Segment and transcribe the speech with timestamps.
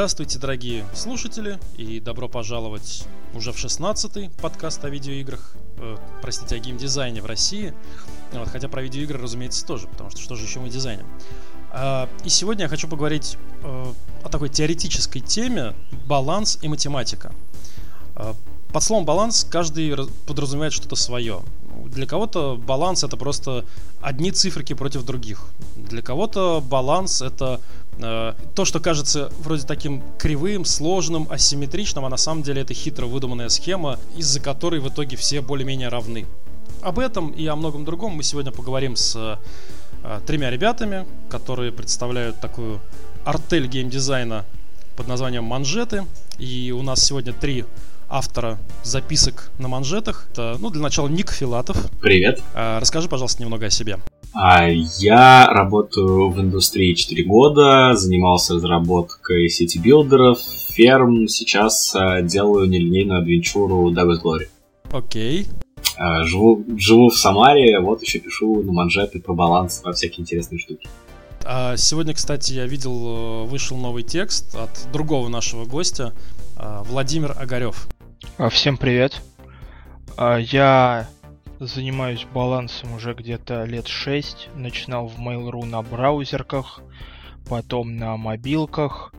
[0.00, 3.04] Здравствуйте, дорогие слушатели, и добро пожаловать
[3.34, 7.74] уже в 16-й подкаст о видеоиграх, э, простите, о геймдизайне в России.
[8.32, 11.04] Вот, хотя про видеоигры, разумеется, тоже, потому что что же еще мы дизайним.
[11.74, 13.92] Э, и сегодня я хочу поговорить э,
[14.24, 15.74] о такой теоретической теме
[16.06, 17.30] баланс и математика.
[18.16, 18.32] Э,
[18.72, 19.94] под словом баланс каждый
[20.26, 21.42] подразумевает что-то свое.
[21.84, 23.66] Для кого-то баланс это просто
[24.00, 25.44] одни циферки против других.
[25.90, 27.60] Для кого-то баланс это
[27.98, 33.06] э, то, что кажется вроде таким кривым, сложным, асимметричным, а на самом деле это хитро
[33.06, 36.26] выдуманная схема, из-за которой в итоге все более-менее равны.
[36.80, 39.16] Об этом и о многом другом мы сегодня поговорим с
[40.04, 42.80] э, тремя ребятами, которые представляют такую
[43.24, 44.44] артель геймдизайна
[44.96, 46.04] под названием «Манжеты».
[46.38, 47.64] И у нас сегодня три
[48.08, 50.28] автора записок на манжетах.
[50.32, 51.90] Это, ну, для начала Ник Филатов.
[52.00, 52.40] Привет.
[52.54, 53.98] А, расскажи, пожалуйста, немного о себе.
[54.32, 63.20] А, я работаю в индустрии 4 года, занимался разработкой сети-билдеров, ферм, сейчас а, делаю нелинейную
[63.20, 64.48] адвенчуру Davis Glory.
[64.92, 65.46] Окей.
[65.96, 70.58] А, живу, живу в Самаре, вот еще пишу на манжеты про баланс, про всякие интересные
[70.58, 70.88] штуки.
[71.76, 76.12] Сегодня, кстати, я видел, э, вышел новый текст от другого нашего гостя,
[76.56, 77.88] Владимир Огарев.
[78.50, 79.22] Всем привет.
[80.18, 81.08] Я
[81.60, 84.48] занимаюсь балансом уже где-то лет 6.
[84.54, 86.80] Начинал в Mail.ru на браузерках,
[87.48, 89.12] потом на мобилках,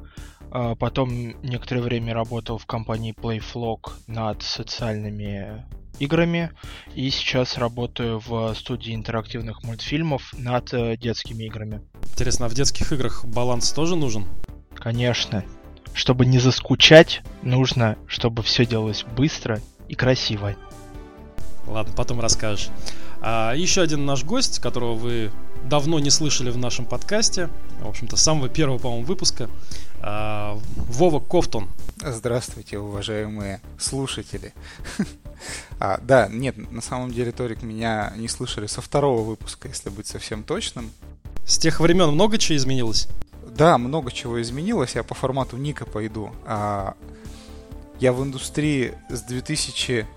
[0.52, 5.66] а, потом некоторое время работал в компании Playflog над социальными
[6.00, 6.52] играми
[6.96, 11.82] и сейчас работаю в студии интерактивных мультфильмов над э, детскими играми.
[12.12, 14.26] Интересно, а в детских играх баланс тоже нужен?
[14.76, 15.46] Конечно
[15.94, 20.56] чтобы не заскучать, нужно, чтобы все делалось быстро и красиво.
[21.68, 22.70] Ладно, потом расскажешь.
[23.22, 25.32] А, еще один наш гость, которого вы
[25.64, 27.50] давно не слышали в нашем подкасте,
[27.82, 29.50] в общем-то, с самого первого, по-моему, выпуска,
[30.02, 31.70] а, Вова Кофтон.
[32.04, 34.54] Здравствуйте, уважаемые слушатели.
[35.80, 40.08] а, да, нет, на самом деле, Торик, меня не слышали со второго выпуска, если быть
[40.08, 40.92] совсем точным.
[41.46, 43.08] С тех времен много чего изменилось?
[43.56, 44.96] Да, много чего изменилось.
[44.96, 46.32] Я по формату Ника пойду.
[46.46, 46.96] А,
[48.00, 50.08] я в индустрии с 2000...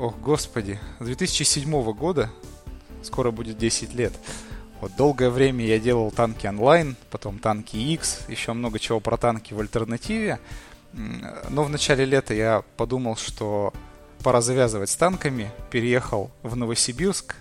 [0.00, 0.80] Ох, господи.
[0.98, 2.30] С 2007 года.
[3.02, 4.14] Скоро будет 10 лет.
[4.80, 9.52] Вот долгое время я делал танки онлайн, потом танки X, еще много чего про танки
[9.52, 10.40] в альтернативе.
[11.50, 13.74] Но в начале лета я подумал, что
[14.22, 17.36] пора завязывать с танками, переехал в Новосибирск,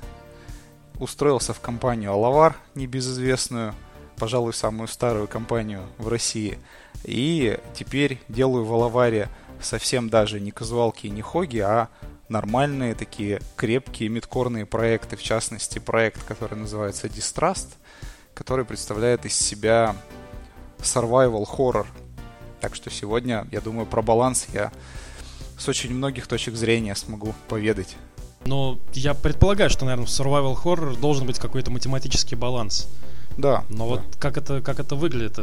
[0.99, 3.73] устроился в компанию Алавар, небезызвестную,
[4.17, 6.59] пожалуй, самую старую компанию в России.
[7.05, 9.29] И теперь делаю в Алаваре
[9.61, 11.87] совсем даже не казуалки и не хоги, а
[12.29, 17.67] нормальные такие крепкие мидкорные проекты, в частности проект, который называется Distrust,
[18.33, 19.95] который представляет из себя
[20.79, 21.85] survival horror.
[22.61, 24.71] Так что сегодня, я думаю, про баланс я
[25.57, 27.95] с очень многих точек зрения смогу поведать.
[28.45, 32.87] Но я предполагаю, что, наверное, в survival horror должен быть какой-то математический баланс.
[33.37, 33.63] Да.
[33.69, 33.83] Но да.
[33.85, 35.39] вот как это, как это выглядит?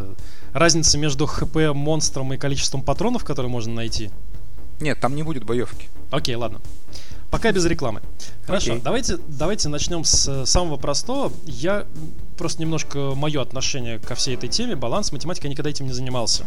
[0.53, 4.11] Разница между ХП монстром и количеством патронов, которые можно найти?
[4.81, 5.89] Нет, там не будет боевки.
[6.11, 6.61] Окей, ладно.
[7.31, 8.01] Пока без рекламы.
[8.47, 8.83] Хорошо, okay.
[8.83, 11.33] давайте, давайте начнем с самого простого.
[11.45, 11.85] Я
[12.39, 14.77] просто немножко мое отношение ко всей этой теме.
[14.77, 16.45] Баланс математика никогда этим не занимался.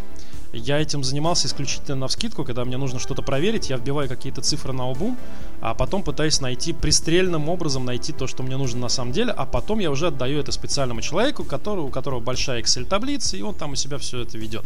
[0.54, 4.74] Я этим занимался исключительно на вскидку, когда мне нужно что-то проверить, я вбиваю какие-то цифры
[4.74, 5.16] на обум,
[5.62, 9.46] а потом пытаюсь найти пристрельным образом найти то, что мне нужно на самом деле, а
[9.46, 13.74] потом я уже отдаю это специальному человеку, который, у которого большая Excel-таблица, и он там
[13.74, 14.66] у себя все это ведет.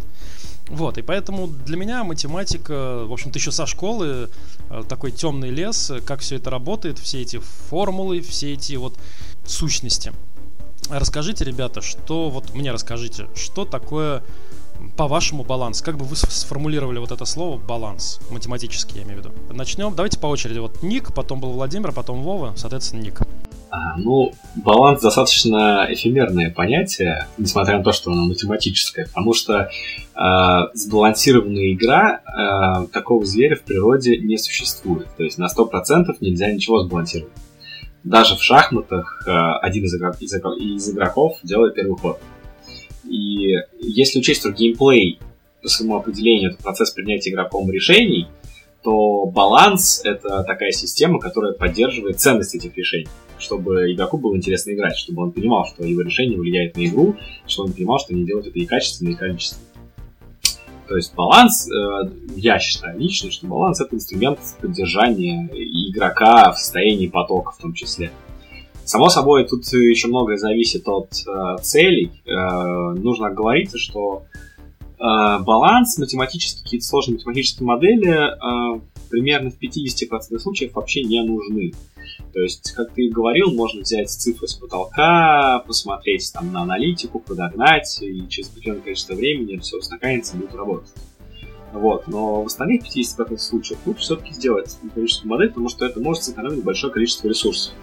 [0.70, 4.30] Вот, и поэтому для меня математика, в общем-то, еще со школы
[4.70, 8.98] э, такой темный лес, как все это работает, все эти формулы, все эти вот
[9.46, 10.14] сущности.
[10.90, 14.24] Расскажите, ребята, что вот мне расскажите, что такое
[14.98, 15.82] по-вашему баланс?
[15.82, 18.20] Как бы вы сформулировали вот это слово баланс?
[18.30, 19.34] Математически, я имею в виду.
[19.54, 19.96] Начнем.
[19.96, 20.60] Давайте по очереди.
[20.60, 23.22] Вот Ник, потом был Владимир, потом Вова, соответственно, Ник.
[23.76, 29.72] А, ну, баланс достаточно эфемерное понятие, несмотря на то, что оно математическое, потому что
[30.14, 30.20] э,
[30.76, 35.08] сбалансированная игра э, такого зверя в природе не существует.
[35.18, 37.34] То есть на 100% нельзя ничего сбалансировать.
[38.04, 42.20] Даже в шахматах э, один из, игрок, из, из игроков делает первый ход.
[43.06, 45.18] И если учесть, что геймплей
[45.64, 48.28] по своему определению это процесс принятия игроком решений,
[48.84, 53.08] то баланс— это такая система, которая поддерживает ценность этих решений,
[53.44, 57.70] чтобы игроку было интересно играть, чтобы он понимал, что его решение влияет на игру, чтобы
[57.70, 59.64] он понимал, что они делают это и качественно, и количественно.
[60.88, 67.08] То есть баланс, э, я считаю лично, что баланс это инструмент поддержания игрока в состоянии
[67.08, 68.12] потока в том числе.
[68.86, 72.12] Само собой, тут еще многое зависит от э, целей.
[72.26, 74.24] Э, нужно говорить, что
[75.00, 78.38] баланс, математические, какие-то сложные математические модели
[79.10, 81.74] примерно в 50% случаев вообще не нужны.
[82.34, 88.00] То есть, как ты говорил, можно взять цифры с потолка, посмотреть там на аналитику, подогнать,
[88.02, 90.90] и через определенное количество времени все устаканится и будет работать.
[91.74, 92.08] Вот.
[92.08, 96.64] Но в остальных 50% случаев лучше все-таки сделать математическую модель, потому что это может сэкономить
[96.64, 97.74] большое количество ресурсов.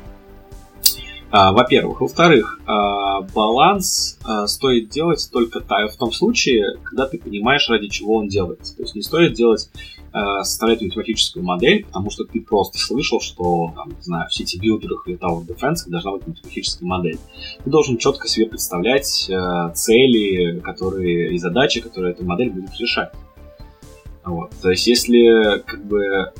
[1.31, 2.01] А, во-первых.
[2.01, 8.17] Во-вторых, а, баланс а, стоит делать только в том случае, когда ты понимаешь, ради чего
[8.17, 8.77] он делается.
[8.77, 9.71] То есть не стоит делать
[10.13, 15.17] составлять математическую модель, потому что ты просто слышал, что, там, не знаю, в сити-билдерах или
[15.19, 17.19] Tower Defense должна быть математическая модель.
[17.65, 19.31] Ты должен четко себе представлять
[19.75, 23.13] цели которые, и задачи, которые эта модель будет решать.
[24.25, 24.51] Вот.
[24.61, 26.33] То есть если как бы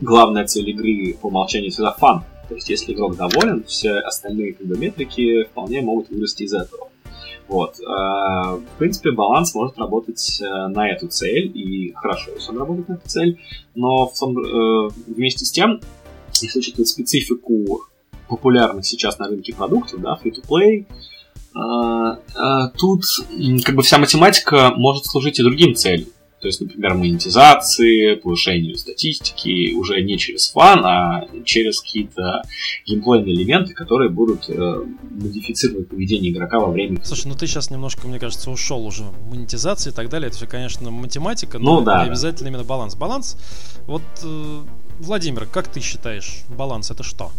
[0.00, 4.66] главная цель игры по умолчанию всегда фан, то есть, если игрок доволен, все остальные как
[4.66, 6.90] бы, метрики вполне могут вырасти из этого.
[7.48, 7.78] Вот.
[7.80, 12.88] Э, в принципе, баланс может работать э, на эту цель, и хорошо, если он работает
[12.88, 13.40] на эту цель,
[13.74, 15.80] но в том, э, вместе с тем,
[16.40, 17.82] если учитывать специфику
[18.28, 20.86] популярных сейчас на рынке продуктов, да, free-to-play,
[22.78, 23.02] тут
[23.62, 26.08] как бы вся математика может служить и другим целям.
[26.42, 32.42] То есть, например, монетизации, повышению статистики уже не через фан, а через какие-то
[32.84, 36.98] геймплейные элементы, которые будут э, модифицировать поведение игрока во время.
[37.04, 40.26] Слушай, ну ты сейчас немножко, мне кажется, ушел уже монетизации и так далее.
[40.26, 42.96] Это все, конечно, математика, но ну, да, не обязательно именно баланс.
[42.96, 43.36] Баланс,
[43.86, 44.62] вот, э,
[44.98, 47.30] Владимир, как ты считаешь, баланс это что?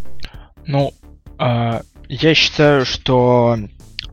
[0.65, 0.93] Ну,
[1.39, 3.57] э, я считаю, что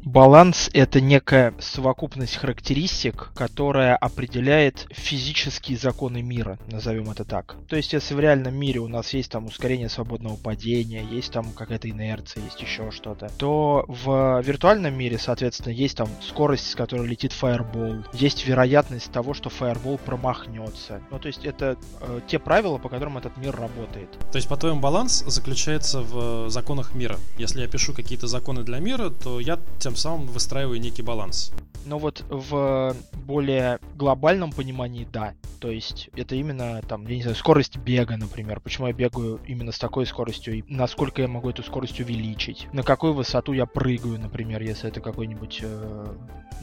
[0.05, 7.56] Баланс— это некая совокупность характеристик, которая определяет физические законы мира, назовем это так.
[7.69, 11.52] То есть, если в реальном мире у нас есть там ускорение свободного падения, есть там
[11.52, 17.06] какая-то инерция, есть еще что-то, то в виртуальном мире, соответственно, есть там скорость, с которой
[17.06, 21.02] летит фаербол, есть вероятность того, что фаербол промахнется.
[21.11, 24.08] Ну, то есть, это э, те правила, по которым этот мир работает.
[24.32, 27.19] То есть, по-твоему, баланс заключается в законах мира.
[27.37, 29.58] Если я пишу какие-то законы для мира, то я
[29.90, 31.50] тем самым выстраиваю некий баланс.
[31.84, 32.94] Но вот в
[33.26, 35.34] более глобальном понимании, да.
[35.58, 38.60] То есть это именно там, я не знаю, скорость бега, например.
[38.60, 42.69] Почему я бегаю именно с такой скоростью и насколько я могу эту скорость увеличить.
[42.72, 46.06] На какую высоту я прыгаю, например, если это какой-нибудь, э,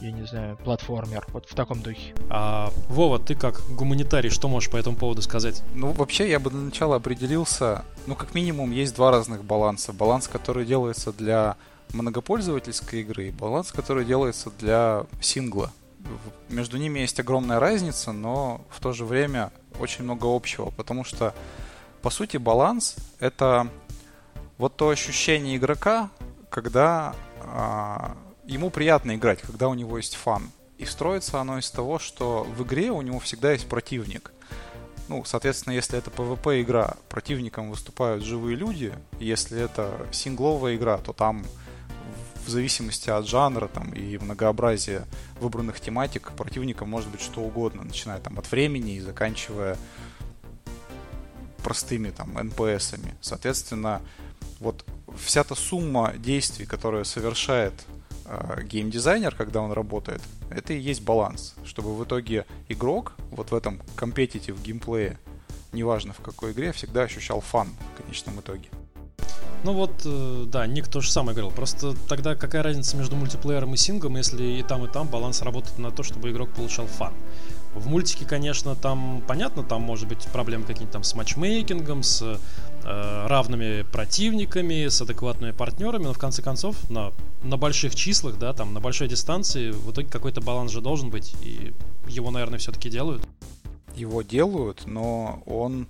[0.00, 1.26] я не знаю, платформер.
[1.28, 2.14] Вот в таком духе.
[2.30, 5.62] А, Вова, ты как гуманитарий, что можешь по этому поводу сказать?
[5.74, 9.92] Ну, вообще, я бы для начала определился, ну, как минимум, есть два разных баланса.
[9.92, 11.56] Баланс, который делается для
[11.92, 15.72] многопользовательской игры и баланс, который делается для сингла.
[16.48, 21.34] Между ними есть огромная разница, но в то же время очень много общего, потому что,
[22.02, 23.68] по сути, баланс— это
[24.58, 26.10] вот то ощущение игрока,
[26.50, 30.50] когда а, ему приятно играть, когда у него есть фан.
[30.78, 34.32] И строится оно из того, что в игре у него всегда есть противник.
[35.08, 38.92] Ну, соответственно, если это PvP игра, противником выступают живые люди.
[39.18, 41.44] Если это сингловая игра, то там
[42.48, 45.04] в зависимости от жанра там, и многообразия
[45.38, 49.76] выбранных тематик противником может быть что угодно, начиная там от времени и заканчивая
[51.62, 53.14] простыми там НПСами.
[53.20, 54.00] Соответственно,
[54.60, 54.84] вот
[55.18, 57.74] вся та сумма действий, которую совершает
[58.24, 63.54] э, геймдизайнер, когда он работает, это и есть баланс, чтобы в итоге игрок вот в
[63.54, 65.18] этом компетитив геймплее,
[65.72, 68.70] неважно в какой игре, всегда ощущал фан в конечном итоге.
[69.64, 71.54] Ну вот, э, да, Ник то же самое говорил.
[71.54, 75.78] Просто тогда какая разница между мультиплеером и синглом, если и там, и там баланс работает
[75.78, 77.12] на то, чтобы игрок получал фан.
[77.74, 83.26] В мультике, конечно, там понятно, там может быть проблемы какие-то там с матчмейкингом, с э,
[83.26, 87.12] равными противниками, с адекватными партнерами, но в конце концов на,
[87.42, 91.34] на больших числах, да, там на большой дистанции в итоге какой-то баланс же должен быть,
[91.42, 91.74] и
[92.06, 93.26] его, наверное, все-таки делают.
[93.94, 95.88] Его делают, но он,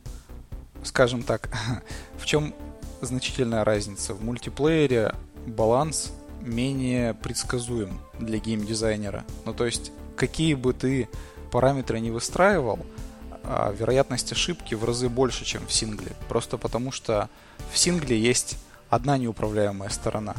[0.83, 1.51] скажем так,
[2.19, 2.55] в чем
[3.01, 4.15] значительная разница.
[4.15, 5.15] В мультиплеере
[5.47, 9.25] баланс менее предсказуем для геймдизайнера.
[9.45, 11.09] Ну, то есть, какие бы ты
[11.51, 12.79] параметры не выстраивал,
[13.45, 16.13] а, вероятность ошибки в разы больше, чем в сингле.
[16.29, 17.29] Просто потому что
[17.73, 18.59] в сингле есть
[18.91, 20.35] одна неуправляемая сторона.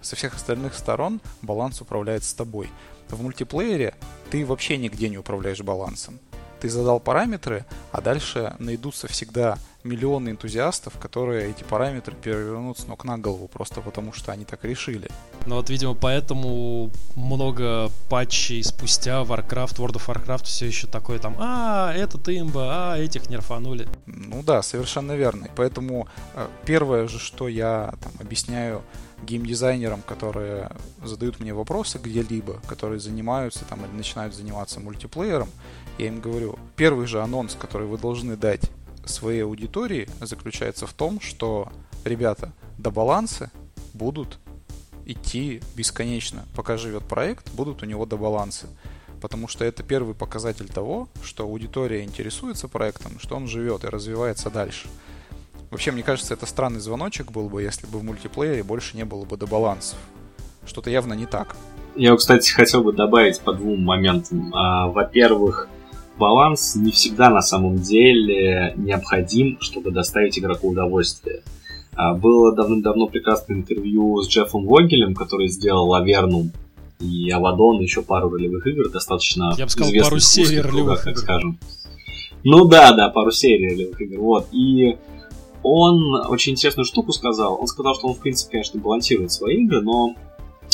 [0.00, 2.68] Со всех остальных сторон баланс управляет с тобой.
[3.08, 3.94] В мультиплеере
[4.30, 6.18] ты вообще нигде не управляешь балансом.
[6.60, 13.04] Ты задал параметры, а дальше найдутся всегда миллионы энтузиастов, которые эти параметры перевернут с ног
[13.04, 15.08] на голову, просто потому что они так решили.
[15.46, 21.36] Ну вот, видимо, поэтому много патчей спустя Warcraft, World of Warcraft все еще такое там,
[21.38, 23.88] а, этот имба, а, этих нерфанули.
[24.06, 25.48] Ну да, совершенно верно.
[25.56, 28.82] Поэтому э, первое же, что я там, объясняю
[29.22, 30.70] геймдизайнерам, которые
[31.02, 35.48] задают мне вопросы где-либо, которые занимаются там или начинают заниматься мультиплеером,
[35.98, 38.70] я им говорю, первый же анонс, который вы должны дать
[39.04, 41.68] своей аудитории, заключается в том, что,
[42.04, 43.50] ребята, до баланса
[43.94, 44.38] будут
[45.06, 46.44] идти бесконечно.
[46.54, 48.66] Пока живет проект, будут у него до баланса.
[49.20, 54.50] Потому что это первый показатель того, что аудитория интересуется проектом, что он живет и развивается
[54.50, 54.88] дальше.
[55.70, 59.24] Вообще, мне кажется, это странный звоночек был бы, если бы в мультиплеере больше не было
[59.24, 59.98] бы до балансов.
[60.66, 61.56] Что-то явно не так.
[61.94, 64.54] Я, кстати, хотел бы добавить по двум моментам.
[64.54, 65.68] А, во-первых,
[66.18, 71.42] баланс не всегда на самом деле необходим, чтобы доставить игроку удовольствие.
[71.94, 76.52] А, было давным-давно прекрасное интервью с Джеффом Вогелем, который сделал Авернум
[77.00, 81.18] и Авадон, еще пару ролевых игр, достаточно Я бы сказал, пару серий ролевых игр.
[81.18, 81.58] скажем.
[82.44, 84.20] Ну да, да, пару серий ролевых игр.
[84.20, 84.48] Вот.
[84.52, 84.96] И
[85.62, 87.60] он очень интересную штуку сказал.
[87.60, 90.14] Он сказал, что он, в принципе, конечно, балансирует свои игры, но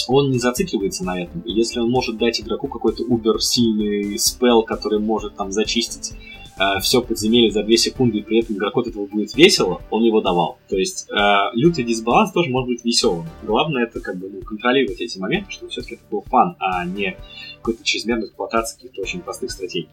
[0.08, 1.40] он не зацикливается на этом.
[1.42, 6.12] И если он может дать игроку какой-то убер сильный спел, который может там зачистить
[6.58, 10.02] э, все подземелье за 2 секунды, и при этом игроку от этого будет весело, он
[10.02, 10.58] его давал.
[10.68, 11.14] То есть э,
[11.54, 13.26] лютый дисбаланс тоже может быть веселым.
[13.42, 17.16] Главное это как бы ну, контролировать эти моменты, чтобы все-таки это был фан, а не
[17.56, 19.88] какой-то чрезмерной эксплуатации каких-то очень простых стратегий.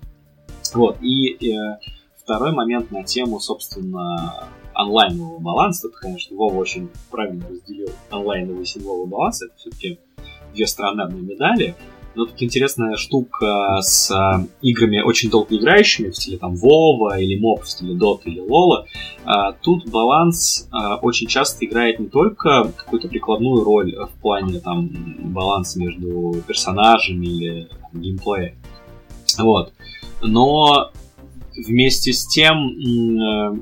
[0.74, 1.77] Вот, и э,
[2.17, 5.88] второй момент на тему, собственно, онлайнового баланса.
[5.88, 9.41] Тут, конечно, Вова очень правильно разделил онлайновый и сетевой баланс.
[9.41, 10.00] Это все-таки
[10.53, 11.75] две стороны одной медали.
[12.15, 17.38] Но тут интересная штука с а, играми очень долго играющими, в стиле там Вова или
[17.38, 18.86] Моб, в стиле Dota или Лола.
[19.62, 24.89] Тут баланс а, очень часто играет не только какую-то прикладную роль в плане там
[25.34, 28.55] баланса между персонажами или там, геймплея.
[29.38, 29.74] Вот.
[30.22, 30.91] Но
[31.67, 33.62] вместе с тем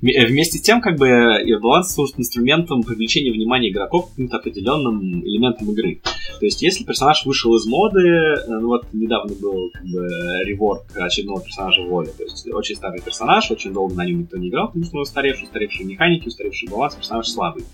[0.00, 5.70] вместе с тем, как бы, баланс служит инструментом привлечения внимания игроков к каким-то определенным элементам
[5.72, 6.00] игры.
[6.38, 10.06] То есть, если персонаж вышел из моды, э, ну вот недавно был как бы
[10.44, 14.48] реворк очередного персонажа Воли, то есть очень старый персонаж, очень долго на нем никто не
[14.48, 17.64] играл, потому что он устаревший, устаревшие механики, устаревший баланс, персонаж слабый.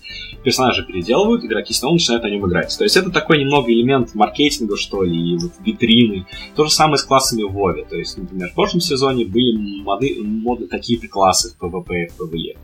[0.43, 2.75] Персонажи переделывают, игроки снова начинают на нем играть.
[2.75, 6.25] То есть это такой немного элемент маркетинга, что ли, и вот витрины.
[6.55, 7.85] То же самое с классами в Вове.
[7.87, 12.57] То есть, например, в прошлом сезоне были модны, модны такие-то классы в PvP, PvE.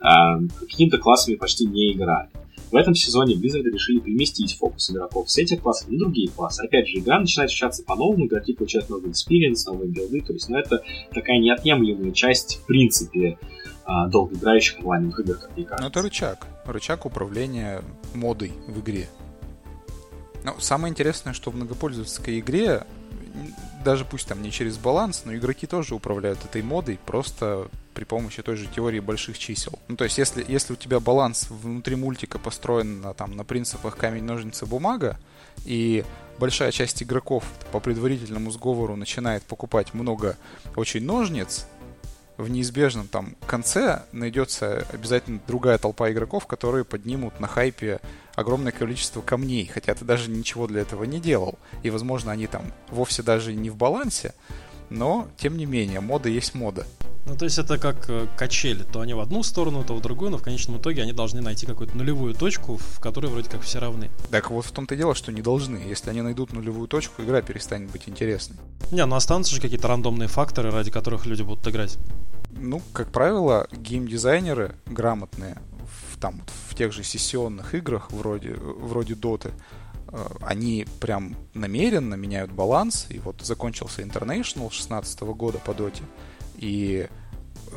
[0.00, 2.28] А, какими-то классами почти не играли.
[2.70, 6.64] В этом сезоне Blizzard решили переместить фокус игроков с этих классов на другие классы.
[6.64, 10.48] Опять же, игра начинает ощущаться по-новому, игроки получают новый experience, новые build ы, то есть,
[10.48, 10.82] ну, это
[11.12, 13.38] такая неотъемлемая часть, в принципе,
[13.84, 15.84] а, долгоиграющих онлайновых игр, как мне кажется.
[15.84, 16.46] Ну, это рычаг.
[16.66, 17.82] Рычаг управления
[18.12, 19.08] модой в игре.
[20.42, 22.82] Но самое интересное, что в многопользовательской игре
[23.84, 28.42] даже пусть там не через баланс, но игроки тоже управляют этой модой просто при помощи
[28.42, 29.78] той же теории больших чисел.
[29.88, 33.96] Ну, то есть, если, если у тебя баланс внутри мультика построен на, там, на принципах
[33.96, 35.18] камень, ножницы, бумага,
[35.64, 36.04] и
[36.38, 40.36] большая часть игроков по предварительному сговору начинает покупать много
[40.76, 41.66] очень ножниц,
[42.36, 48.00] в неизбежном там конце найдется обязательно другая толпа игроков, которые поднимут на хайпе
[48.34, 51.58] огромное количество камней, хотя ты даже ничего для этого не делал.
[51.84, 54.34] И, возможно, они там вовсе даже не в балансе,
[54.94, 56.86] но, тем не менее, мода есть мода.
[57.26, 58.82] Ну, то есть это как э, качели.
[58.82, 61.64] То они в одну сторону, то в другую, но в конечном итоге они должны найти
[61.64, 64.10] какую-то нулевую точку, в которой вроде как все равны.
[64.30, 65.78] Так вот в том-то и дело, что не должны.
[65.78, 68.58] Если они найдут нулевую точку, игра перестанет быть интересной.
[68.90, 71.96] Не, ну останутся же какие-то рандомные факторы, ради которых люди будут играть.
[72.50, 75.56] Ну, как правило, геймдизайнеры грамотные
[76.12, 79.83] в, там, в тех же сессионных играх, вроде, вроде Доты, э,
[80.40, 83.06] они прям намеренно меняют баланс.
[83.08, 86.02] И вот закончился International 16 года по доте.
[86.56, 87.08] И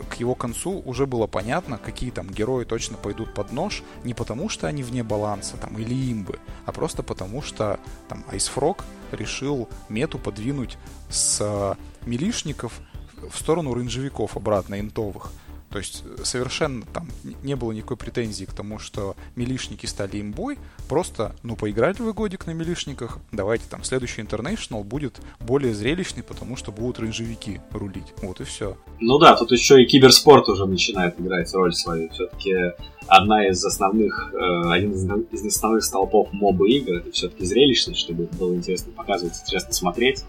[0.09, 4.49] к его концу уже было понятно, какие там герои точно пойдут под нож, не потому
[4.49, 10.19] что они вне баланса там или имбы, а просто потому что там Frog решил мету
[10.19, 10.77] подвинуть
[11.09, 11.75] с э,
[12.05, 12.81] милишников
[13.29, 15.31] в сторону рейнджевиков обратно, интовых.
[15.69, 17.07] То есть э, совершенно там
[17.43, 20.57] не было никакой претензии к тому, что милишники стали имбой.
[20.87, 26.55] Просто, ну, поиграли вы годик на милишниках, давайте там следующий International будет более зрелищный, потому
[26.55, 28.13] что будут рейнджевики рулить.
[28.21, 28.77] Вот и все.
[28.99, 32.09] Ну да, тут еще и киберспорт уже начинает играть роль свою.
[32.09, 32.73] Все-таки
[33.07, 38.53] одна из основных, э, один из основных столпов моба игр это все-таки зрелищность, чтобы было
[38.55, 40.23] интересно показывать, интересно смотреть.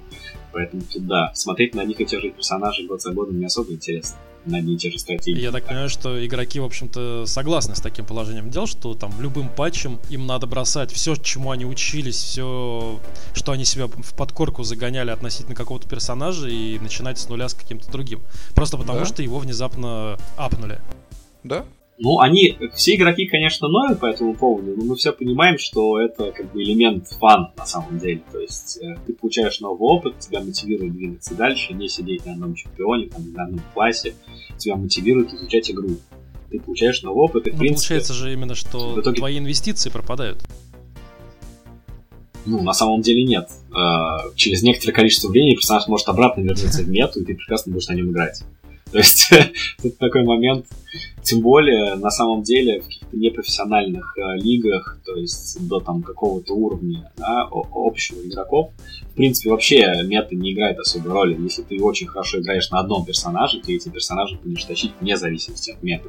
[0.58, 3.72] Поэтому тут да, смотреть на них и тех же персонажей год за годом не особо
[3.72, 5.40] интересно на одни и те же стратегии.
[5.40, 9.50] Я так понимаю, что игроки, в общем-то, согласны с таким положением дел, что там любым
[9.50, 12.98] патчем им надо бросать все, чему они учились, все,
[13.34, 17.88] что они себя в подкорку загоняли относительно какого-то персонажа и начинать с нуля с каким-то
[17.92, 18.20] другим.
[18.56, 19.06] Просто потому, да?
[19.06, 20.80] что его внезапно апнули.
[21.44, 21.66] Да,
[22.00, 26.30] Ну, они, все игроки, конечно, ноют по этому поводу, но мы все понимаем, что это
[26.30, 28.22] как бы элемент фан на самом деле.
[28.30, 32.54] То есть э, ты получаешь новый опыт, тебя мотивирует двигаться дальше, не сидеть на одном
[32.54, 34.14] чемпионе, там, на одном классе,
[34.58, 35.96] тебя мотивирует изучать игру.
[36.50, 37.88] Ты получаешь новый опыт, и, в Ну, принципе...
[37.88, 40.38] получается же именно, что в итоге- твои инвестиции пропадают.
[42.46, 43.48] Ну, на самом деле нет.
[43.72, 47.88] Э, Через некоторое количество времени персонаж может обратно вернуться в мету, и ты прекрасно будешь
[47.88, 48.42] на нем играть.
[48.92, 49.30] То есть
[49.82, 50.66] тут такой момент,
[51.22, 56.54] тем более на самом деле в каких-то непрофессиональных э, лигах, то есть до там какого-то
[56.54, 58.72] уровня да, общего игроков,
[59.12, 61.36] в принципе вообще мета не играет особой роли.
[61.42, 65.72] Если ты очень хорошо играешь на одном персонаже, ты эти персонажи будешь тащить вне зависимости
[65.72, 66.08] от меты.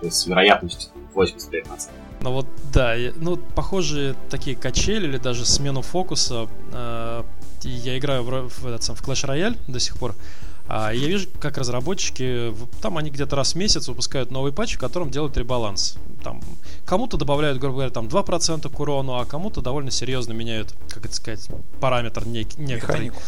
[0.00, 1.90] То есть с вероятностью там, 85%.
[2.20, 6.48] Ну вот, да, ну, похожие такие качели или даже смену фокуса.
[6.72, 7.22] э,
[7.64, 10.14] я играю в, в этот в Clash Royale до сих пор.
[10.70, 14.78] А я вижу, как разработчики, там они где-то раз в месяц выпускают новый патч, в
[14.78, 15.96] котором делают ребаланс.
[16.22, 16.42] Там
[16.84, 21.14] кому-то добавляют, грубо говоря, там 2% к урону, а кому-то довольно серьезно меняют, как это
[21.14, 21.48] сказать,
[21.80, 23.06] параметр нек- некоторый.
[23.06, 23.22] Механику.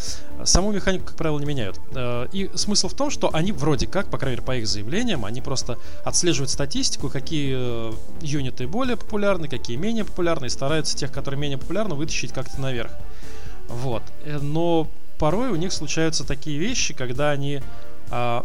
[0.45, 1.79] Саму механику, как правило, не меняют.
[1.95, 5.25] Э, И смысл в том, что они вроде как, по крайней мере, по их заявлениям,
[5.25, 11.11] они просто отслеживают статистику, какие э, юниты более популярны, какие менее популярны, и стараются тех,
[11.11, 12.91] которые менее популярны, вытащить как-то наверх.
[13.67, 14.03] Вот.
[14.25, 14.87] Э, Но
[15.21, 17.61] порой у них случаются такие вещи, когда они,
[18.09, 18.43] а,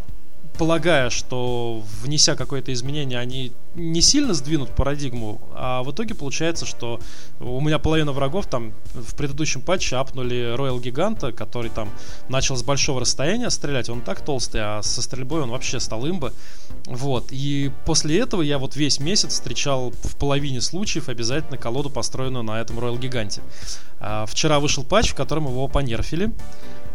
[0.59, 7.01] полагая, что внеся какое-то изменение, они не сильно сдвинут парадигму, а в итоге получается, что
[7.41, 11.91] у меня половина врагов там в предыдущем патче апнули Роял Гиганта, который там
[12.29, 16.33] начал с большого расстояния стрелять, он так толстый, а со стрельбой он вообще стал имба.
[16.87, 17.29] Вот.
[17.31, 22.61] И после этого я вот весь месяц встречал в половине случаев обязательно колоду, построенную на
[22.61, 23.43] этом Роял Гиганте.
[23.99, 26.33] А, вчера вышел патч, в котором его понерфили.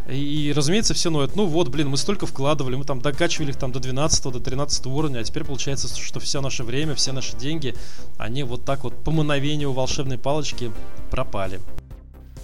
[0.10, 3.72] И, разумеется, все ноют, ну вот, блин, мы столько вкладывали, мы там докачивали их там
[3.72, 7.76] до 12 до 13 уровня, а теперь получается, что все наше время, все наши деньги,
[8.18, 10.72] они вот так вот по мановению волшебной палочки
[11.12, 11.60] пропали.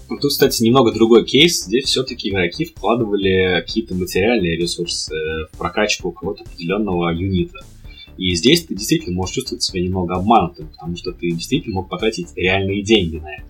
[0.08, 1.64] Ну, Тут, кстати, немного другой кейс.
[1.64, 5.14] Здесь все-таки игроки вкладывали какие-то материальные ресурсы
[5.52, 7.58] в прокачку какого-то определенного юнита.
[8.16, 12.28] И здесь ты действительно можешь чувствовать себя немного обманутым, потому что ты действительно мог потратить
[12.36, 13.44] реальные деньги на это.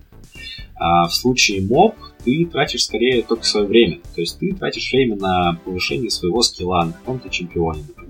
[0.79, 3.99] А в случае моб ты тратишь скорее только свое время.
[4.15, 8.09] То есть ты тратишь время на повышение своего скилла на каком-то чемпионе, например.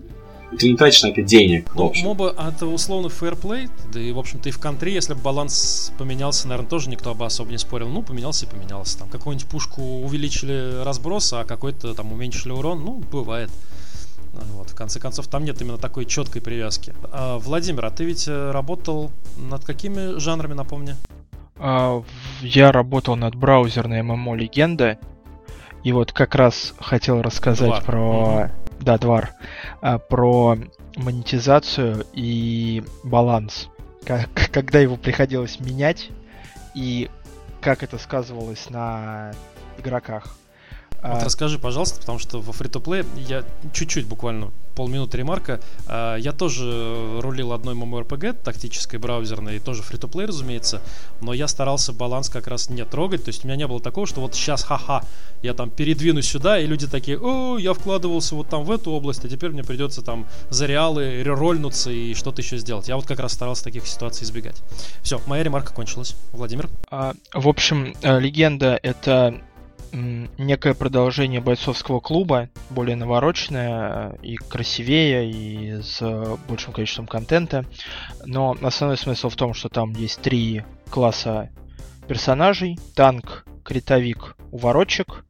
[0.51, 1.69] И ты не тратишь на это денег.
[1.75, 5.91] Ну, моба это условно фэрплей, да и, в общем-то, и в контре, если бы баланс
[5.99, 7.87] поменялся, наверное, тоже никто бы особо не спорил.
[7.89, 8.97] Ну, поменялся и поменялся.
[8.97, 13.51] Там какую-нибудь пушку увеличили разброс, а какой-то там уменьшили урон, ну, бывает.
[14.53, 16.93] Вот, в конце концов, там нет именно такой четкой привязки.
[17.11, 20.95] А, Владимир, а ты ведь э, работал над какими жанрами, напомни?
[21.59, 22.03] А,
[22.41, 24.97] Я работал над браузерной ММО Легенда.
[25.83, 27.83] И вот как раз хотел рассказать Двар.
[27.83, 28.51] про...
[28.79, 29.31] Да, Двар.
[29.81, 30.57] А, Про
[30.95, 33.69] монетизацию и баланс.
[34.05, 36.09] Как- Когда его приходилось менять
[36.75, 37.09] и
[37.61, 39.33] как это сказывалось на
[39.77, 40.35] игроках.
[41.01, 43.43] Вот А, расскажи, пожалуйста, потому что во фри-то-плей я
[43.73, 50.81] чуть-чуть, буквально полминуты ремарка, а, я тоже рулил одной MMORPG, тактической браузерной, тоже фри-то-плей, разумеется,
[51.19, 54.07] но я старался баланс как раз не трогать, то есть у меня не было такого,
[54.07, 55.03] что вот сейчас, ха-ха,
[55.41, 59.25] я там передвину сюда, и люди такие, о, я вкладывался вот там в эту область,
[59.25, 62.87] а теперь мне придется там за реалы рерольнуться и что-то еще сделать.
[62.87, 64.61] Я вот как раз старался таких ситуаций избегать.
[65.01, 66.15] Все, моя ремарка кончилась.
[66.31, 66.69] Владимир?
[66.89, 69.41] А, В общем, э, легенда это
[69.91, 77.65] некое продолжение бойцовского клуба, более навороченное э, и красивее, и с э, большим количеством контента.
[78.25, 81.49] Но основной смысл в том, что там есть три класса
[82.07, 82.77] персонажей.
[82.95, 85.25] Танк, критовик, уворотчик.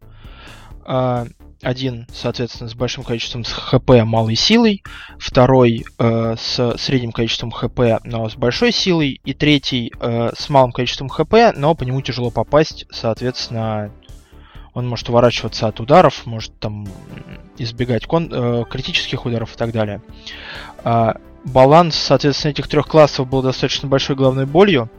[0.86, 1.26] А,
[1.62, 4.82] Один, соответственно, с большим количеством хп, малой силой.
[5.17, 9.19] Второй э, с средним количеством хп, но с большой силой.
[9.26, 12.86] И третий э, с малым количеством хп, но по нему тяжело попасть.
[12.91, 13.91] Соответственно,
[14.80, 16.88] он может уворачиваться от ударов, может там
[17.58, 20.02] избегать кон- э, критических ударов и так далее.
[20.84, 24.89] А, баланс, соответственно, этих трех классов был достаточно большой головной болью,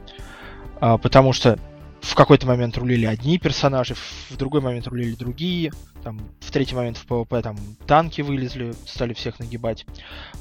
[0.79, 1.59] а, потому что
[2.01, 3.95] в какой-то момент рулили одни персонажи,
[4.29, 5.71] в другой момент рулили другие,
[6.03, 9.85] там, в третий момент в PvP там танки вылезли, стали всех нагибать.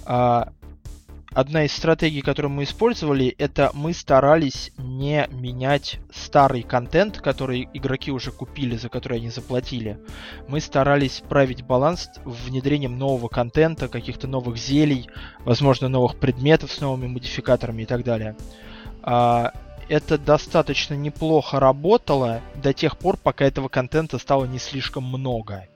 [0.07, 0.53] А,
[1.32, 8.10] одна из стратегий, которую мы использовали, это мы старались не менять старый контент, который игроки
[8.10, 9.98] уже купили, за который они заплатили.
[10.48, 15.08] Мы старались править баланс внедрением нового контента, каких-то новых зелий,
[15.40, 18.36] возможно, новых предметов с новыми модификаторами и так далее.
[19.02, 19.52] А,
[19.88, 25.66] это достаточно неплохо работало до тех пор, пока этого контента стало не слишком много.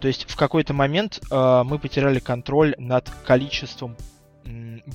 [0.00, 3.96] То есть в какой-то момент э, мы потеряли контроль над количеством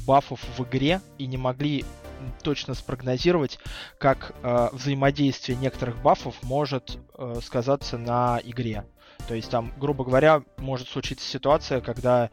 [0.06, 1.86] бафов в игре и не могли
[2.44, 3.60] точно спрогнозировать,
[4.00, 8.86] как э, взаимодействие некоторых бафов может э, сказаться на игре.
[9.28, 12.30] То есть там, грубо говоря, может случиться ситуация, когда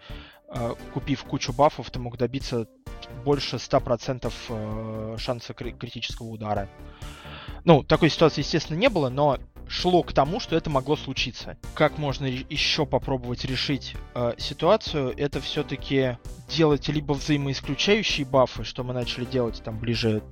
[0.49, 2.69] э, купив кучу бафов, ты мог добиться
[3.25, 6.69] больше 100% э, шанса критического удара.
[7.65, 9.39] Ну, такой ситуации, естественно, не было, но
[9.73, 11.57] шло к тому, что это могло случиться.
[11.75, 15.15] Как можно еще попробовать решить э, ситуацию?
[15.17, 20.23] Это все-таки делать либо взаимоисключающие бафы, что мы начали делать там ближе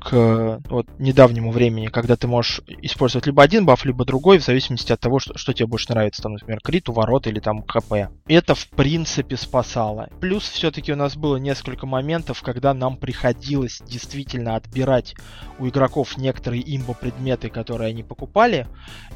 [0.00, 4.92] к вот, недавнему времени, когда ты можешь использовать либо один баф, либо другой, в зависимости
[4.92, 8.10] от того, что, что тебе больше нравится, там, например, крит, уворот или там ХП.
[8.26, 10.08] Это, в принципе, спасало.
[10.20, 15.14] Плюс все-таки у нас было несколько моментов, когда нам приходилось действительно отбирать
[15.58, 18.66] у игроков некоторые имбо-предметы, которые они покупали.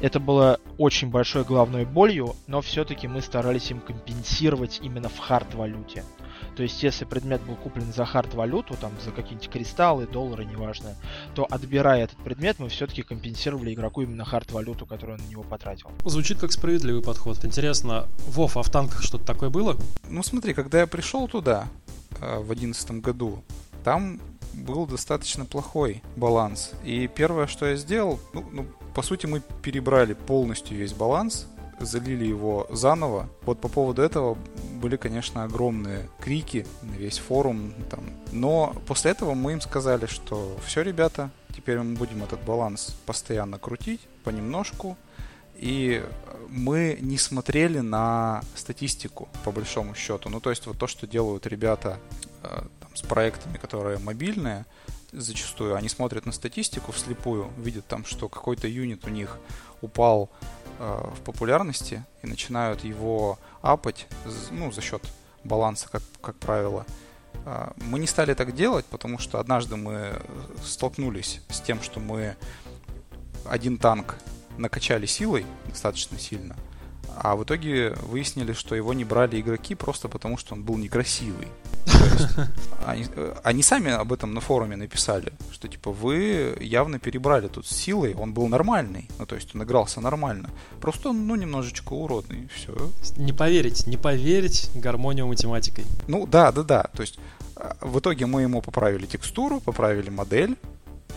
[0.01, 6.03] Это было очень большой главной болью, но все-таки мы старались им компенсировать именно в хард-валюте.
[6.55, 10.95] То есть, если предмет был куплен за хард-валюту, там, за какие-нибудь кристаллы, доллары, неважно,
[11.33, 15.89] то, отбирая этот предмет, мы все-таки компенсировали игроку именно хард-валюту, которую он на него потратил.
[16.05, 17.43] Звучит как справедливый подход.
[17.43, 19.77] Интересно, Вов, а в танках что-то такое было?
[20.09, 21.67] Ну, смотри, когда я пришел туда
[22.19, 23.43] э, в одиннадцатом году,
[23.83, 24.19] там
[24.53, 26.71] был достаточно плохой баланс.
[26.83, 31.47] И первое, что я сделал, ну, ну, по сути, мы перебрали полностью весь баланс,
[31.83, 33.29] залили его заново.
[33.41, 34.37] Вот по поводу этого
[34.81, 37.73] были, конечно, огромные крики на весь форум.
[37.89, 38.01] Там.
[38.31, 43.57] Но после этого мы им сказали, что все, ребята, теперь мы будем этот баланс постоянно
[43.57, 44.97] крутить, понемножку.
[45.55, 46.03] И
[46.49, 50.29] мы не смотрели на статистику, по большому счету.
[50.29, 51.99] Ну, то есть вот то, что делают ребята
[52.43, 52.47] э,
[52.79, 54.65] там, с проектами, которые мобильные,
[55.13, 59.37] зачастую они смотрят на статистику вслепую, видят там, что какой-то юнит у них
[59.81, 60.29] упал
[60.79, 64.07] Э, в популярности и начинают его апать
[64.49, 65.03] ну, за счет
[65.43, 66.85] баланса, как, как правило.
[67.45, 70.19] Э, мы не стали так делать, потому что однажды мы
[70.63, 72.35] столкнулись с тем, что мы
[73.45, 74.15] один танк
[74.57, 76.55] накачали силой достаточно сильно,
[77.15, 81.47] а в итоге выяснили, что его не брали игроки просто потому, что он был некрасивый.
[82.85, 83.05] они,
[83.43, 88.13] они сами об этом на форуме написали, что типа вы явно перебрали тут с силой,
[88.13, 90.49] он был нормальный, ну то есть он игрался нормально,
[90.81, 92.73] просто он ну немножечко уродный, все.
[93.17, 95.85] Не поверить, не поверить гармонию математикой.
[96.07, 97.19] Ну да, да, да, то есть
[97.55, 100.57] а, в итоге мы ему поправили текстуру, поправили модель,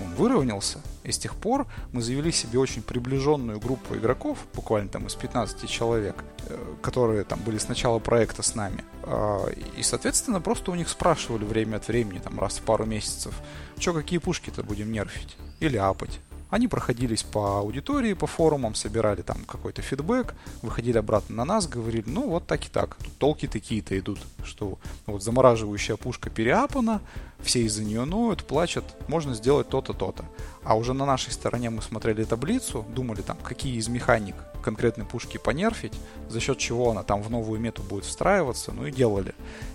[0.01, 5.07] он выровнялся, и с тех пор мы завели себе очень приближенную группу игроков, буквально там
[5.07, 6.17] из 15 человек,
[6.49, 8.85] э, которые там были с начала проекта с нами.
[9.03, 13.35] А, и, соответственно, просто у них спрашивали время от времени, там раз в пару месяцев,
[13.79, 16.21] что какие пушки-то будем нерфить или апать.
[16.49, 22.05] Они проходились по аудитории, по форумам, собирали там какой-то фидбэк, выходили обратно на нас, говорили,
[22.07, 27.01] ну вот так и так, тут толки такие-то идут, что вот замораживающая пушка переапана,
[27.47, 30.25] все из-за нее ноют, плачут, можно сделать то-то, то-то.
[30.63, 35.39] А уже на нашей стороне мы смотрели таблицу, думали там, какие из механик конкретной пушки
[35.39, 35.93] понерфить,
[36.29, 39.33] за счет чего она там в новую мету будет встраиваться, ну и делали.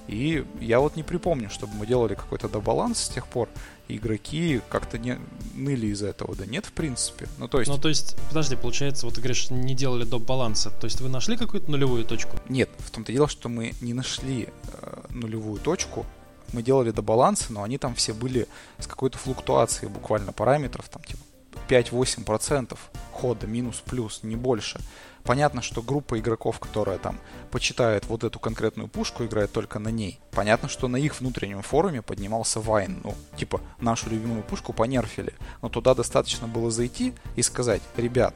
[0.09, 3.47] И я вот не припомню, чтобы мы делали какой-то добаланс с тех пор,
[3.87, 5.17] игроки как-то не
[5.55, 6.35] ныли из-за этого.
[6.35, 7.27] Да нет, в принципе.
[7.37, 7.71] Ну, то есть...
[7.71, 10.23] Ну, то есть, подожди, получается, вот ты говоришь, не делали доп.
[10.23, 10.71] баланса.
[10.71, 12.37] То есть вы нашли какую-то нулевую точку?
[12.49, 16.05] Нет, в том-то дело, что мы не нашли э, нулевую точку,
[16.53, 18.47] мы делали до баланса, но они там все были
[18.79, 21.21] с какой-то флуктуацией буквально параметров, там типа
[21.67, 22.77] 5-8%
[23.11, 24.79] хода, минус-плюс, не больше.
[25.23, 27.19] Понятно, что группа игроков, которая там
[27.51, 30.19] почитает вот эту конкретную пушку, играет только на ней.
[30.31, 33.01] Понятно, что на их внутреннем форуме поднимался Вайн.
[33.03, 35.33] Ну, типа, нашу любимую пушку понерфили.
[35.61, 38.33] Но туда достаточно было зайти и сказать, ребят,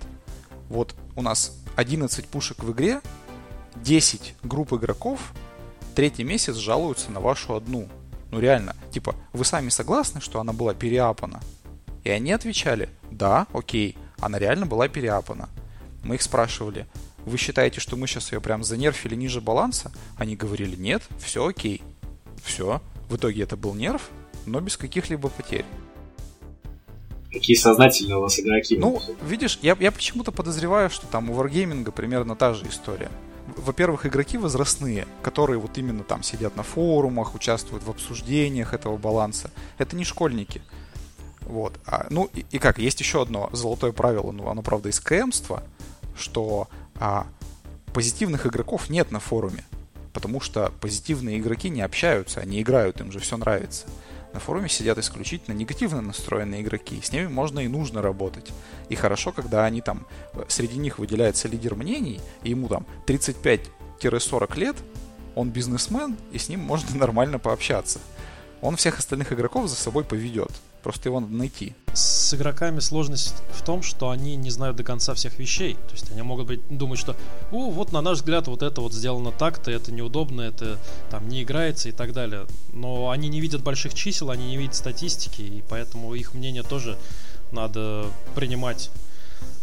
[0.70, 3.02] вот у нас 11 пушек в игре,
[3.78, 5.20] 10 групп игроков,
[5.96, 7.90] третий месяц жалуются на вашу одну.
[8.36, 11.40] Ну реально, типа, вы сами согласны, что она была переапана?
[12.04, 15.48] И они отвечали, да, окей, она реально была переапана.
[16.04, 16.86] Мы их спрашивали,
[17.26, 19.90] вы считаете, что мы сейчас ее прям занерфили ниже баланса?
[20.18, 21.82] Они говорили, нет, все окей.
[22.44, 22.82] Все.
[23.08, 24.10] В итоге это был нерв,
[24.46, 25.66] но без каких-либо потерь.
[27.32, 28.78] Какие сознательные у вас игроки.
[28.78, 33.10] Ну, видишь, я, я почему-то подозреваю, что там у Wargaming примерно та же история
[33.48, 39.52] во-первых, игроки возрастные, которые вот именно там сидят на форумах, участвуют в обсуждениях этого баланса.
[39.78, 40.62] Это не школьники.
[41.42, 41.74] Вот.
[41.86, 45.64] А, ну и, и как, есть еще одно золотое правило, ну оно правда из КМства,
[46.18, 47.28] что а,
[47.94, 49.64] позитивных игроков нет на форуме,
[50.12, 53.86] потому что позитивные игроки не общаются, они играют, им же все нравится.
[54.36, 58.52] На форуме сидят исключительно негативно настроенные игроки, с ними можно и нужно работать.
[58.90, 60.06] И хорошо, когда они там,
[60.50, 64.76] среди них выделяется лидер мнений, и ему там 35-40 лет,
[65.36, 68.02] он бизнесмен, и с ним можно нормально пообщаться.
[68.60, 70.52] он всех остальных игроков за собой поведет.
[70.86, 71.74] Просто его надо найти.
[71.94, 75.74] С игроками сложность в том, что они не знают до конца всех вещей.
[75.74, 77.16] То есть они могут быть думать, что
[77.52, 80.78] о, вот на наш взгляд вот это вот сделано так-то, это неудобно, это
[81.10, 82.46] там не играется и так далее.
[82.72, 87.00] Но они не видят больших чисел, они не видят статистики, и поэтому их мнение тоже
[87.52, 88.92] надо принимать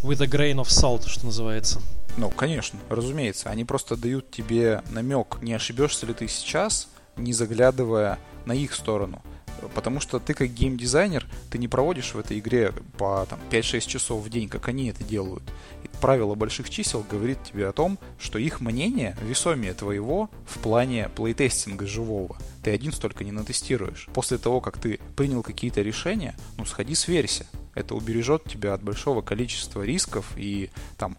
[0.03, 1.81] with a grain of salt, что называется.
[2.17, 3.49] Ну, конечно, разумеется.
[3.49, 9.23] Они просто дают тебе намек, не ошибешься ли ты сейчас, не заглядывая на их сторону.
[9.69, 14.25] Потому что ты как геймдизайнер, ты не проводишь в этой игре по там, 5-6 часов
[14.25, 15.43] в день, как они это делают.
[15.85, 21.09] И правило больших чисел говорит тебе о том, что их мнение весомее твоего в плане
[21.15, 22.37] плейтестинга живого.
[22.63, 24.09] Ты один столько не натестируешь.
[24.15, 27.47] После того, как ты принял какие-то решения, ну сходи сверься.
[27.75, 31.17] Это убережет тебя от большого количества рисков и там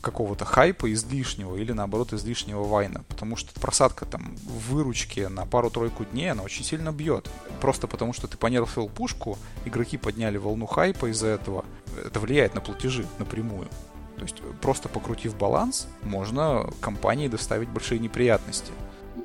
[0.00, 6.04] какого-то хайпа излишнего или наоборот излишнего вайна, потому что просадка там в выручке на пару-тройку
[6.04, 7.28] дней, она очень сильно бьет.
[7.60, 11.64] Просто потому что ты понерфил пушку, игроки подняли волну хайпа из-за этого,
[12.04, 13.68] это влияет на платежи напрямую.
[14.16, 18.70] То есть просто покрутив баланс, можно компании доставить большие неприятности.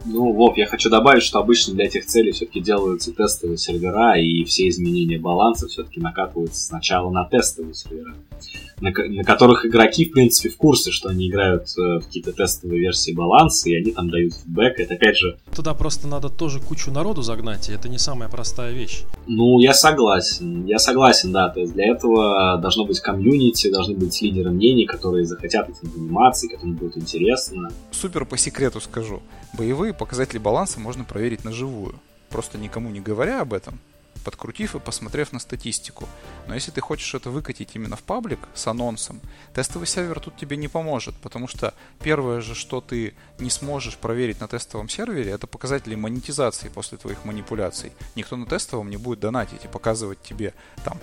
[0.05, 4.43] Ну, Вов, я хочу добавить, что обычно для этих целей все-таки делаются тестовые сервера, и
[4.45, 8.13] все изменения баланса все-таки накатываются сначала на тестовые сервера
[8.81, 12.79] на, на которых игроки, в принципе, в курсе, что они играют э, в какие-то тестовые
[12.79, 14.79] версии баланса, и они там дают фидбэк.
[14.79, 15.37] Это опять же...
[15.55, 19.03] Туда просто надо тоже кучу народу загнать, и это не самая простая вещь.
[19.27, 20.65] Ну, я согласен.
[20.65, 21.49] Я согласен, да.
[21.49, 26.45] То есть для этого должно быть комьюнити, должны быть лидеры мнений, которые захотят этим заниматься,
[26.45, 27.69] и которым будет интересно.
[27.91, 29.21] Супер по секрету скажу.
[29.57, 31.95] Боевые показатели баланса можно проверить на живую.
[32.29, 33.79] Просто никому не говоря об этом,
[34.25, 36.09] подкрутив и посмотрев на статистику.
[36.47, 39.21] Но если ты хочешь это выкатить именно в паблик с анонсом,
[39.53, 44.41] тестовый сервер тут тебе не поможет, потому что первое же, что ты не сможешь проверить
[44.41, 47.91] на тестовом сервере, это показатели монетизации после твоих манипуляций.
[48.15, 50.99] Никто на тестовом не будет донатить и показывать тебе там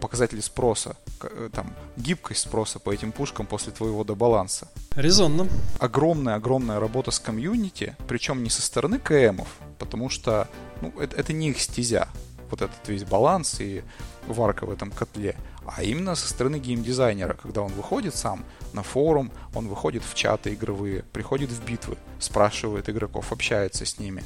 [0.00, 4.68] показатели спроса, э, там, гибкость спроса по этим пушкам после твоего добаланса.
[4.94, 5.48] Резонно.
[5.78, 10.48] Огромная-огромная работа с комьюнити, причем не со стороны КМов, потому что
[10.80, 12.08] ну, это, это не их стезя
[12.50, 13.82] вот этот весь баланс и
[14.26, 15.36] варка в этом котле,
[15.66, 20.54] а именно со стороны геймдизайнера, когда он выходит сам на форум, он выходит в чаты
[20.54, 24.24] игровые, приходит в битвы, спрашивает игроков, общается с ними.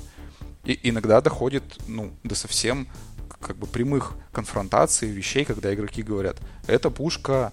[0.64, 2.88] И иногда доходит, ну, до совсем
[3.40, 7.52] как бы прямых конфронтаций, вещей, когда игроки говорят, эта пушка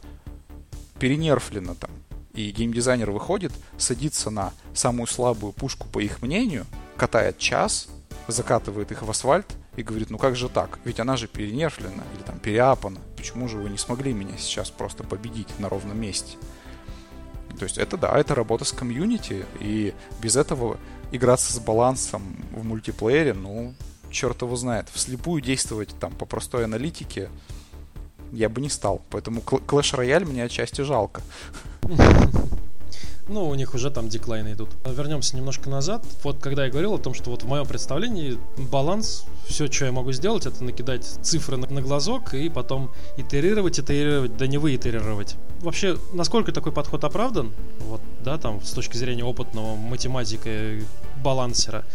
[1.00, 1.92] перенерфлена там.
[2.34, 7.90] И геймдизайнер выходит, садится на самую слабую пушку, по их мнению, катает час,
[8.28, 10.80] закатывает их в асфальт и говорит, ну как же так?
[10.84, 13.00] Ведь она же перенерфлена или там переапана.
[13.16, 16.38] Почему же вы не смогли меня сейчас просто победить на ровном месте?
[17.58, 20.78] То есть это да, это работа с комьюнити, и без этого
[21.12, 23.74] играться с балансом в мультиплеере, ну,
[24.10, 24.88] черт его знает.
[24.94, 27.30] Вслепую действовать там по простой аналитике
[28.32, 29.02] я бы не стал.
[29.10, 31.22] Поэтому Clash Royale мне отчасти жалко.
[33.32, 34.70] Ну, у них уже там деклайны идут.
[34.86, 36.04] Вернемся немножко назад.
[36.22, 39.94] Вот когда я говорил о том, что вот в моем представлении баланс, все, что я
[39.94, 45.38] могу сделать, это накидать цифры на, на глазок и потом итерировать, итерировать, да не выитерировать.
[45.62, 47.54] Вообще, насколько такой подход оправдан,
[47.88, 50.50] вот, да, там, с точки зрения опытного математика
[51.24, 51.86] балансера,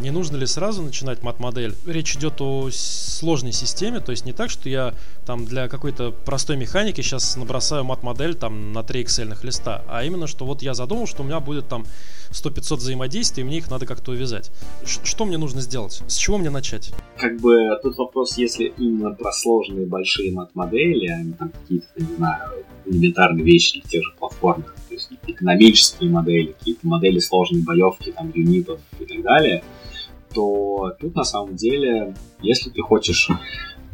[0.00, 1.74] не нужно ли сразу начинать мат-модель?
[1.86, 4.94] Речь идет о сложной системе, то есть не так, что я
[5.26, 10.26] там для какой-то простой механики сейчас набросаю мат-модель там на 3 excel листа, а именно,
[10.26, 11.86] что вот я задумал, что у меня будет там
[12.30, 14.50] 100-500 взаимодействий, и мне их надо как-то увязать.
[14.84, 16.02] Ш- что мне нужно сделать?
[16.06, 16.92] С чего мне начать?
[17.16, 22.16] Как бы тут вопрос, если именно про сложные большие мат-модели, а не там какие-то, не
[22.16, 22.50] знаю,
[22.86, 28.30] элементарные вещи в тех же платформах, то есть экономические модели, какие-то модели сложной боевки, там,
[28.34, 29.64] юнитов и так далее,
[30.32, 33.28] то тут на самом деле, если ты хочешь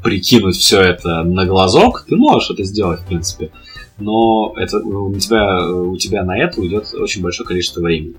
[0.02, 3.50] прикинуть все это на глазок, ты можешь это сделать, в принципе.
[3.98, 8.14] Но это, у, тебя, у тебя на это уйдет очень большое количество времени.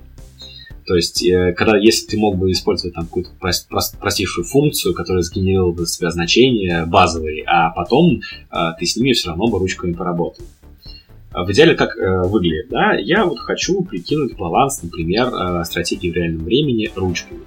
[0.86, 4.94] То есть, э, когда, если ты мог бы использовать там какую-то прост, прост, простейшую функцию,
[4.94, 9.60] которая сгенерировала бы себя значения базовые, а потом э, ты с ними все равно бы
[9.60, 10.44] ручками поработал.
[11.34, 12.94] В идеале как э, выглядит, да?
[12.96, 17.40] Я вот хочу прикинуть баланс, например, э, стратегии в реальном времени ручками.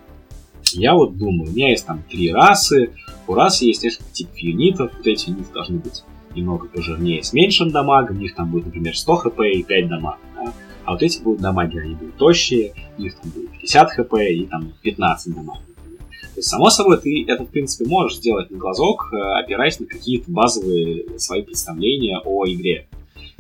[0.72, 2.90] Я вот думаю, у меня есть там три расы,
[3.26, 6.02] у расы есть несколько типов юнитов, вот эти юниты должны быть
[6.34, 10.18] немного пожирнее, с меньшим дамагом, у них там будет, например, 100 хп и 5 дамаг,
[10.34, 10.52] да?
[10.86, 14.46] а вот эти будут дамаги, они будут тощие, у них там будет 50 хп и
[14.46, 15.58] там 15 дамаг.
[15.58, 19.86] То есть, само собой, ты это, в принципе, можешь сделать на глазок, э, опираясь на
[19.86, 22.88] какие-то базовые свои представления о игре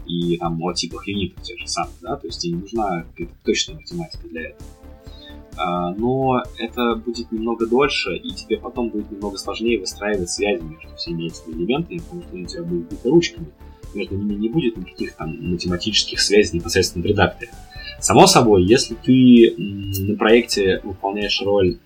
[0.06, 3.06] и там о типах юнитов тех же самых, да, то есть тебе не нужна
[3.44, 4.70] точная математика для этого.
[5.56, 10.94] а, но это будет немного дольше, и тебе потом будет немного сложнее выстраивать связи между
[10.96, 13.46] всеми этими элементами, потому что у тебя будут биты ручками.
[13.94, 17.52] Между ними не будет никаких там математических связей непосредственно в редакторе.
[18.00, 21.78] Само собой, если ты на проекте выполняешь роль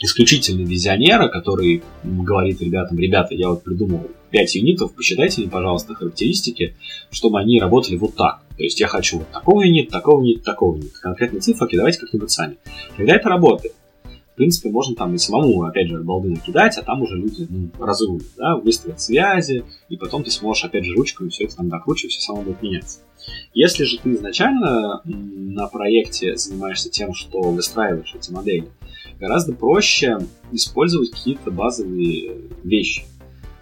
[0.00, 6.74] исключительно визионера, который говорит ребятам, ребята, я вот придумал 5 юнитов, посчитайте мне, пожалуйста, характеристики,
[7.12, 8.42] чтобы они работали вот так.
[8.56, 10.98] То есть я хочу вот такого юнита, такого юнита, такого юнита.
[11.00, 12.56] Конкретные циферки давайте как-нибудь сами.
[12.96, 13.76] Когда это работает,
[14.32, 17.70] в принципе, можно там и самому, опять же, балды накидать, а там уже люди ну,
[17.78, 22.14] разрулят, да, выставят связи, и потом ты сможешь, опять же, ручками все это там докручивать,
[22.14, 22.98] все само будет меняться.
[23.54, 28.68] Если же ты изначально на проекте занимаешься тем, что выстраиваешь эти модели,
[29.20, 30.18] гораздо проще
[30.50, 32.32] использовать какие-то базовые
[32.64, 33.04] вещи.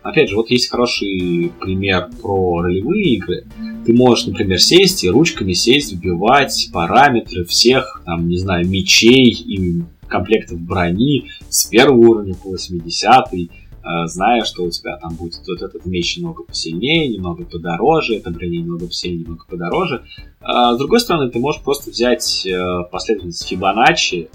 [0.03, 3.45] Опять же, вот есть хороший пример про ролевые игры.
[3.87, 9.83] Ты можешь, например, сесть и ручками сесть, вбивать параметры всех, там, не знаю, мечей и
[10.09, 15.63] комплектов брони с первого уровня по 80 э, зная, что у тебя там будет вот
[15.63, 20.05] этот меч немного посильнее, немного подороже, эта броня немного посильнее, немного подороже.
[20.41, 24.29] А, с другой стороны, ты можешь просто взять э, последовательность Фибоначчи,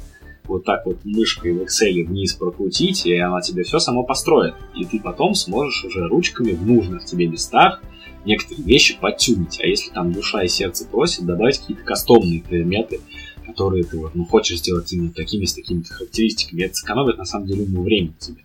[0.48, 4.56] вот так вот мышкой в Excel вниз прокрутить, и она тебе все само построит.
[4.76, 7.82] И ты потом сможешь уже ручками в нужных тебе местах
[8.26, 9.60] некоторые вещи подтюнить.
[9.62, 13.00] А если там душа и сердце просят, добавить какие-то кастомные предметы,
[13.46, 16.64] которые ты вот, ну, хочешь сделать именно такими, с такими-то характеристиками.
[16.64, 18.42] Это сэкономит, на самом деле, ему время тебе.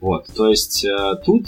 [0.00, 1.46] Вот, то есть э, тут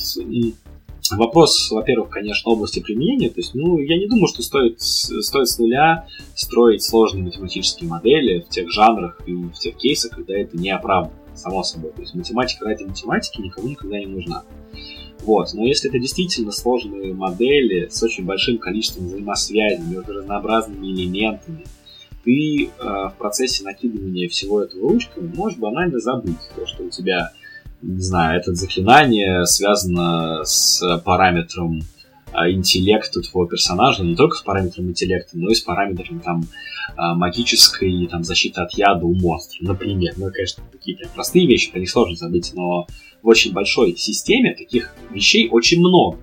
[1.12, 3.28] вопрос, во-первых, конечно, области применения.
[3.28, 8.40] То есть, ну, я не думаю, что стоит, стоит с нуля строить сложные математические модели
[8.40, 11.92] в тех жанрах и в тех кейсах, когда это не оправдано, само собой.
[11.92, 14.44] То есть математика ради математики никому никогда не нужна.
[15.22, 15.52] Вот.
[15.52, 21.64] Но если это действительно сложные модели с очень большим количеством взаимосвязей между разнообразными элементами,
[22.24, 27.32] ты э, в процессе накидывания всего этого ручками можешь банально забыть то, что у тебя,
[27.82, 31.82] не знаю, это заклинание связано с параметром
[32.32, 37.14] э, интеллекта твоего персонажа, не только с параметром интеллекта, но и с параметром там э,
[37.14, 40.14] магической там, защиты от яда у монстров, например.
[40.16, 42.86] Ну, конечно, такие прям простые вещи, это несложно забыть, но
[43.22, 46.18] в очень большой системе таких вещей очень много.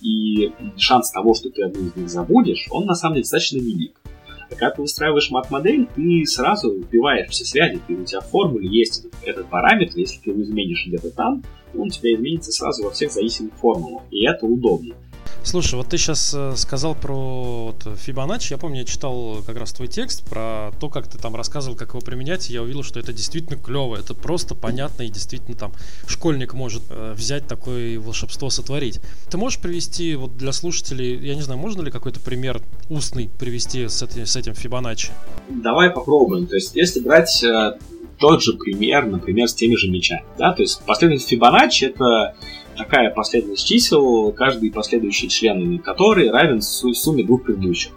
[0.00, 4.00] И шанс того, что ты одну из них забудешь, он на самом деле достаточно велик.
[4.50, 9.00] Когда ты выстраиваешь мат-модель, ты сразу вбиваешь все связи, ты, у тебя в формуле есть
[9.00, 12.90] этот, этот параметр, если ты его изменишь где-то там, он у тебя изменится сразу во
[12.90, 14.94] всех зависимых формулах, и это удобно.
[15.42, 18.48] Слушай, вот ты сейчас э, сказал про вот, Fibonacci.
[18.50, 21.90] Я помню, я читал как раз твой текст про то, как ты там рассказывал, как
[21.90, 22.50] его применять.
[22.50, 23.96] И я увидел, что это действительно клево.
[23.96, 25.72] Это просто понятно и действительно там
[26.06, 29.00] школьник может э, взять такое волшебство сотворить.
[29.30, 33.88] Ты можешь привести вот для слушателей, я не знаю, можно ли какой-то пример устный привести
[33.88, 35.10] с, этим, с этим Fibonacci?
[35.48, 36.46] Давай попробуем.
[36.46, 37.78] То есть, если брать э,
[38.18, 42.34] тот же пример, например, с теми же мечами, да, то есть последовательность Fibonacci это
[42.76, 47.92] такая последовательность чисел, каждый последующий член которой равен сумме двух предыдущих.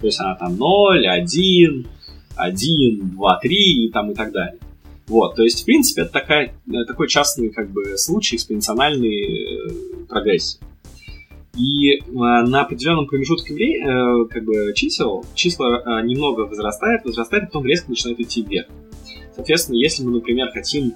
[0.00, 1.86] То есть она там 0, 1,
[2.36, 4.58] 1, 2, 3 и там и так далее.
[5.08, 10.06] Вот, то есть, в принципе, это такая, э, такой частный как бы, случай экспоненциональной э,
[10.06, 10.60] прогрессии.
[11.56, 17.88] И э, на определенном промежутке времени, как бы, чисел, числа немного возрастает, возрастает, потом резко
[17.88, 18.66] начинает идти вверх.
[19.34, 20.92] Соответственно, если мы, например, хотим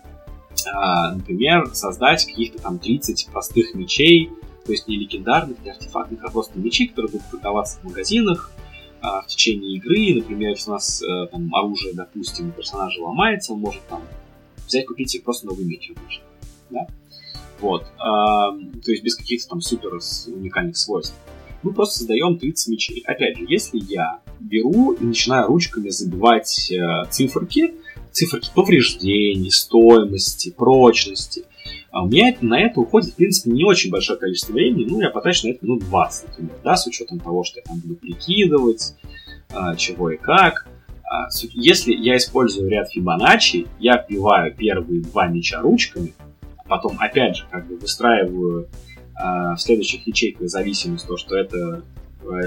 [0.67, 4.31] например, создать каких-то там 30 простых мечей,
[4.65, 8.53] то есть не легендарных, не артефактных, а просто мечей, которые будут продаваться в магазинах
[9.01, 10.15] а, в течение игры.
[10.15, 14.03] Например, если у нас а, там оружие, допустим, у персонажа ломается, он может там
[14.67, 16.25] взять, купить себе просто новый меч обычно.
[16.71, 16.87] Да?
[17.61, 17.87] Вот.
[17.97, 19.93] То есть без каких-то там супер
[20.27, 21.15] уникальных свойств.
[21.63, 23.03] Мы просто создаем 30 мечей.
[23.07, 27.75] Опять же, если я беру и начинаю ручками забивать э, циферки,
[28.13, 31.45] циферки повреждений, стоимости, прочности.
[31.91, 35.11] А у меня на это уходит, в принципе, не очень большое количество времени, ну, я
[35.11, 38.95] потрачу на это минут 20, например, да, с учетом того, что я там буду прикидывать,
[39.51, 40.67] а, чего и как.
[41.05, 46.15] А, если я использую ряд Фибоначчи, я вбиваю первые два меча ручками,
[46.57, 48.69] а потом, опять же, как бы выстраиваю
[49.15, 51.85] в следующих ячейках зависимость, то, что это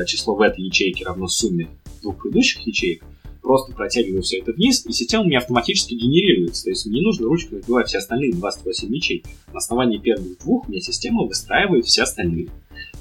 [0.07, 1.69] число в этой ячейке равно сумме
[2.01, 3.03] двух предыдущих ячеек,
[3.45, 6.63] просто протягиваю все это вниз, и система у меня автоматически генерируется.
[6.63, 9.23] То есть мне не нужно ручкой выбивать все остальные 28 мечей.
[9.53, 12.47] На основании первых двух у меня система выстраивает все остальные.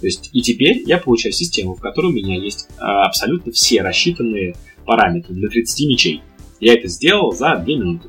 [0.00, 3.80] То есть и теперь я получаю систему, в которой у меня есть а, абсолютно все
[3.80, 6.20] рассчитанные параметры для 30 мечей.
[6.60, 8.08] Я это сделал за 2 минуты.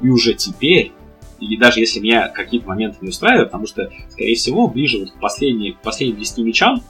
[0.00, 0.92] И уже теперь,
[1.40, 5.18] и даже если меня какие-то моменты не устраивают, потому что, скорее всего, ближе вот к,
[5.18, 6.84] последней, к последним 10 мечам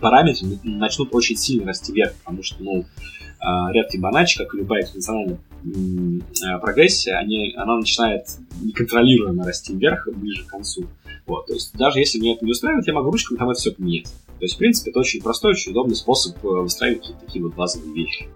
[0.00, 2.84] параметры начнут очень сильно расти вверх, потому что, ну,
[3.42, 5.38] ряд Фибоначчи, как и любая экспоненциальная
[6.44, 8.26] а, прогрессия, они, она начинает
[8.60, 10.86] неконтролируемо расти вверх ближе к концу.
[11.26, 13.72] Вот, то есть даже если меня это не устраивает, я могу ручками там это все
[13.72, 14.04] поменять.
[14.04, 17.54] То есть, в принципе, это очень простой, очень удобный способ э, выстраивать какие-то такие вот
[17.54, 18.26] базовые вещи.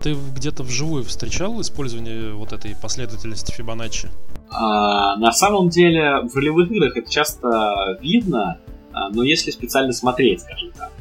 [0.00, 4.08] Ты где-то вживую встречал использование вот этой последовательности Фибоначчи?
[4.50, 8.60] А, на самом деле, в ролевых играх это часто видно,
[8.92, 10.92] но если специально смотреть, скажем так.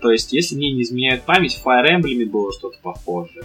[0.00, 3.44] То есть, если мне не изменяет память, в Fire Emblem было что-то похожее.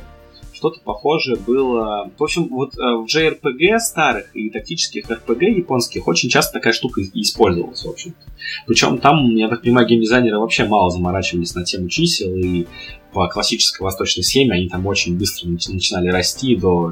[0.53, 2.09] Что-то похожее было...
[2.17, 7.01] В общем, вот э, в JRPG старых и тактических RPG японских очень часто такая штука
[7.13, 8.17] использовалась, в общем-то.
[8.65, 12.65] Причем там, я так понимаю, геймдизайнеры вообще мало заморачивались на тему чисел, и
[13.13, 16.91] по классической восточной схеме они там очень быстро начинали расти до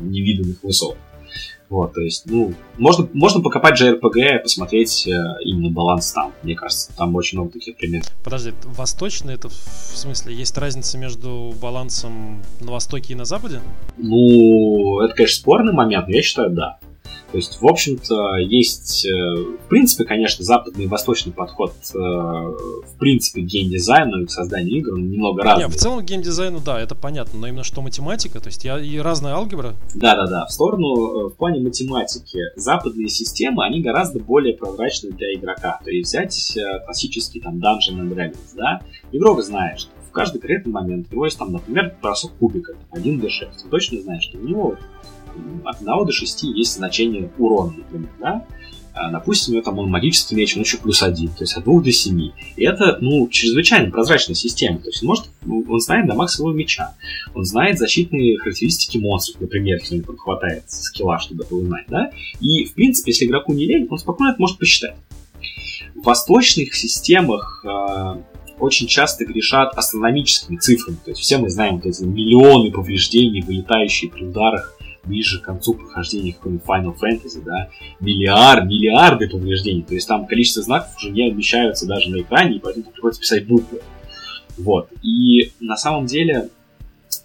[0.00, 0.96] невиданных высот.
[1.68, 5.10] Вот, то есть, ну, можно, можно покопать JRPG, посмотреть э,
[5.44, 6.32] именно баланс там.
[6.42, 8.06] Мне кажется, там очень много таких примеров.
[8.22, 13.60] Подожди, восточный это в смысле, есть разница между балансом на востоке и на западе?
[13.96, 16.78] Ну, это, конечно, спорный момент, но я считаю, да.
[17.34, 22.96] То есть, в общем-то, есть, э, в принципе, конечно, западный и восточный подход, э, в
[23.00, 25.64] принципе, к геймдизайну и к созданию игр, он немного разный.
[25.64, 28.98] Не, в целом геймдизайну, да, это понятно, но именно что математика, то есть я и
[28.98, 29.74] разная алгебра.
[29.96, 35.80] Да-да-да, в сторону, э, в плане математики, западные системы, они гораздо более прозрачны для игрока.
[35.82, 38.80] То есть взять классический там Dungeon and Dragons, да,
[39.10, 43.48] игрок знает, что в каждый конкретный момент у него есть там, например, бросок кубика, 1d6,
[43.64, 44.76] он точно знает, что у него
[45.64, 48.46] от 1 до 6 есть значение урона, например, да?
[48.96, 51.90] А, допустим, там он магический меч, он еще плюс один, то есть от 2 до
[51.90, 52.30] 7.
[52.56, 54.78] И это, ну, чрезвычайно прозрачная система.
[54.78, 56.94] То есть он может, ну, он знает дамаг своего меча,
[57.34, 62.10] он знает защитные характеристики монстров, например, если у него хватает скилла, чтобы это да?
[62.40, 64.94] И, в принципе, если игроку не лень, он спокойно это может посчитать.
[65.96, 68.20] В восточных системах э,
[68.58, 70.98] очень часто грешат астрономическими цифрами.
[71.04, 74.73] То есть все мы знаем вот эти миллионы повреждений, вылетающие при ударах
[75.06, 79.82] ближе к концу прохождения какой-нибудь Final Fantasy, да, миллиард, миллиарды повреждений.
[79.82, 83.46] То есть там количество знаков уже не обмещаются даже на экране, и поэтому приходится писать
[83.46, 83.80] буквы.
[84.56, 84.88] Вот.
[85.02, 86.48] И на самом деле,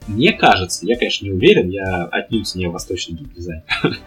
[0.07, 3.63] мне кажется, я, конечно, не уверен, я отнюдь не восточный геймдизайнер,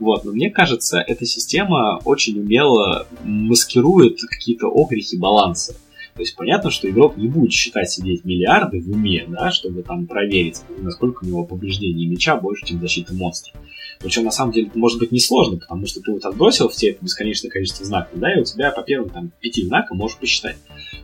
[0.00, 5.76] вот, но мне кажется, эта система очень умело маскирует какие-то огрехи баланса.
[6.14, 10.06] То есть понятно, что игрок не будет считать сидеть миллиарды в уме, да, чтобы там
[10.06, 13.56] проверить, насколько у него повреждений меча больше, чем защиты монстров.
[13.98, 17.04] Причем на самом деле это может быть несложно, потому что ты вот отбросил все это
[17.04, 20.56] бесконечное количество знаков, да, и у тебя по первым там пяти знакам можешь посчитать.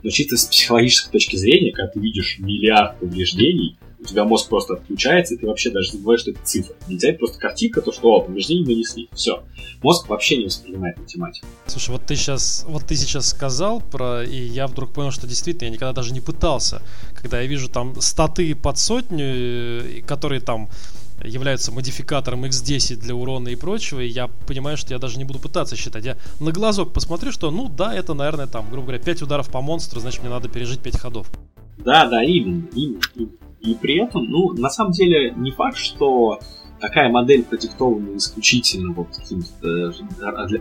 [0.03, 3.79] Но чисто с психологической точки зрения, когда ты видишь миллиард повреждений,
[4.09, 6.75] у тебя мозг просто отключается, и ты вообще даже забываешь, что это цифра.
[6.89, 9.09] Нельзя это просто картинка, то, что, о, повреждение нанесли.
[9.13, 9.43] Все.
[9.83, 11.47] Мозг вообще не воспринимает математику.
[11.67, 15.67] Слушай, вот ты сейчас, вот ты сейчас сказал про, и я вдруг понял, что действительно
[15.67, 16.83] я никогда даже не пытался.
[17.15, 20.69] Когда я вижу там статы под сотню, э, которые там
[21.25, 25.39] являются модификатором X10 для урона и прочего, и я понимаю, что я даже не буду
[25.39, 26.05] пытаться считать.
[26.05, 29.61] Я на глазок посмотрю, что, ну да, это, наверное, там, грубо говоря, 5 ударов по
[29.61, 31.31] монстру, значит, мне надо пережить 5 ходов.
[31.79, 33.48] Да, да, именно, именно, именно.
[33.61, 36.41] И при этом, ну, на самом деле, не факт, что
[36.81, 39.93] такая модель продиктована исключительно вот каким-то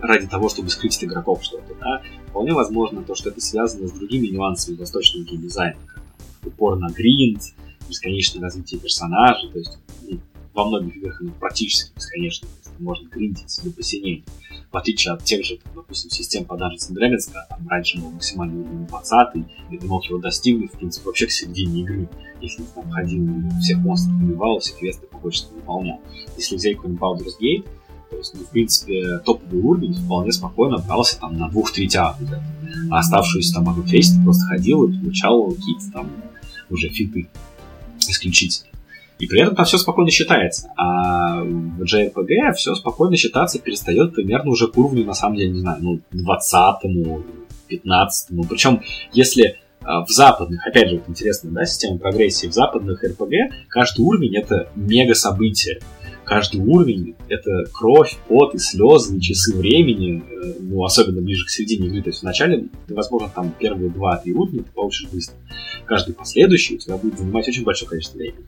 [0.02, 2.02] ради того, чтобы скрыть от игроков что-то, да.
[2.28, 6.02] Вполне возможно то, что это связано с другими нюансами восточного геймдизайна, как
[6.44, 7.40] упор на гринд,
[7.88, 9.78] бесконечное развитие персонажей, то есть
[10.08, 10.18] ну,
[10.54, 12.48] во многих играх оно практически бесконечно,
[12.78, 14.24] можно гриндить до посинения
[14.70, 19.36] в отличие от тех же, допустим, систем Dragons, когда там раньше был максимальный уровень 20,
[19.70, 22.08] и ты мог его достигнуть, в принципе, вообще к середине игры,
[22.40, 23.26] если ты там ходил,
[23.60, 26.00] всех монстров убивал, все квесты по почте выполнял.
[26.36, 27.66] Если взять какой-нибудь Baldur's Gate,
[28.10, 32.16] то есть, ну, в принципе, топовый уровень вполне спокойно брался там на двух третях
[32.90, 36.10] А оставшуюся там одну ты просто ходил и получал какие-то там
[36.70, 37.28] уже фиты
[37.98, 38.67] исключительно.
[39.18, 40.70] И при этом там все спокойно считается.
[40.76, 45.60] А в JRPG все спокойно считаться перестает примерно уже к уровню, на самом деле, не
[45.60, 47.24] знаю, ну, 20-му,
[47.68, 48.44] 15-му.
[48.44, 53.66] Причем, если а, в западных, опять же, вот интересная да, система прогрессии, в западных RPG
[53.68, 55.80] каждый уровень это мега событие.
[56.24, 61.48] Каждый уровень это кровь, пот и слезы, и часы времени, э, ну, особенно ближе к
[61.48, 62.02] середине игры.
[62.02, 65.36] То есть вначале, возможно, там первые 2-3 уровня ты получишь быстро.
[65.86, 68.44] Каждый последующий у тебя будет занимать очень большое количество времени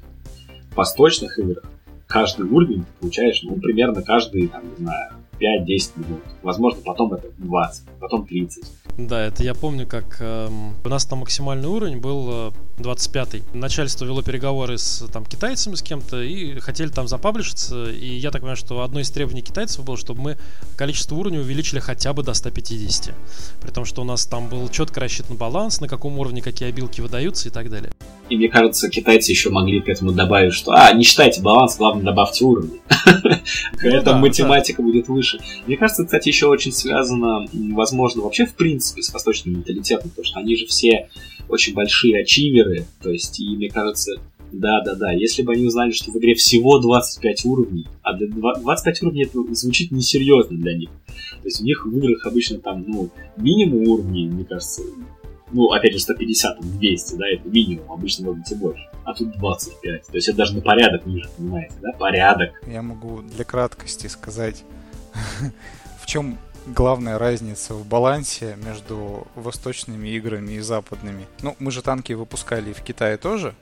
[0.76, 1.64] восточных играх
[2.10, 6.22] каждый уровень ты получаешь, ну, примерно каждый, там, не знаю, 5-10 минут.
[6.42, 8.64] Возможно, потом это 20, потом 30.
[8.98, 10.48] Да, это я помню, как э,
[10.84, 12.50] у нас там максимальный уровень был э,
[12.82, 13.42] 25-й.
[13.56, 17.90] Начальство вело переговоры с там, китайцами, с кем-то, и хотели там запаблишиться.
[17.90, 20.36] И я так понимаю, что одно из требований китайцев было, чтобы мы
[20.76, 23.14] количество уровней увеличили хотя бы до 150.
[23.62, 27.00] При том, что у нас там был четко рассчитан баланс, на каком уровне какие обилки
[27.00, 27.92] выдаются и так далее.
[28.28, 32.04] И мне кажется, китайцы еще могли к этому добавить, что а, не считайте баланс, главное
[32.04, 32.80] добавьте уровни.
[33.82, 35.40] Эта математика будет выше.
[35.66, 40.38] Мне кажется, кстати, еще очень связано, возможно, вообще в принципе с восточным менталитетом, потому что
[40.38, 41.08] они же все
[41.48, 42.69] очень большие ачиверы,
[43.02, 44.20] то есть, и мне кажется,
[44.52, 45.12] да, да, да.
[45.12, 49.90] Если бы они узнали, что в игре всего 25 уровней, а 25 уровней это звучит
[49.90, 50.90] несерьезно для них.
[51.06, 54.82] То есть у них в играх обычно там, ну, минимум уровней, мне кажется,
[55.52, 58.82] ну, опять же, 150, 200, да, это минимум, обычно может быть и больше.
[59.04, 60.06] А тут 25.
[60.06, 61.92] То есть это даже на порядок ниже, понимаете, да?
[61.92, 62.50] Порядок.
[62.66, 64.64] Я могу для краткости сказать,
[66.02, 71.26] в чем главная разница в балансе между восточными играми и западными.
[71.42, 73.54] Ну, мы же танки выпускали в Китае тоже,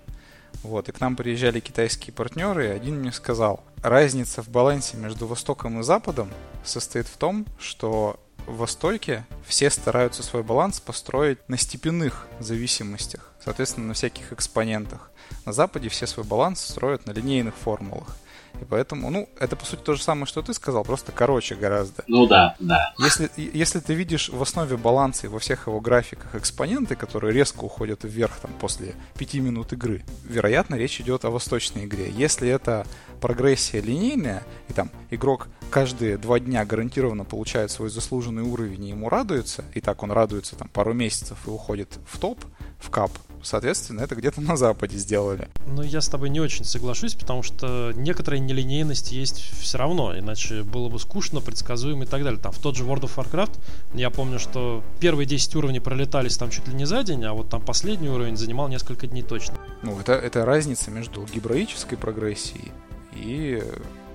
[0.63, 5.27] вот, и к нам приезжали китайские партнеры, и один мне сказал, разница в балансе между
[5.27, 6.31] Востоком и Западом
[6.65, 13.89] состоит в том, что в Востоке все стараются свой баланс построить на степенных зависимостях, соответственно,
[13.89, 15.11] на всяких экспонентах.
[15.45, 18.17] На Западе все свой баланс строят на линейных формулах.
[18.61, 22.05] И поэтому, ну, это по сути то же самое, что ты сказал, просто короче гораздо.
[22.07, 22.93] Ну да, да.
[22.99, 27.65] Если, если ты видишь в основе баланса и во всех его графиках экспоненты, которые резко
[27.65, 32.11] уходят вверх там, после 5 минут игры, вероятно, речь идет о восточной игре.
[32.11, 32.87] Если это
[33.21, 39.09] прогрессия линейная, и там игрок каждые два дня гарантированно получает свой заслуженный уровень и ему
[39.09, 42.45] радуется, и так он радуется там пару месяцев и уходит в топ,
[42.79, 43.11] в кап,
[43.43, 45.49] Соответственно, это где-то на Западе сделали.
[45.67, 50.63] Ну, я с тобой не очень соглашусь, потому что некоторая нелинейность есть все равно, иначе
[50.63, 52.41] было бы скучно, предсказуемо и так далее.
[52.41, 53.59] Там в тот же World of Warcraft
[53.95, 57.49] я помню, что первые 10 уровней пролетались там чуть ли не за день, а вот
[57.49, 59.57] там последний уровень занимал несколько дней точно.
[59.83, 62.73] Ну, это, это разница между гибраической прогрессией
[63.15, 63.63] и...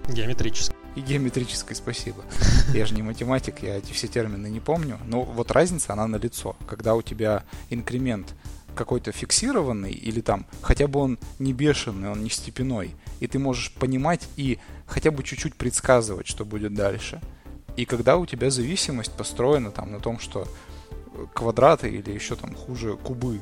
[0.09, 2.23] Геометрической и геометрической, спасибо.
[2.73, 4.99] Я же не математик, я эти все термины не помню.
[5.07, 6.55] Но вот разница, она на лицо.
[6.67, 8.35] Когда у тебя инкремент
[8.75, 13.71] какой-то фиксированный, или там хотя бы он не бешеный, он не степеной, и ты можешь
[13.73, 17.21] понимать и хотя бы чуть-чуть предсказывать, что будет дальше.
[17.75, 20.47] И когда у тебя зависимость построена там на том, что
[21.33, 23.41] квадраты или еще там хуже кубы,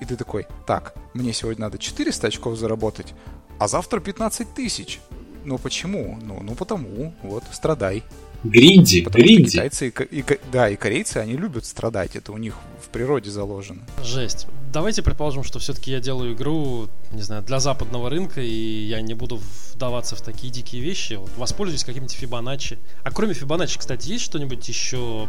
[0.00, 3.14] и ты такой, так, мне сегодня надо 400 очков заработать,
[3.58, 5.00] а завтра 15 тысяч.
[5.44, 6.18] Ну почему?
[6.20, 8.02] Ну, ну потому, вот, страдай.
[8.44, 9.50] Гринди, Потому гринди.
[9.50, 13.82] китайцы и, и, да, и корейцы, они любят страдать, это у них в природе заложено.
[14.02, 14.46] Жесть.
[14.72, 19.14] Давайте предположим, что все-таки я делаю игру, не знаю, для западного рынка, и я не
[19.14, 19.40] буду
[19.74, 21.14] вдаваться в такие дикие вещи.
[21.14, 22.78] Вот воспользуюсь каким-нибудь Фибоначчи.
[23.04, 25.28] А кроме Фибоначчи, кстати, есть что-нибудь еще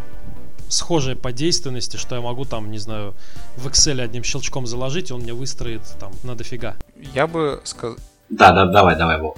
[0.69, 3.13] схожее по действенности, что я могу там, не знаю,
[3.57, 6.75] в Excel одним щелчком заложить, и он мне выстроит там на дофига.
[7.13, 7.97] Я бы сказал...
[8.29, 9.37] Да, да, давай, давай, Вов.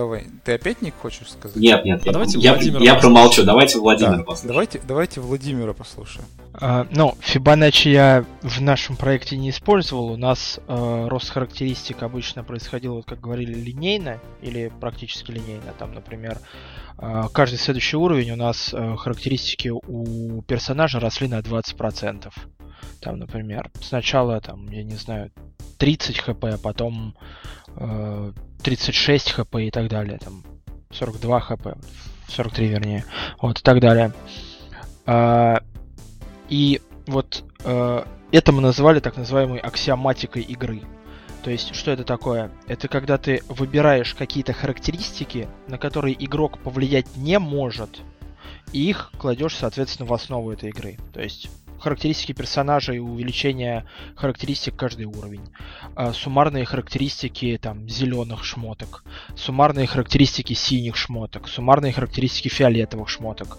[0.00, 1.58] Давай, ты опять Ник хочешь сказать?
[1.58, 3.00] Нет, нет, А я, давайте я, Владимира я послушаем.
[3.14, 4.48] промолчу, давайте Владимира Да, послушаем.
[4.48, 6.24] Давайте, давайте Владимира послушаем.
[6.54, 10.10] А, ну, Фибоначчи я в нашем проекте не использовал.
[10.12, 15.74] У нас э, рост характеристик обычно происходил, вот как говорили, линейно или практически линейно.
[15.78, 16.38] Там, например,
[16.98, 22.32] э, каждый следующий уровень у нас э, характеристики у персонажа росли на 20%.
[23.00, 25.30] Там, например, сначала, там, я не знаю,
[25.78, 27.16] 30 хп, а потом
[27.76, 30.18] э, 36 хп и так далее.
[30.18, 30.44] Там
[30.90, 31.66] 42 хп,
[32.28, 33.04] 43 вернее.
[33.40, 34.12] Вот и так далее.
[35.06, 35.62] А,
[36.48, 40.82] и вот э, это мы называли так называемой аксиоматикой игры.
[41.42, 42.50] То есть, что это такое?
[42.66, 48.00] Это когда ты выбираешь какие-то характеристики, на которые игрок повлиять не может,
[48.72, 50.98] и их кладешь, соответственно, в основу этой игры.
[51.14, 51.50] То есть,
[51.80, 55.48] характеристики персонажа и увеличение характеристик каждый уровень.
[55.96, 59.04] А, суммарные характеристики там зеленых шмоток,
[59.34, 63.58] суммарные характеристики синих шмоток, суммарные характеристики фиолетовых шмоток.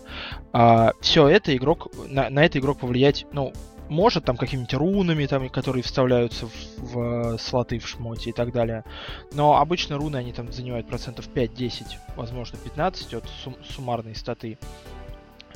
[1.01, 3.53] все это игрок на, на это игрок повлиять, ну,
[3.91, 8.85] может там какими-нибудь рунами, там, которые вставляются в, в слоты в шмоте и так далее.
[9.33, 14.57] Но обычно руны они там занимают процентов 5-10, возможно 15 от сум- суммарной статы.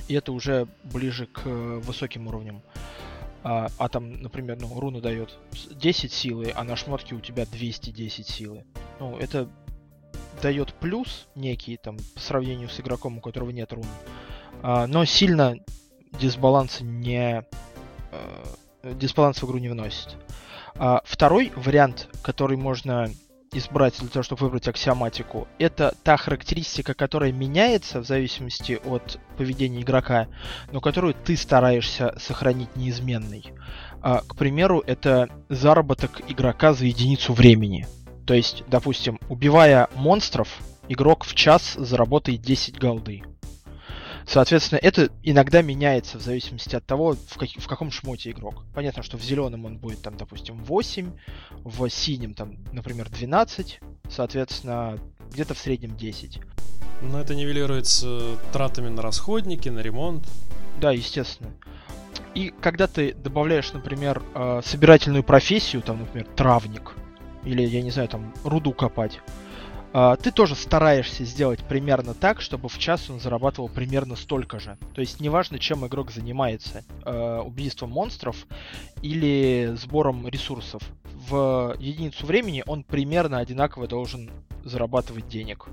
[0.08, 2.62] И это уже ближе к э, высоким уровням.
[3.44, 7.46] А, а там, например, ну, руна дает с- 10 силы, а на шмотке у тебя
[7.46, 8.66] 210 силы.
[9.00, 9.50] Ну, это
[10.42, 13.86] дает плюс некий, там, по сравнению с игроком, у которого нет рун.
[14.62, 15.56] А, но сильно
[16.20, 17.46] дисбаланса не...
[18.12, 20.16] э, дисбаланс в игру не вносит.
[20.76, 23.10] А, второй вариант, который можно
[23.58, 29.82] избрать для того, чтобы выбрать аксиоматику, это та характеристика, которая меняется в зависимости от поведения
[29.82, 30.28] игрока,
[30.72, 33.46] но которую ты стараешься сохранить неизменной.
[34.02, 37.88] А, к примеру, это заработок игрока за единицу времени.
[38.26, 40.50] То есть, допустим, убивая монстров,
[40.88, 43.24] игрок в час заработает 10 голды.
[44.28, 48.64] Соответственно, это иногда меняется в зависимости от того, в, как, в каком шмоте игрок.
[48.74, 51.12] Понятно, что в зеленом он будет, там, допустим, 8,
[51.64, 54.98] в синем, там, например, 12, соответственно,
[55.32, 56.40] где-то в среднем 10.
[57.02, 60.28] Но это нивелируется тратами на расходники, на ремонт.
[60.82, 61.52] Да, естественно.
[62.34, 66.94] И когда ты добавляешь, например, э, собирательную профессию, там, например, травник,
[67.44, 69.20] или, я не знаю, там, руду копать,
[70.22, 74.78] ты тоже стараешься сделать примерно так, чтобы в час он зарабатывал примерно столько же.
[74.94, 78.46] То есть неважно, чем игрок занимается, э, убийством монстров
[79.02, 80.84] или сбором ресурсов.
[81.30, 84.30] В единицу времени он примерно одинаково должен
[84.66, 85.68] зарабатывать денег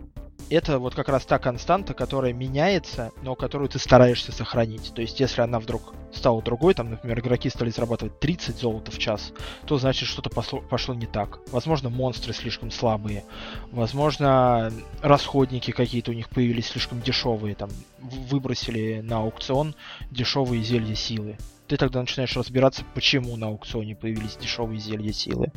[0.52, 4.92] это вот как раз та константа, которая меняется, но которую ты стараешься сохранить.
[4.94, 8.98] То есть, если она вдруг стала другой, там, например, игроки стали зарабатывать 30 золота в
[8.98, 9.32] час,
[9.66, 11.38] то значит что-то пошло, не так.
[11.50, 13.24] Возможно, монстры слишком слабые.
[13.70, 17.54] Возможно, расходники какие-то у них появились слишком дешевые.
[17.54, 19.74] Там, выбросили на аукцион
[20.10, 21.38] дешевые зелья силы
[21.72, 25.50] ты тогда начинаешь разбираться, почему на аукционе появились дешевые зелья силы.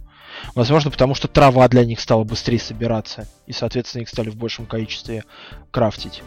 [0.54, 4.66] Возможно, потому что трава для них стала быстрее собираться, и, соответственно, их стали в большем
[4.66, 5.24] количестве
[5.72, 6.24] крафтить.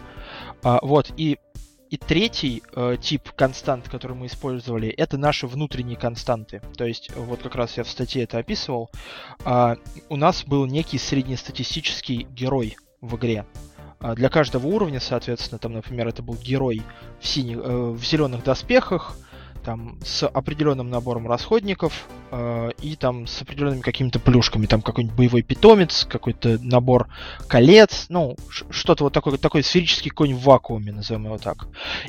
[0.63, 1.39] А, вот, и,
[1.91, 6.61] и третий э, тип констант, который мы использовали, это наши внутренние константы.
[6.77, 8.91] То есть, вот как раз я в статье это описывал,
[9.45, 9.77] э,
[10.09, 13.47] у нас был некий среднестатистический герой в игре.
[14.01, 16.83] А для каждого уровня, соответственно, там, например, это был герой
[17.21, 19.17] в, синих, э, в зеленых доспехах,
[19.69, 25.43] там с определенным набором расходников э, и там с определенными какими-то плюшками, там какой-нибудь боевой
[25.43, 27.09] питомец, какой-то набор
[27.49, 31.67] колец, ну, что-то вот такое, такой сферический конь в вакууме, назовем его так.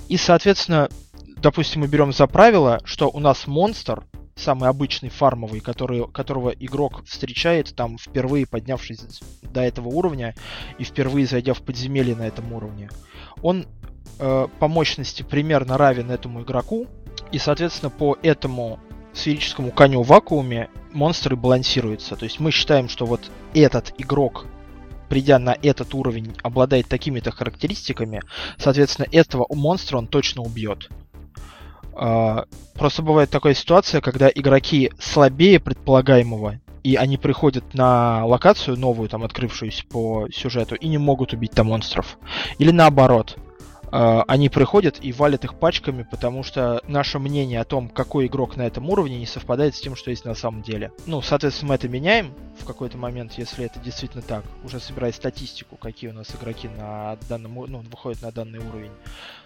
[0.07, 0.88] И, соответственно,
[1.36, 4.05] допустим, мы берем за правило, что у нас монстр,
[4.38, 9.01] самый обычный фармовый, который, которого игрок встречает там впервые поднявшись
[9.43, 10.34] до этого уровня
[10.78, 12.89] и впервые зайдя в подземелье на этом уровне,
[13.41, 13.68] он
[14.20, 16.88] э, по мощности примерно равен этому игроку,
[17.32, 18.80] и, соответственно, по этому
[19.13, 22.15] сферическому коню в вакууме монстры балансируются.
[22.15, 24.45] То есть мы считаем, что вот этот игрок,
[25.09, 28.21] придя на этот уровень, обладает такими-то характеристиками,
[28.57, 30.89] соответственно, этого монстра он точно убьет.
[31.93, 39.09] А, просто бывает такая ситуация, когда игроки слабее предполагаемого, и они приходят на локацию новую,
[39.09, 42.17] там открывшуюся по сюжету, и не могут убить там монстров.
[42.57, 43.38] Или наоборот,
[43.91, 48.63] они приходят и валят их пачками, потому что наше мнение о том, какой игрок на
[48.63, 50.91] этом уровне, не совпадает с тем, что есть на самом деле.
[51.05, 55.77] Ну, соответственно, мы это меняем в какой-то момент, если это действительно так, уже собирая статистику,
[55.77, 58.91] какие у нас игроки на данном, ну, выходят на данный уровень.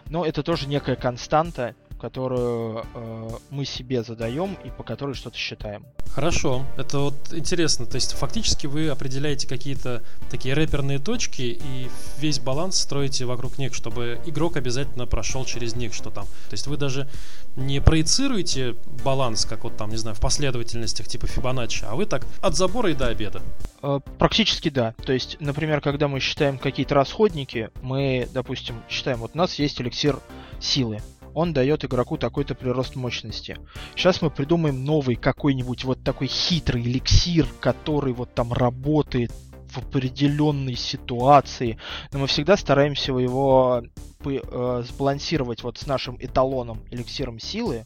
[0.07, 5.85] Но это тоже некая константа, которую э, мы себе задаем и по которой что-то считаем.
[6.11, 7.85] Хорошо, это вот интересно.
[7.85, 11.87] То есть фактически вы определяете какие-то такие рэперные точки и
[12.19, 16.25] весь баланс строите вокруг них, чтобы игрок обязательно прошел через них, что там.
[16.25, 17.07] То есть вы даже
[17.55, 18.75] не проецируете
[19.05, 22.91] баланс, как вот там, не знаю, в последовательностях типа Фибоначчи, а вы так от забора
[22.91, 23.41] и до обеда.
[23.81, 24.93] Э, практически да.
[25.05, 29.79] То есть, например, когда мы считаем какие-то расходники, мы, допустим, считаем, вот у нас есть
[29.79, 30.19] эликсир
[30.59, 30.99] силы
[31.33, 33.57] он дает игроку такой-то прирост мощности.
[33.95, 39.31] Сейчас мы придумаем новый какой-нибудь вот такой хитрый эликсир, который вот там работает
[39.69, 41.77] в определенной ситуации,
[42.11, 43.83] но мы всегда стараемся его
[44.25, 47.85] э, сбалансировать вот с нашим эталоном эликсиром силы,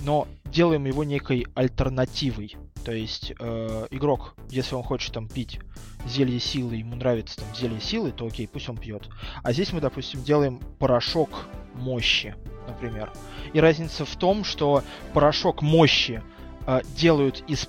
[0.00, 2.56] но делаем его некой альтернативой.
[2.84, 5.58] То есть э, игрок, если он хочет там пить
[6.06, 9.08] зелье силы, ему нравится там зелье силы, то окей, пусть он пьет.
[9.42, 12.34] А здесь мы, допустим, делаем порошок мощи
[12.66, 13.12] например.
[13.52, 14.82] И разница в том, что
[15.12, 16.22] порошок мощи
[16.66, 17.68] э, делают из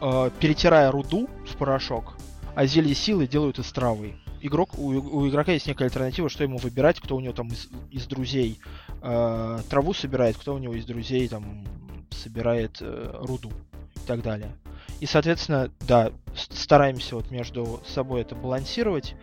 [0.00, 2.16] э, перетирая руду в порошок,
[2.54, 4.16] а зелье силы делают из травы.
[4.42, 7.68] Игрок, у, у игрока есть некая альтернатива, что ему выбирать, кто у него там из,
[7.90, 8.58] из друзей
[9.02, 11.64] э, траву собирает, кто у него из друзей там
[12.10, 13.50] собирает э, руду
[13.96, 14.52] и так далее.
[15.00, 19.14] И, соответственно, да, стараемся вот между собой это балансировать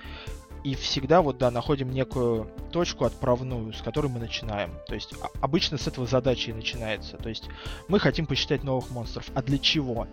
[0.63, 4.71] и всегда вот, да, находим некую точку отправную, с которой мы начинаем.
[4.87, 7.17] То есть а, обычно с этого задача и начинается.
[7.17, 7.47] То есть
[7.87, 9.25] мы хотим посчитать новых монстров.
[9.33, 10.07] А для чего?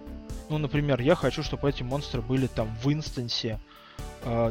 [0.51, 3.59] Ну, например, я хочу, чтобы эти монстры были там в инстансе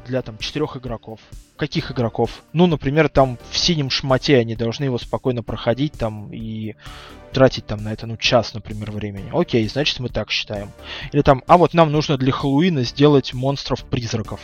[0.06, 1.20] для там четырех игроков.
[1.58, 2.44] Каких игроков?
[2.54, 6.76] Ну, например, там в синем шмате они должны его спокойно проходить там и
[7.32, 9.32] тратить там на это, ну, час, например, времени.
[9.34, 10.72] Окей, значит, мы так считаем.
[11.12, 14.40] Или там, а вот нам нужно для Хэллоуина сделать монстров-призраков.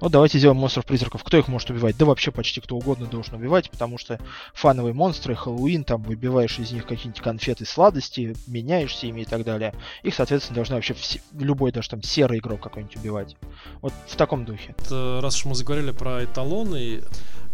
[0.00, 1.22] Ну, давайте сделаем монстров-призраков.
[1.22, 1.96] Кто их может убивать?
[1.96, 4.18] Да вообще почти кто угодно должен убивать, потому что
[4.54, 9.74] фановые монстры, Хэллоуин, там выбиваешь из них какие-нибудь конфеты, сладости, меняешься ими и так далее.
[10.02, 13.36] Их, соответственно, должны вообще все, любой даже там серый игрок какой-нибудь убивать.
[13.82, 14.74] Вот в таком духе.
[14.78, 17.02] Это, раз уж мы заговорили про эталоны,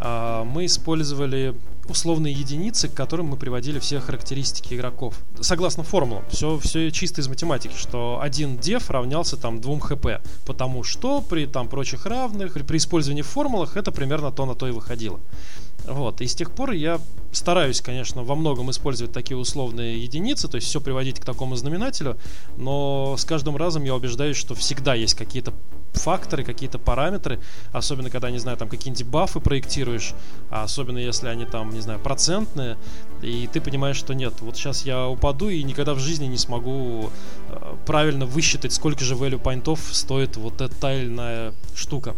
[0.00, 1.54] мы использовали
[1.88, 5.14] условные единицы, к которым мы приводили все характеристики игроков.
[5.40, 10.06] Согласно формулам, все, все чисто из математики, что один деф равнялся там двум хп,
[10.44, 14.66] потому что при там прочих равных, при, при использовании формулах это примерно то на то
[14.68, 15.20] и выходило.
[15.86, 20.56] Вот, и с тех пор я стараюсь, конечно, во многом использовать такие условные единицы, то
[20.56, 22.16] есть все приводить к такому знаменателю,
[22.56, 25.52] но с каждым разом я убеждаюсь, что всегда есть какие-то
[25.96, 27.38] факторы, какие-то параметры,
[27.72, 30.14] особенно когда, не знаю, там какие-нибудь бафы проектируешь,
[30.50, 32.76] а особенно если они там, не знаю, процентные,
[33.22, 37.10] и ты понимаешь, что нет, вот сейчас я упаду и никогда в жизни не смогу
[37.50, 42.14] э, правильно высчитать, сколько же value поинтов стоит вот эта тайная штука.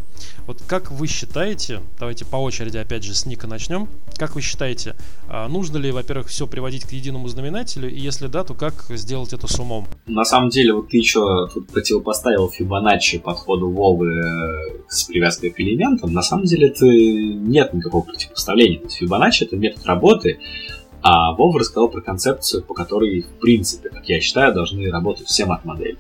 [0.47, 4.97] Вот как вы считаете, давайте по очереди опять же с Ника начнем, как вы считаете,
[5.29, 9.33] а, нужно ли, во-первых, все приводить к единому знаменателю, и если да, то как сделать
[9.33, 9.87] это с умом?
[10.07, 15.61] На самом деле, вот ты еще тут противопоставил Фибоначчи подходу Вовы э, с привязкой к
[15.61, 18.89] элементам, на самом деле это нет никакого противопоставления.
[18.89, 20.39] Фибоначчи это метод работы,
[21.03, 25.47] а Вова рассказал про концепцию, по которой, в принципе, как я считаю, должны работать все
[25.47, 25.97] мат-модели.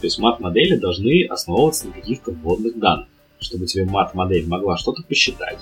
[0.00, 3.08] То есть мат-модели должны основываться на каких-то вводных данных
[3.40, 5.58] чтобы тебе мат-модель могла что-то посчитать,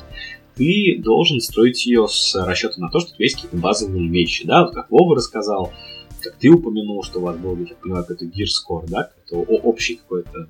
[0.54, 4.46] ты должен строить ее с расчетом на то, что у тебя есть какие-то базовые вещи,
[4.46, 5.72] да, вот как Вова рассказал,
[6.20, 9.96] как ты упомянул, что у вас был, я понимаю, какой-то gear score, да, это общий
[9.96, 10.48] какой-то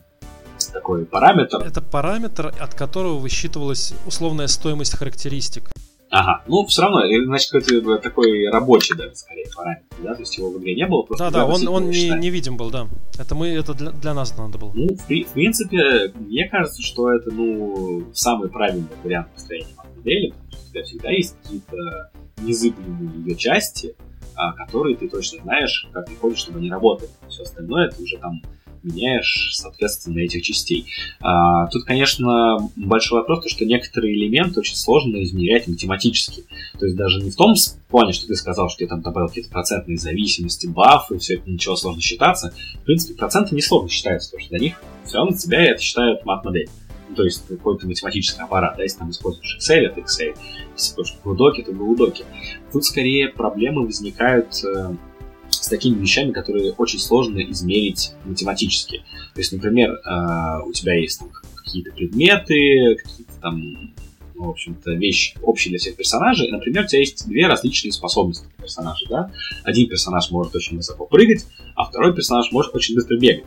[0.73, 1.59] такой параметр.
[1.59, 5.71] Это параметр, от которого высчитывалась условная стоимость характеристик.
[6.19, 10.51] Ага, ну все равно, значит, какой-то такой рабочий даже скорее параметр, да, то есть его
[10.51, 11.07] в игре не было.
[11.19, 12.89] Да, да, он, он не, не видим был, да.
[13.19, 14.73] Это мы, это для, для нас надо было.
[14.75, 20.53] Ну, в, в принципе, мне кажется, что это, ну, самый правильный вариант построения модели, потому
[20.53, 23.95] что у тебя всегда есть какие-то незыблемые ее части,
[24.37, 27.11] а, которые ты точно знаешь, как ты хочешь, чтобы они работали.
[27.29, 28.41] Все остальное ты уже там
[28.83, 30.87] меняешь, соответственно, этих частей.
[31.21, 36.45] А, тут, конечно, большой вопрос, то, что некоторые элементы очень сложно измерять математически.
[36.79, 37.55] То есть даже не в том
[37.89, 41.77] плане, что ты сказал, что я там добавил какие-то процентные зависимости, бафы, все это ничего
[41.77, 42.53] сложно считаться.
[42.83, 46.25] В принципе, проценты не сложно считаются, потому что для них все равно тебя это считают
[46.25, 46.69] мат-модель.
[47.09, 50.35] Ну, то есть какой-то математический аппарат, да, если там используешь Excel, это Excel,
[50.75, 52.13] если используешь Google это Google
[52.73, 54.95] Тут скорее проблемы возникают э,
[55.65, 58.99] с такими вещами, которые очень сложно измерить математически.
[59.35, 63.95] То есть, например, э, у тебя есть там какие-то предметы, какие-то там,
[64.35, 66.51] ну, в общем-то, вещи общие для всех персонажей.
[66.51, 69.33] Например, у тебя есть две различные способности персонажа, да?
[69.65, 73.45] Один персонаж может очень высоко прыгать, а второй персонаж может очень быстро бегать.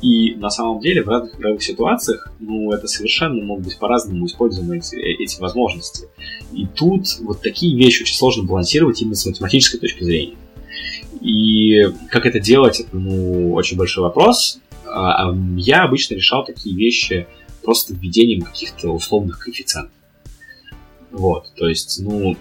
[0.00, 4.78] И на самом деле в разных игровых ситуациях, ну, это совершенно могут быть по-разному используемы
[4.78, 6.06] эти, эти возможности.
[6.52, 10.36] И тут вот такие вещи очень сложно балансировать именно с математической точки зрения.
[11.20, 14.60] И как это делать, это ну, очень большой вопрос.
[14.86, 17.26] А, я обычно решал такие вещи
[17.62, 19.92] просто введением каких-то условных коэффициентов.
[21.10, 22.36] Вот, то есть, ну,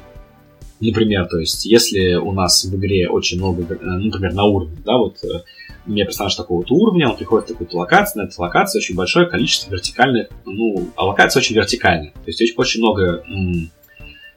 [0.79, 4.77] например, то есть, если у нас в игре очень много, э, ну, например, на уровне,
[4.85, 5.43] да, вот э,
[5.85, 9.25] у меня персонаж такого-то уровня, он приходит в такую-то локацию, на этой локации очень большое
[9.25, 13.71] количество вертикальных, ну, а локация очень вертикальная, то есть очень, очень много м-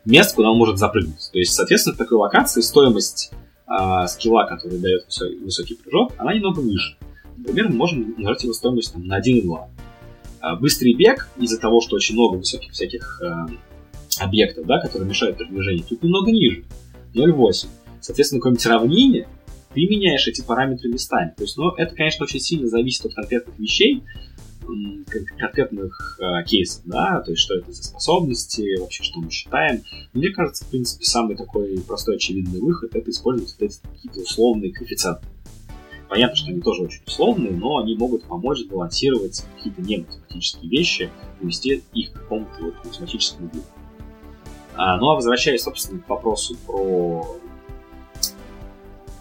[0.05, 1.29] мест, куда он может запрыгнуть.
[1.33, 3.33] То есть, соответственно, в такой локации стоимость
[3.71, 6.97] а, скилла, который дает высокий, прыжок, она немного выше.
[7.37, 9.69] Например, мы можем назвать его стоимость там, на 1,2.
[10.41, 13.47] А, быстрый бег из-за того, что очень много высоких всяких а,
[14.19, 16.65] объектов, да, которые мешают передвижению, тут немного ниже.
[17.15, 17.69] 0,8.
[18.01, 19.29] Соответственно, какое-нибудь равнение,
[19.73, 21.33] ты меняешь эти параметры местами.
[21.37, 24.03] То есть, ну, это, конечно, очень сильно зависит от конкретных вещей,
[25.39, 29.83] конкретных э, кейсов, да, то есть что это за способности, вообще что мы считаем.
[30.13, 34.73] Мне кажется, в принципе, самый такой простой очевидный выход это использовать вот эти какие-то условные
[34.73, 35.27] коэффициенты.
[36.09, 41.11] Понятно, что они тоже очень условные, но они могут помочь сбалансировать какие-то не математические вещи,
[41.39, 43.63] привести их к какому-то вот математическому виду.
[44.75, 47.39] А, ну а возвращаясь, собственно, к вопросу про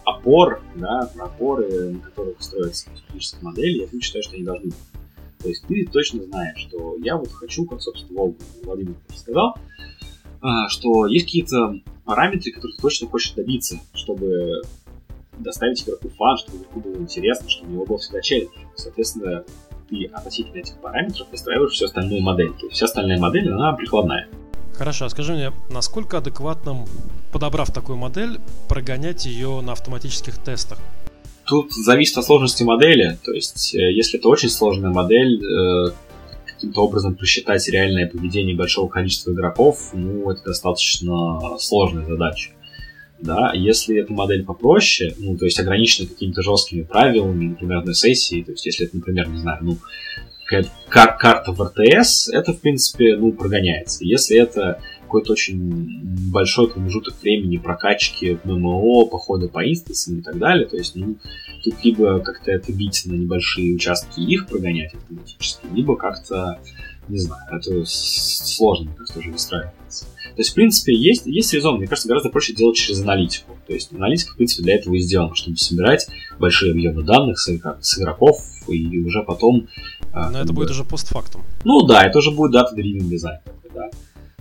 [0.03, 4.75] опор, да, про опоры, на которых строятся математические модели, я считаю, что они должны быть.
[5.41, 8.33] То есть ты точно знаешь, что я вот хочу, как, собственно,
[8.63, 9.55] Владимир сказал,
[10.41, 14.61] а, что есть какие-то параметры, которые ты точно хочешь добиться, чтобы
[15.37, 18.49] доставить игроку фан, чтобы игроку было интересно, чтобы у него был всегда челлендж.
[18.75, 19.43] Соответственно,
[19.89, 22.51] ты относительно этих параметров выстраиваешь всю остальную модель.
[22.53, 24.27] То есть вся остальная модель, она прикладная.
[24.73, 26.85] Хорошо, а скажи мне, насколько адекватно,
[27.33, 30.79] подобрав такую модель, прогонять ее на автоматических тестах?
[31.49, 33.17] Тут зависит от сложности модели.
[33.25, 35.91] То есть, э, если это очень сложная модель, э,
[36.45, 42.51] каким-то образом просчитать реальное поведение большого количества игроков, ну, это достаточно сложная задача.
[43.19, 48.43] Да, если эта модель попроще, ну, то есть ограничена какими-то жесткими правилами, например, на сессии,
[48.43, 49.77] то есть если это, например, не знаю, ну,
[50.45, 54.05] кар карта в РТС, это, в принципе, ну, прогоняется.
[54.05, 56.01] Если это какой-то очень
[56.31, 61.15] большой промежуток времени прокачки ММО, похода по инстансам и так далее, то есть, ну,
[61.63, 66.59] тут либо как-то это бить на небольшие участки и их прогонять автоматически, либо как-то,
[67.07, 70.05] не знаю, это сложно как-то тоже выстраивается.
[70.05, 71.77] То есть, в принципе, есть, есть резон.
[71.77, 73.57] Мне кажется, гораздо проще делать через аналитику.
[73.67, 76.07] То есть, аналитика, в принципе, для этого и сделана, чтобы собирать
[76.39, 77.49] большие объемы данных с,
[77.81, 78.37] с игроков
[78.67, 79.67] и уже потом...
[80.13, 80.61] А, Но это бы...
[80.61, 81.43] будет уже постфактум.
[81.65, 83.39] Ну да, это уже будет data-driven дизайн.
[83.73, 83.89] Да.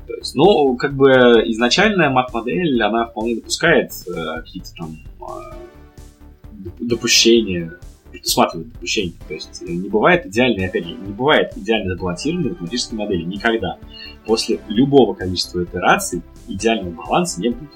[0.08, 1.10] То есть, ну, как бы
[1.46, 7.74] изначальная мат-модель, она вполне допускает э, какие-то там э, допущения,
[8.10, 9.12] предусматривает допущения.
[9.28, 13.22] То есть э, не бывает идеальной, опять же, не бывает идеально заблокированной математической модели.
[13.24, 13.76] Никогда.
[14.24, 17.70] После любого количества итераций идеального баланса не будет.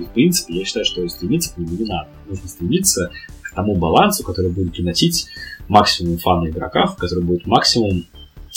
[0.00, 2.08] И, в принципе, я считаю, что стремиться к нему не надо.
[2.28, 3.12] Нужно стремиться
[3.42, 5.28] к тому балансу, который будет приносить
[5.68, 8.06] максимум фана игроков, который будет максимум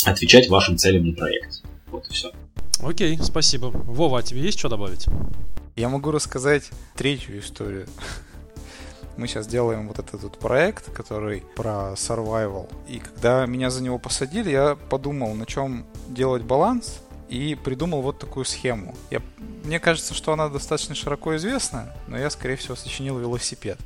[0.03, 1.61] отвечать вашим целям на проекте.
[1.91, 2.31] Вот и все.
[2.81, 3.67] Окей, спасибо.
[3.67, 5.07] Вова, а тебе есть что добавить?
[5.75, 7.87] Я могу рассказать третью историю.
[9.17, 12.69] Мы сейчас делаем вот этот вот проект, который про survival.
[12.87, 16.99] И когда меня за него посадили, я подумал, на чем делать баланс,
[17.29, 18.95] и придумал вот такую схему.
[19.09, 19.21] Я,
[19.63, 23.79] мне кажется, что она достаточно широко известна, но я, скорее всего, сочинил велосипед.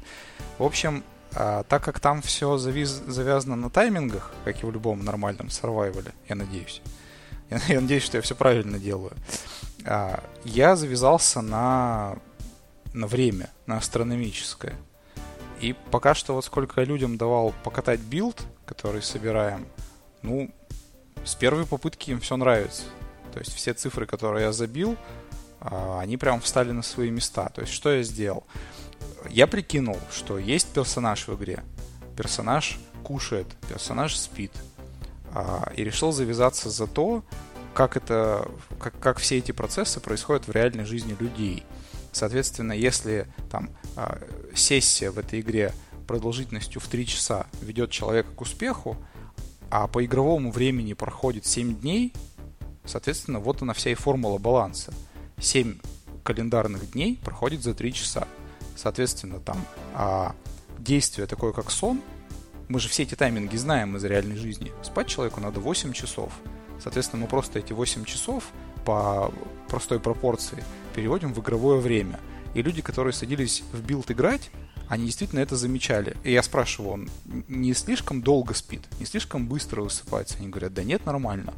[0.58, 5.06] В общем, а, так как там все завиз, завязано на таймингах, как и в любом
[5.06, 6.82] нормальном survival е, я надеюсь,
[7.50, 9.14] я, я надеюсь, что я все правильно делаю.
[9.86, 12.18] А, я завязался на,
[12.94, 14.76] на время, на астрономическое.
[15.60, 19.68] И пока что вот сколько людям давал покатать build, который собираем,
[20.22, 20.52] ну,
[21.26, 22.84] с первой попытки им все нравится.
[23.34, 24.98] То есть все цифры, которые я забил,
[25.60, 27.50] а, они прям встали на свои места.
[27.50, 28.46] То есть что я сделал?
[29.30, 31.64] Я прикинул, что есть персонаж в игре.
[32.16, 34.52] Персонаж кушает, персонаж спит,
[35.76, 37.24] и решил завязаться за то,
[37.74, 41.64] как это, как, как все эти процессы происходят в реальной жизни людей.
[42.12, 44.18] Соответственно, если там а,
[44.56, 45.74] сессия в этой игре
[46.08, 48.98] продолжительностью в 3 часа ведет человека к успеху,
[49.70, 52.14] а по игровому времени проходит 7 дней,
[52.86, 54.92] соответственно, вот она вся и формула баланса.
[55.40, 55.78] 7
[56.24, 58.28] календарных дней проходит за 3 часа.
[58.76, 59.64] Соответственно, там
[59.94, 60.36] а,
[60.80, 62.02] действие такое, как сон,
[62.70, 64.72] мы же все эти тайминги знаем из реальной жизни.
[64.84, 66.34] Спать человеку надо 8 часов.
[66.82, 68.52] Соответственно, мы просто эти 8 часов
[68.86, 69.34] по
[69.68, 70.64] простой пропорции
[70.96, 72.20] переводим в игровое время.
[72.54, 74.50] И люди, которые садились в build играть,
[74.88, 76.16] они действительно это замечали.
[76.24, 77.10] И я спрашиваю, он
[77.48, 80.38] не слишком долго спит, не слишком быстро высыпается?
[80.38, 81.54] Они говорят, да нет, нормально.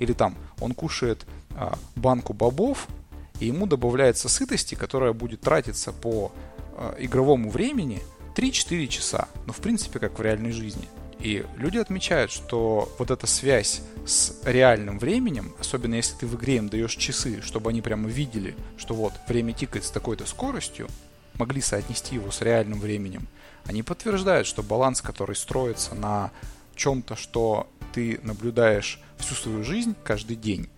[0.00, 1.24] Или там, он кушает
[1.56, 2.88] а, банку бобов,
[3.40, 6.32] и ему добавляется сытости, которая будет тратиться по
[6.76, 8.02] а, игровому времени–
[8.34, 10.88] 3-4 часа, но в принципе как в реальной жизни.
[11.20, 16.56] И люди отмечают, что вот эта связь с реальным временем, особенно если ты в игре
[16.56, 20.88] им даешь часы, чтобы они прямо видели, что вот время тикает с такой-то скоростью,
[21.34, 23.26] могли соотнести его с реальным временем,
[23.64, 26.30] они подтверждают, что баланс, который строится на
[26.76, 30.68] чем-то, что ты наблюдаешь всю свою жизнь каждый день,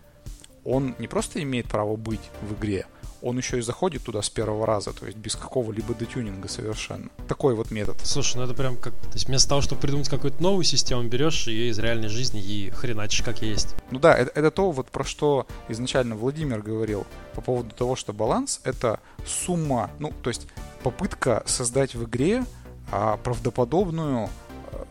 [0.65, 2.87] он не просто имеет право быть в игре,
[3.23, 7.09] он еще и заходит туда с первого раза, то есть без какого-либо детюнинга совершенно.
[7.29, 7.97] Такой вот метод.
[8.05, 8.95] Слушай, ну это прям как...
[8.95, 12.71] То есть вместо того, чтобы придумать какую-то новую систему, берешь ее из реальной жизни и
[12.71, 13.75] хреначишь как есть.
[13.91, 18.13] Ну да, это, это то, вот про что изначально Владимир говорил по поводу того, что
[18.13, 20.47] баланс— это сумма, ну, то есть
[20.83, 22.45] попытка создать в игре
[22.91, 24.29] а, правдоподобную
[24.73, 24.85] э,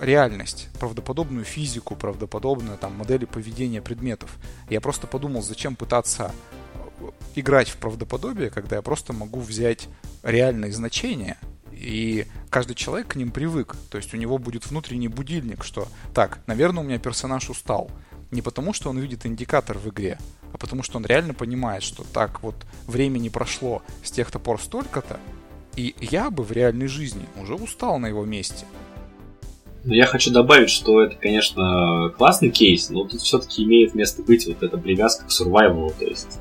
[0.00, 4.30] реальность, правдоподобную физику, правдоподобную там модели поведения предметов.
[4.68, 6.32] Я просто подумал, зачем пытаться
[7.34, 9.88] играть в правдоподобие, когда я просто могу взять
[10.22, 11.38] реальные значения,
[11.72, 13.74] и каждый человек к ним привык.
[13.90, 17.90] То есть у него будет внутренний будильник, что так, наверное, у меня персонаж устал.
[18.30, 20.18] Не потому, что он видит индикатор в игре,
[20.52, 22.54] а потому что он реально понимает, что так вот
[22.86, 25.18] времени прошло с тех-то пор столько-то,
[25.74, 28.66] и я бы в реальной жизни уже устал на его месте.
[29.84, 34.62] Я хочу добавить, что это, конечно, классный кейс, но тут все-таки имеет место быть вот
[34.62, 36.38] эта привязка к survival, то есть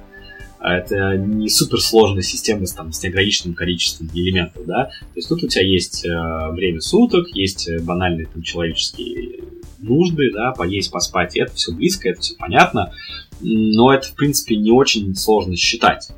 [0.62, 5.47] это не суперсложная система с, там, с неограниченным количеством элементов, да, то есть тут у
[5.47, 9.43] тебя есть э, время суток, есть банальные там человеческие
[9.80, 12.93] нужды, да, поесть, поспать, это все близко, это все понятно,
[13.41, 16.10] но это, в принципе, не очень сложно считать.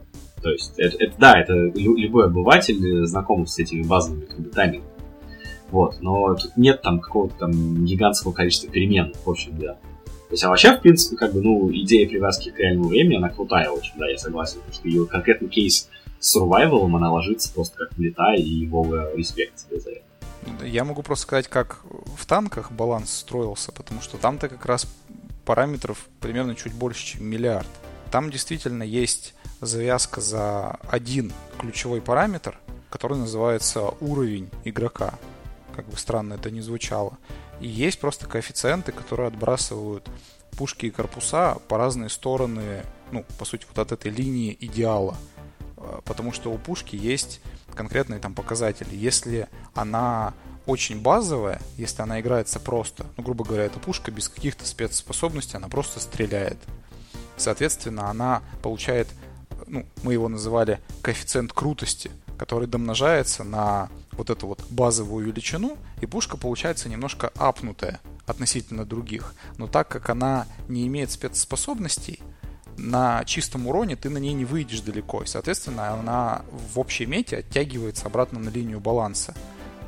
[0.41, 4.39] То есть, это, это да, это любой обыватель знаком с этими базовыми как
[5.69, 9.77] Вот, но тут нет там какого-то там гигантского количества перемен, в общем, да.
[10.31, 13.93] Есть, вообще, в принципе, как бы, ну, идея привязки к реальному времени, она крутая очень,
[13.97, 18.33] да, я согласен, потому что ее конкретный кейс с survival она ложится просто как лета
[18.35, 20.65] и его респект тебе за это.
[20.65, 21.81] Я могу просто сказать, как
[22.17, 24.87] в танках баланс строился, потому что там-то как раз
[25.45, 27.67] параметров примерно чуть больше, чем миллиард.
[28.11, 32.57] Там действительно есть завязка за один ключевой параметр,
[32.89, 35.15] который называется уровень игрока.
[35.75, 37.17] Как бы странно это не звучало.
[37.59, 40.09] И есть просто коэффициенты, которые отбрасывают
[40.57, 45.15] пушки и корпуса по разные стороны, ну, по сути, вот от этой линии идеала.
[45.77, 47.41] А, потому что у пушки есть
[47.75, 48.95] конкретные там показатели.
[48.95, 50.33] Если она
[50.65, 55.67] очень базовая, если она играется просто, ну, грубо говоря, эта пушка без каких-то спецспособностей, она
[55.67, 56.57] просто стреляет.
[57.37, 59.07] Соответственно, она получает,
[59.67, 66.05] ну, мы его называли коэффициент крутости, который домножается на вот эту вот базовую величину, и
[66.05, 69.33] пушка получается немножко апнутая относительно других.
[69.57, 72.19] Но так как она не имеет спецспособностей,
[72.77, 76.41] на чистом уроне ты на ней не выйдешь далеко, и, соответственно, она
[76.73, 79.33] в общей мете оттягивается обратно на линию баланса.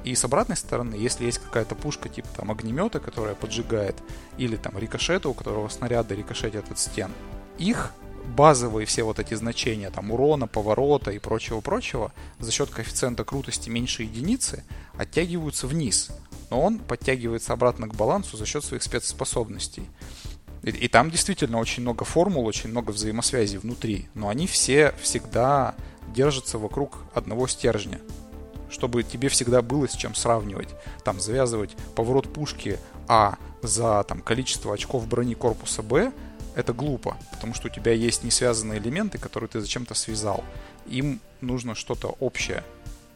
[0.03, 3.95] И с обратной стороны, если есть какая-то пушка типа там огнемета, которая поджигает,
[4.37, 7.11] или там рикошета, у которого снаряды рикошетят от стен,
[7.57, 7.93] их
[8.35, 14.03] базовые все вот эти значения, там урона, поворота и прочего-прочего, за счет коэффициента крутости меньше
[14.03, 14.63] единицы,
[14.97, 16.09] оттягиваются вниз.
[16.49, 19.89] Но он подтягивается обратно к балансу за счет своих спецспособностей.
[20.63, 25.75] И, и там действительно очень много формул, очень много взаимосвязей внутри, но они все всегда
[26.13, 27.99] держатся вокруг одного стержня
[28.73, 30.69] чтобы тебе всегда было с чем сравнивать.
[31.03, 36.11] Там завязывать поворот пушки А за там, количество очков брони корпуса Б,
[36.55, 40.43] это глупо, потому что у тебя есть несвязанные элементы, которые ты зачем-то связал.
[40.87, 42.63] Им нужно что-то общее,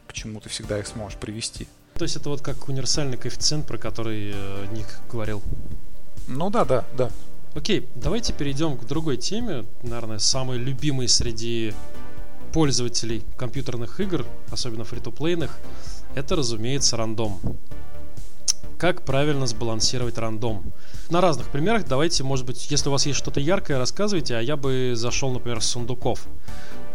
[0.06, 1.68] к чему ты всегда их сможешь привести.
[1.94, 5.42] То есть это вот как универсальный коэффициент, про который э, Ник говорил.
[6.28, 7.10] Ну да, да, да.
[7.54, 11.74] Окей, давайте перейдем к другой теме, наверное, самой любимой среди
[12.52, 15.58] пользователей компьютерных игр, особенно фри-то-плейных,
[16.14, 17.40] это, разумеется, рандом.
[18.78, 20.72] Как правильно сбалансировать рандом?
[21.10, 24.56] На разных примерах давайте, может быть, если у вас есть что-то яркое, рассказывайте, а я
[24.56, 26.28] бы зашел, например, с сундуков.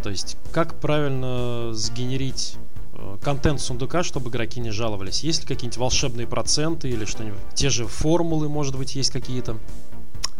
[0.01, 2.55] То есть, как правильно сгенерить
[2.93, 5.25] э, контент сундука, чтобы игроки не жаловались?
[5.25, 7.39] Есть ли какие-нибудь волшебные проценты или что-нибудь?
[7.53, 9.57] Те же формулы, может быть, есть какие-то?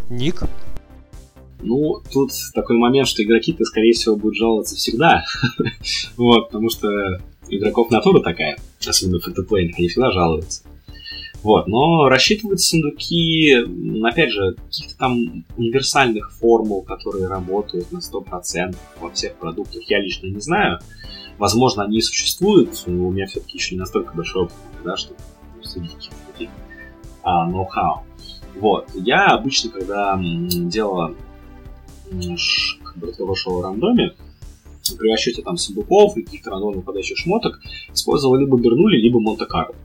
[0.10, 0.44] Ник?
[1.62, 5.24] Ну, тут такой момент, что игроки-то, скорее всего, будут жаловаться всегда.
[6.16, 6.88] вот, потому что
[7.50, 10.64] игроков натура такая, особенно в фритоплейных, они всегда жалуются.
[11.44, 13.54] Вот, но рассчитывать сундуки,
[14.04, 20.28] опять же, каких-то там универсальных формул, которые работают на 100% во всех продуктах, я лично
[20.28, 20.80] не знаю.
[21.38, 25.20] Возможно, они и существуют, но у меня все-таки еще не настолько большой опыт, да, чтобы
[25.62, 26.54] судить каких-то
[27.24, 28.04] а, ноу-хау.
[28.56, 31.14] Вот, я обычно, когда делала
[32.84, 34.14] как шоу рандоме,
[34.98, 37.60] при расчете там сундуков и каких-то рандомно выпадающих шмоток
[37.94, 39.76] использовал либо Бернули, либо Монте-Карло.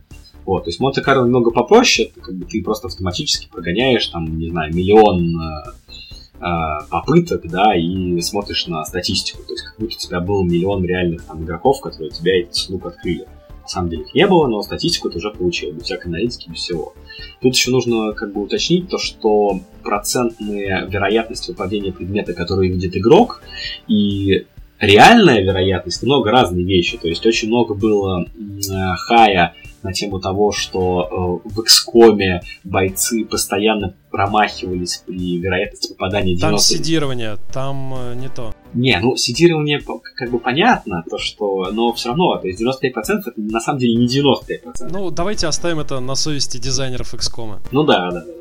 [0.49, 4.75] Вот, то есть Монте-Карло немного попроще, как бы ты просто автоматически прогоняешь там, не знаю,
[4.75, 6.45] миллион э, э,
[6.89, 9.43] попыток, да, и смотришь на статистику.
[9.43, 12.87] То есть как будто у тебя был миллион реальных там игроков, которые тебя этот сундук
[12.87, 13.27] открыли.
[13.61, 16.61] На самом деле их не было, но статистику ты уже получил, без всякой аналитики, без
[16.61, 16.95] всего.
[17.43, 23.43] Тут еще нужно как бы уточнить то, что процентные вероятности выпадения предмета, которые видит игрок,
[23.87, 24.47] и
[24.81, 26.97] реальная вероятность немного разные вещи.
[26.97, 33.25] То есть очень много было э, хая на тему того, что э, в XCOM бойцы
[33.25, 36.41] постоянно промахивались при вероятности попадания 90...
[36.41, 38.55] Там сидирование, там э, не то.
[38.75, 39.81] Не, ну сидирование
[40.15, 43.95] как бы понятно, то что, но все равно, то есть 95% это на самом деле
[43.95, 44.89] не 95%.
[44.91, 47.59] Ну, давайте оставим это на совести дизайнеров XCOM.
[47.73, 48.33] Ну да, да, да.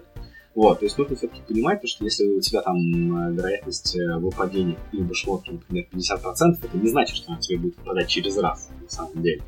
[0.57, 4.75] Вот, то есть нужно все-таки понимать, что если у тебя там э, вероятность э, выпадения
[4.91, 8.89] либо шмотки, например, 50%, это не значит, что она тебе будет выпадать через раз, на
[8.89, 9.43] самом деле.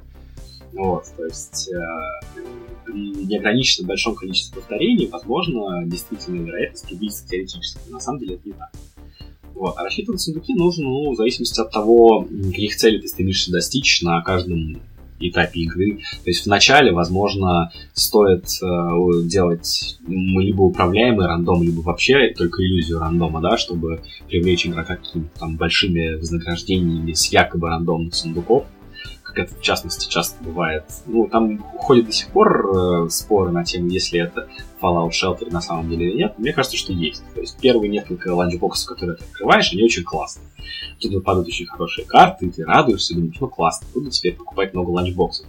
[0.74, 2.42] Вот, то есть э,
[2.86, 7.90] при неограниченно большом количестве повторений, возможно, действительно вероятность близко теоретически.
[7.90, 8.72] На самом деле это не так.
[9.54, 9.78] Вот.
[9.78, 14.22] А рассчитывать сундуки нужно, ну, в зависимости от того, каких целей ты стремишься достичь на
[14.22, 14.82] каждом
[15.20, 15.98] этапе игры.
[16.24, 23.00] То есть в начале, возможно, стоит э, делать либо управляемый рандом, либо вообще только иллюзию
[23.00, 28.66] рандома, да, чтобы привлечь игрока какими-то там большими вознаграждениями с якобы рандомных сундуков
[29.30, 30.86] как это в частности часто бывает.
[31.06, 34.50] Ну, там ходят до сих пор э, споры на тему, если это
[34.82, 36.40] Fallout Shelter на самом деле или нет.
[36.40, 37.22] Мне кажется, что есть.
[37.34, 40.48] То есть первые несколько ланчбоксов, которые ты открываешь, они очень классные.
[41.00, 44.90] Тут выпадают очень хорошие карты, и ты радуешься, думаешь, ну классно, буду теперь покупать много
[44.90, 45.46] ланчбоксов.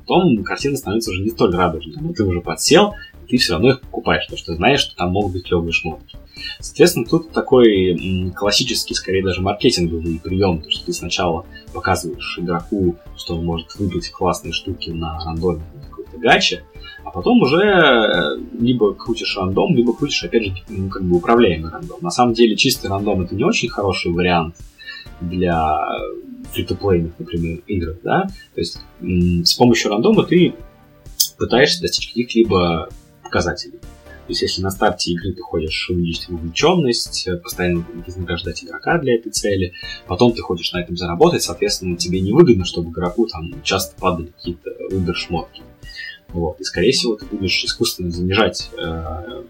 [0.00, 3.70] Потом картина становится уже не столь радужной, но ты уже подсел, и ты все равно
[3.70, 6.16] их покупаешь, потому что знаешь, что там могут быть клевые шмотки.
[6.60, 13.36] Соответственно, тут такой классический, скорее даже маркетинговый прием, то что ты сначала показываешь игроку, что
[13.36, 16.64] он может выбрать классные штуки на рандоме какой-то гаче,
[17.04, 21.70] а потом уже э, либо крутишь рандом, либо крутишь, опять же, ну, как бы управляемый
[21.70, 21.98] рандом.
[22.00, 24.56] На самом деле, чистый рандом это не очень хороший вариант
[25.20, 25.80] для
[26.52, 30.54] фри-то-плейных, например, игр, да, то есть с помощью рандома ты
[31.38, 32.88] пытаешься достичь каких-либо
[33.22, 33.79] показателей.
[34.30, 39.16] То есть, если на старте игры ты хочешь увеличить вовлеченность, э, постоянно вознаграждать игрока для
[39.16, 39.72] этой цели,
[40.06, 44.70] потом ты хочешь на этом заработать, соответственно, тебе невыгодно, чтобы игроку там часто падали какие-то
[44.88, 45.62] выбор шмотки.
[46.28, 46.60] Вот.
[46.60, 49.42] И, скорее всего, ты будешь искусственно занижать э,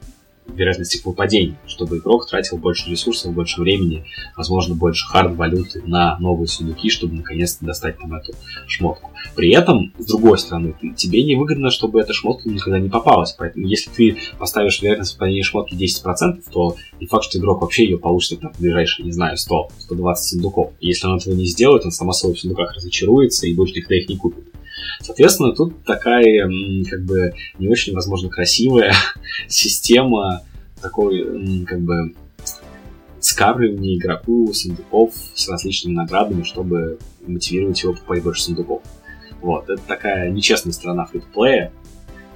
[0.55, 4.05] вероятность их выпадения, чтобы игрок тратил больше ресурсов, больше времени,
[4.37, 8.33] возможно, больше хард-валюты на новые сундуки, чтобы наконец-то достать там эту
[8.67, 9.11] шмотку.
[9.35, 13.33] При этом, с другой стороны, ты, тебе невыгодно, чтобы эта шмотка никогда не попалась.
[13.33, 17.99] Поэтому, если ты поставишь вероятность выпадения шмотки 10%, то не факт, что игрок вообще ее
[17.99, 20.73] получит на ближайшие, не знаю, 100-120 сундуков.
[20.81, 24.09] Если он этого не сделает, он само собой в сундуках разочаруется и больше никогда их
[24.09, 24.50] не купит.
[25.01, 26.49] Соответственно, тут такая,
[26.89, 28.95] как бы, не очень, возможно, красивая
[29.49, 30.43] система
[30.81, 32.15] такой, как бы,
[33.21, 38.83] скармливания игроку сундуков с различными наградами, чтобы мотивировать его покупать больше сундуков.
[39.41, 41.73] Вот, это такая нечестная сторона фритуплея,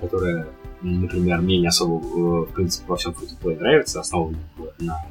[0.00, 0.46] которая,
[0.82, 4.38] например, мне не особо, э, в принципе, во всем фритуплее нравится, основана
[4.78, 5.04] на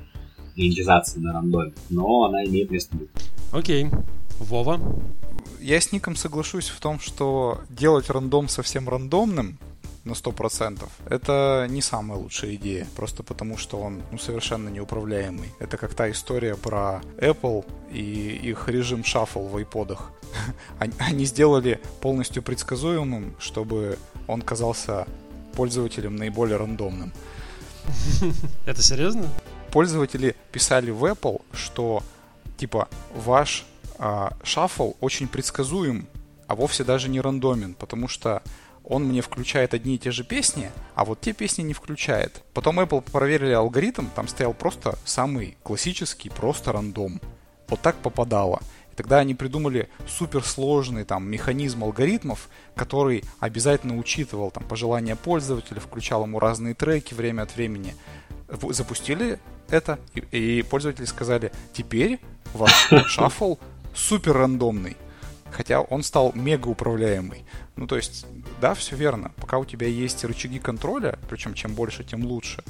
[0.56, 3.10] монетизации на рандоме, но она имеет место быть.
[3.52, 3.88] Окей.
[4.40, 4.80] Вова?
[5.64, 9.58] Я с Ником соглашусь в том, что делать рандом совсем рандомным
[10.04, 15.54] на 100%, это не самая лучшая идея, просто потому что он ну, совершенно неуправляемый.
[15.60, 20.12] Это как та история про Apple и их режим шаффл в айподах.
[21.00, 23.98] Они сделали полностью предсказуемым, чтобы
[24.28, 25.08] он казался
[25.54, 27.14] пользователем наиболее рандомным.
[28.66, 29.30] Это серьезно?
[29.72, 32.04] Пользователи писали в Apple, что
[32.58, 33.66] типа ваш
[34.44, 36.08] шаффл очень предсказуем,
[36.48, 38.42] а вовсе даже не рандомен, потому что
[38.84, 42.44] он мне включает одни и те же песни, а вот те песни не включает.
[42.54, 47.22] Потом Apple проверили алгоритм, там стоял просто самый классический, просто рандом.
[47.70, 48.62] Вот так попадало.
[48.92, 56.26] И тогда они придумали суперсложный там механизм алгоритмов, который обязательно учитывал там пожелания пользователя, включал
[56.26, 57.96] ему разные треки время от времени.
[58.70, 59.40] Запустили
[59.70, 62.20] это, и, и пользователи сказали, теперь
[62.54, 63.56] ваш шаффл
[63.94, 64.98] супер рандомный.
[65.52, 67.46] Хотя он стал мега управляемый.
[67.76, 68.26] Ну, то есть,
[68.60, 69.32] да, все верно.
[69.38, 72.64] Пока у тебя есть рычаги контроля, причем чем больше, тем лучше,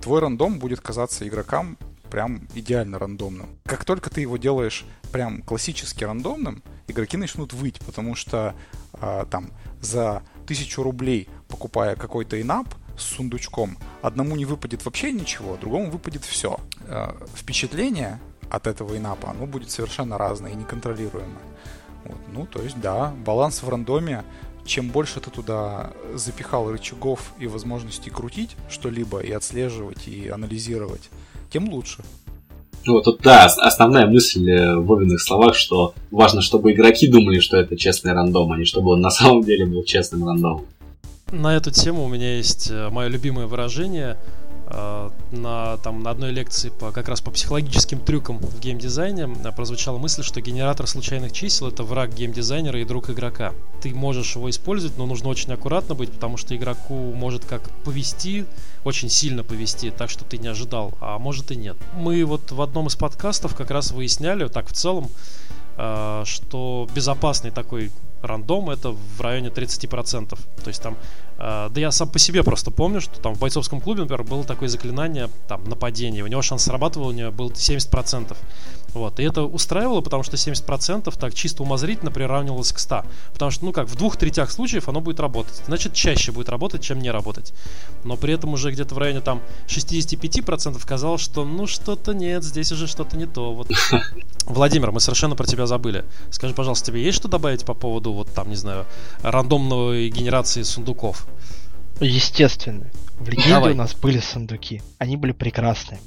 [0.00, 1.78] твой рандом будет казаться игрокам
[2.10, 3.48] прям идеально рандомным.
[3.64, 8.54] Как только ты его делаешь прям классически рандомным, игроки начнут выть, потому что
[8.94, 9.50] э, там
[9.80, 16.24] за тысячу рублей, покупая какой-то инап с сундучком, одному не выпадет вообще ничего, другому выпадет
[16.24, 16.58] все.
[16.82, 18.20] Э, впечатление
[18.50, 21.46] от этого инапа, оно будет совершенно разное и неконтролируемое.
[22.04, 22.18] Вот.
[22.32, 24.24] Ну, то есть, да, баланс в рандоме,
[24.64, 31.10] чем больше ты туда запихал рычагов и возможностей крутить что-либо и отслеживать, и анализировать,
[31.50, 32.02] тем лучше.
[32.84, 37.56] Ну, тут, да, основная мысль э, в Вовиных словах, что важно, чтобы игроки думали, что
[37.56, 40.64] это честный рандом, а не чтобы он на самом деле был честным рандомом.
[41.32, 44.16] На эту тему у меня есть э, мое любимое выражение–
[45.30, 49.98] на, там, на одной лекции по, как раз по психологическим трюкам в геймдизайне э, прозвучала
[49.98, 53.52] мысль, что генератор случайных чисел это враг геймдизайнера и друг игрока.
[53.80, 58.44] Ты можешь его использовать, но нужно очень аккуратно быть, потому что игроку может как повести,
[58.84, 61.76] очень сильно повести, так что ты не ожидал, а может и нет.
[61.94, 65.10] Мы вот в одном из подкастов как раз выясняли, так в целом,
[65.76, 70.30] э, что безопасный такой рандом это в районе 30%.
[70.30, 73.80] То есть там Э, да я сам по себе просто помню, что там в бойцовском
[73.80, 76.24] клубе, например, было такое заклинание, там, нападение.
[76.24, 78.36] У него шанс срабатывания был 70%.
[78.96, 79.20] Вот.
[79.20, 83.04] И это устраивало, потому что 70% так чисто умозрительно приравнивалось к 100.
[83.34, 85.62] Потому что, ну как, в двух третях случаев оно будет работать.
[85.66, 87.52] Значит, чаще будет работать, чем не работать.
[88.04, 92.72] Но при этом уже где-то в районе там 65% казалось, что ну что-то нет, здесь
[92.72, 93.52] уже что-то не то.
[93.52, 93.70] Вот.
[94.46, 96.06] Владимир, мы совершенно про тебя забыли.
[96.30, 98.86] Скажи, пожалуйста, тебе есть что добавить по поводу, вот там, не знаю,
[99.22, 101.26] рандомной генерации сундуков?
[102.00, 102.90] Естественно.
[103.18, 103.72] В легенде Давай.
[103.72, 104.80] у нас были сундуки.
[104.98, 105.98] Они были прекрасны.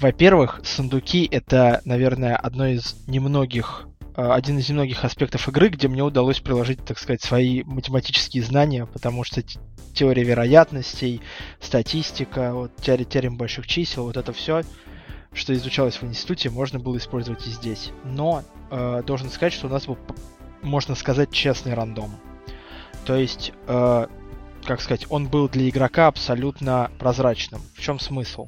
[0.00, 6.04] Во-первых, сундуки это, наверное, одно из немногих э, один из немногих аспектов игры, где мне
[6.04, 9.42] удалось приложить, так сказать, свои математические знания, потому что
[9.94, 11.20] теория вероятностей,
[11.60, 14.62] статистика, вот теория теорем больших чисел, вот это все,
[15.32, 17.90] что изучалось в институте, можно было использовать и здесь.
[18.04, 19.98] Но э, должен сказать, что у нас был,
[20.62, 22.12] можно сказать, честный рандом.
[23.04, 24.06] То есть, э,
[24.68, 27.62] как сказать, он был для игрока абсолютно прозрачным.
[27.74, 28.46] В чем смысл?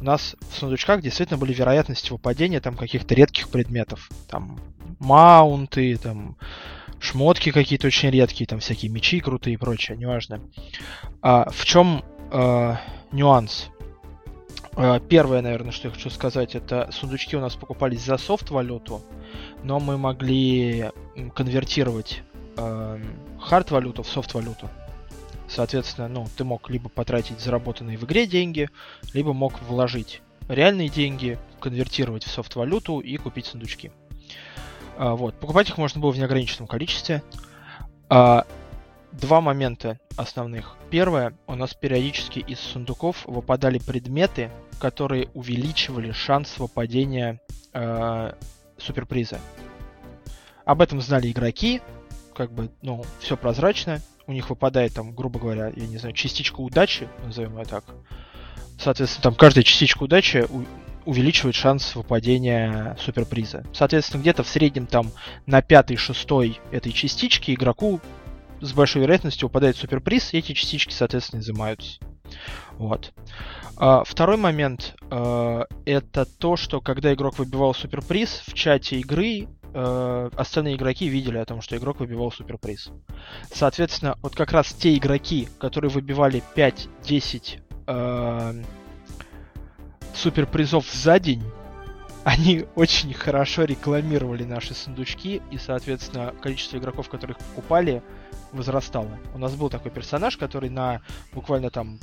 [0.00, 4.10] У нас в сундучках действительно были вероятности выпадения там каких-то редких предметов.
[4.28, 4.58] Там
[4.98, 6.36] маунты, там
[6.98, 10.40] шмотки какие-то очень редкие, там всякие мечи крутые и прочее, неважно.
[11.22, 12.02] А, в чем
[12.32, 12.74] э,
[13.12, 13.68] нюанс?
[14.76, 19.02] Э, Первое, наверное, что я хочу сказать, это сундучки у нас покупались за софт-валюту,
[19.62, 20.90] но мы могли
[21.32, 22.24] конвертировать
[22.56, 22.98] э,
[23.38, 24.68] хард-валюту в софт-валюту.
[25.50, 28.68] Соответственно, ну, ты мог либо потратить заработанные в игре деньги,
[29.12, 33.90] либо мог вложить реальные деньги, конвертировать в софт-валюту и купить сундучки.
[34.96, 35.34] А, вот.
[35.40, 37.22] Покупать их можно было в неограниченном количестве.
[38.08, 38.46] А,
[39.12, 40.76] два момента основных.
[40.88, 47.40] Первое, у нас периодически из сундуков выпадали предметы, которые увеличивали шанс выпадения
[47.72, 48.32] э,
[48.78, 49.38] суперприза.
[50.64, 51.80] Об этом знали игроки,
[52.40, 54.00] как бы, ну, все прозрачно.
[54.26, 57.84] У них выпадает там, грубо говоря, я не знаю, частичка удачи, назовем ее так.
[58.78, 60.46] Соответственно, там каждая частичка удачи
[61.04, 63.66] увеличивает шанс выпадения суперприза.
[63.74, 65.12] Соответственно, где-то в среднем там
[65.44, 68.00] на пятой, шестой этой частички игроку
[68.62, 72.00] с большой вероятностью выпадает суперприз, и эти частички, соответственно, изымаются.
[72.78, 73.12] Вот.
[73.76, 80.30] А, второй момент э, это то, что когда игрок выбивал суперприз, в чате игры э,
[80.36, 82.90] остальные игроки видели о том, что игрок выбивал суперприз.
[83.52, 88.64] Соответственно, вот как раз те игроки, которые выбивали 5-10 э,
[90.14, 91.42] суперпризов за день,
[92.24, 98.02] они очень хорошо рекламировали наши сундучки, и, соответственно, количество игроков, которых покупали,
[98.52, 99.18] возрастало.
[99.34, 101.00] У нас был такой персонаж, который на
[101.32, 101.98] буквально там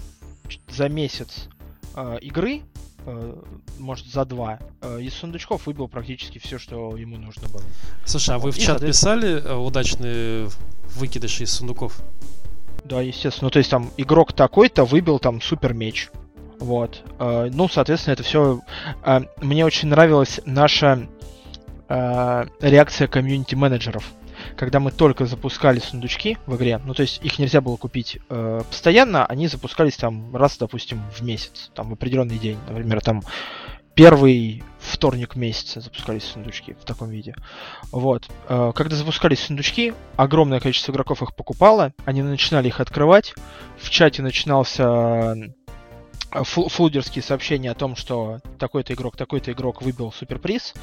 [0.69, 1.49] за месяц
[1.95, 2.61] э, игры,
[3.79, 7.61] может за два, э, из сундучков выбил практически все, что ему нужно было.
[8.05, 10.49] Слушай, а вы в И, чат соответственно- писали э, удачные
[10.95, 12.01] выкидыши из сундуков?
[12.83, 13.47] Да, естественно.
[13.47, 16.09] Ну, то есть там игрок такой-то выбил там супер меч.
[16.59, 17.01] Вот.
[17.19, 18.61] Э, ну, соответственно, это все.
[19.41, 21.07] Мне очень нравилась наша
[21.89, 24.03] э, реакция комьюнити-менеджеров.
[24.57, 28.61] Когда мы только запускали сундучки в игре, ну то есть их нельзя было купить э,
[28.67, 33.21] постоянно, они запускались там раз, допустим, в месяц, там в определенный день, например, там
[33.93, 37.35] первый вторник месяца запускались сундучки в таком виде.
[37.91, 38.27] Вот.
[38.49, 43.35] Э, Когда запускались сундучки, огромное количество игроков их покупало, они начинали их открывать,
[43.77, 45.35] в чате начинался
[46.31, 50.73] флудерские сообщения о том, что такой-то игрок, такой-то игрок выбил суперприз,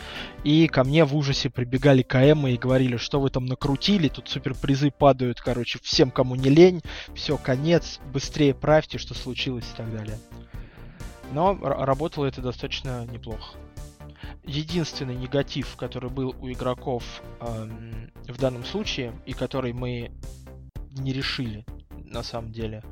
[0.43, 4.91] и ко мне в ужасе прибегали КМ и говорили, что вы там накрутили, тут суперпризы
[4.91, 6.83] падают, короче, всем, кому не лень,
[7.15, 10.19] все, конец, быстрее правьте, что случилось и так далее.
[11.33, 13.57] Но работало это достаточно неплохо.
[14.45, 20.13] Единственный негатив, который был у игроков эм, в данном случае, и который мы
[20.97, 21.65] не решили
[22.15, 22.83] на самом деле,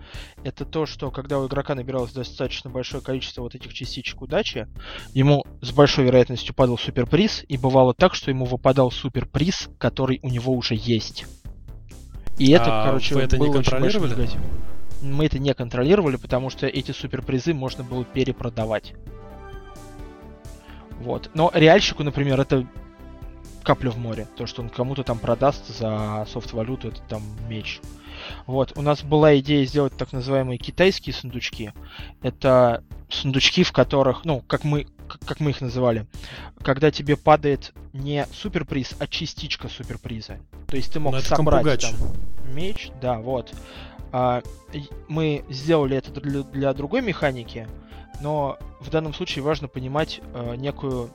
[0.44, 4.68] это то, что когда у игрока набиралось достаточно большое количество вот этих частичек удачи,
[5.14, 10.28] ему с большой вероятностью падал суперприз, и бывало так, что ему выпадал суперприз, который у
[10.28, 11.24] него уже есть.
[12.38, 14.20] И это, А короче, вы это не был очень большой контролировали?
[14.20, 14.40] негатив.
[15.02, 18.94] Мы это не контролировали, потому что эти суперпризы можно было перепродавать.
[21.00, 21.30] Вот.
[21.34, 22.66] Но реальщику, например, это
[23.62, 24.26] капля в море.
[24.36, 27.80] То, что он кому-то там продаст за софт-валюту, это там меч.
[28.46, 28.72] Вот.
[28.76, 31.72] У нас была идея сделать так называемые китайские сундучки.
[32.22, 36.06] Это сундучки, в которых, ну, как мы, как мы их называли,
[36.62, 40.38] когда тебе падает не суперприз, а частичка суперприза.
[40.66, 41.94] То есть ты мог Ну, это собрать там
[42.54, 43.52] меч, да, вот.
[44.12, 44.42] А,
[45.08, 47.66] мы сделали это для, для другой механики,
[48.20, 51.10] но в данном случае важно понимать э, некую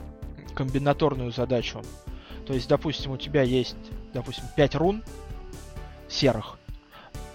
[0.56, 1.84] комбинаторную задачу.
[2.48, 3.76] То есть, допустим, у тебя есть,
[4.14, 5.04] допустим, 5 рун
[6.08, 6.57] серых,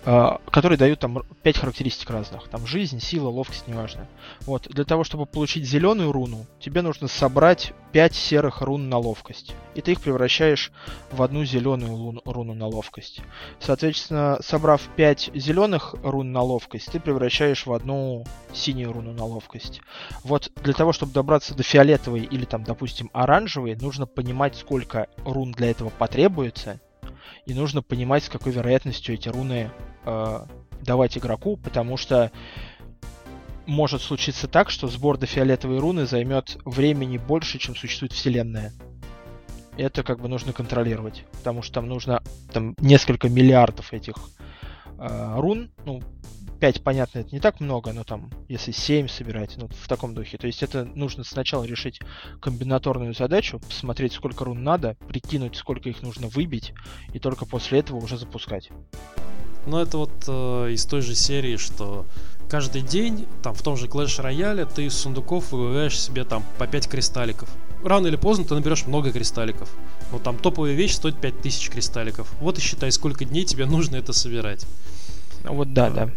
[0.05, 2.49] которые дают там 5 характеристик разных.
[2.49, 4.09] Там жизнь, сила, ловкость, неважно.
[4.41, 9.55] Вот, для того, чтобы получить зеленую руну, тебе нужно собрать 5 серых рун на ловкость.
[9.75, 10.73] И ты их превращаешь
[11.13, 13.21] в одну зеленую лун- руну на ловкость.
[13.61, 19.83] Соответственно, собрав 5 зеленых рун на ловкость, ты превращаешь в одну синюю руну на ловкость.
[20.25, 25.53] Вот для того, чтобы добраться до фиолетовой или там, допустим, оранжевой, нужно понимать, сколько рун
[25.53, 26.81] для этого потребуется,
[27.47, 29.71] и нужно понимать, с какой вероятностью эти руны
[30.05, 30.41] э,
[30.83, 32.31] давать игроку, потому что
[33.67, 38.73] может случиться так, что сбор до фиолетовой руны займет времени больше, чем существует вселенная.
[39.77, 42.23] Это как бы нужно контролировать, потому что там нужно
[42.53, 44.17] там несколько миллиардов этих
[44.99, 46.03] э, рун, ну
[46.63, 50.39] 5, понятно, это не так много, но там, если 7 собирать, ну, в таком духе.
[50.39, 51.99] То есть это нужно сначала решить
[52.41, 56.73] комбинаторную задачу, посмотреть, сколько рун надо, прикинуть, сколько их нужно выбить,
[57.13, 58.71] и только после этого уже запускать.
[59.67, 62.05] Ну, это вот э, из той же серии, что
[62.49, 66.67] каждый день, там, в том же Clash Royale, ты из сундуков выбиваешь себе там по
[66.67, 67.49] 5 кристалликов.
[67.85, 69.69] Рано или поздно ты наберешь много кристалликов.
[70.11, 72.33] Но там топовая вещь стоит 5000 кристалликов.
[72.41, 74.67] Вот и считай, сколько дней тебе нужно это собирать.
[75.45, 76.11] Вот да, да.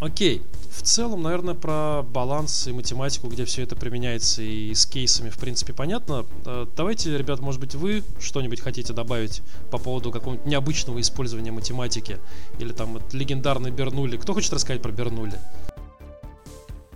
[0.00, 0.42] Окей.
[0.74, 5.38] В целом, наверное, про баланс и математику, где все это применяется и с кейсами, в
[5.38, 6.26] принципе, понятно.
[6.44, 9.40] Э, давайте, ребят, может быть, вы что-нибудь хотите добавить
[9.70, 12.18] по поводу какого-нибудь необычного использования математики?
[12.58, 14.16] Или там вот, легендарный Бернули.
[14.16, 15.38] Кто хочет рассказать про Бернули?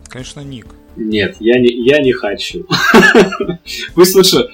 [0.09, 0.67] Конечно, Ник.
[0.97, 2.67] Нет, я не, я не хочу.
[3.95, 4.49] Пусть лучше,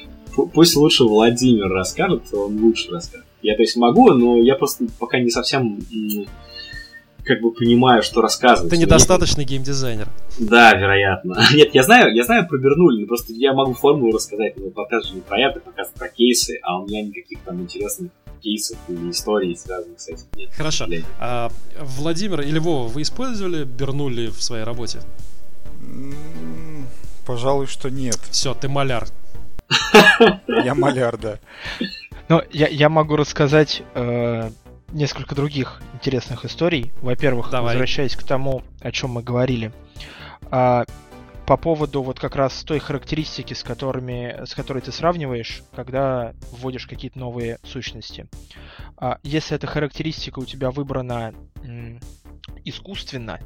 [0.52, 3.26] пусть лучше Владимир расскажет, он лучше расскажет.
[3.40, 5.78] Я, то есть, могу, но я просто пока не совсем
[7.24, 8.70] как бы понимаю, что рассказывать.
[8.70, 10.08] Ты недостаточный геймдизайнер.
[10.38, 11.36] Да, вероятно.
[11.54, 15.06] Нет, я знаю, я знаю про Бернули, но просто я могу формулу рассказать, но показ
[15.06, 18.10] же не про это, показ про кейсы, а у меня никаких там интересных
[18.40, 20.50] кейсов или историй, связанных с этим нет.
[20.52, 20.86] Хорошо.
[21.18, 25.00] А, Владимир или Вова, вы использовали Бернули в своей работе?
[27.26, 28.18] Пожалуй, что нет.
[28.30, 29.06] Все, ты маляр.
[30.46, 31.38] Я маляр, да.
[32.28, 34.50] Ну, я, я могу рассказать э,
[34.94, 36.92] несколько других интересных историй.
[37.02, 37.74] Во-первых, Давай.
[37.74, 39.72] возвращаясь к тому, о чем мы говорили.
[40.50, 40.84] А,
[41.46, 46.86] по поводу вот как раз той характеристики, с, которыми, с которой ты сравниваешь, когда вводишь
[46.86, 48.26] какие-то новые сущности.
[48.96, 52.00] А, если эта характеристика у тебя выбрана м,
[52.64, 53.40] искусственно,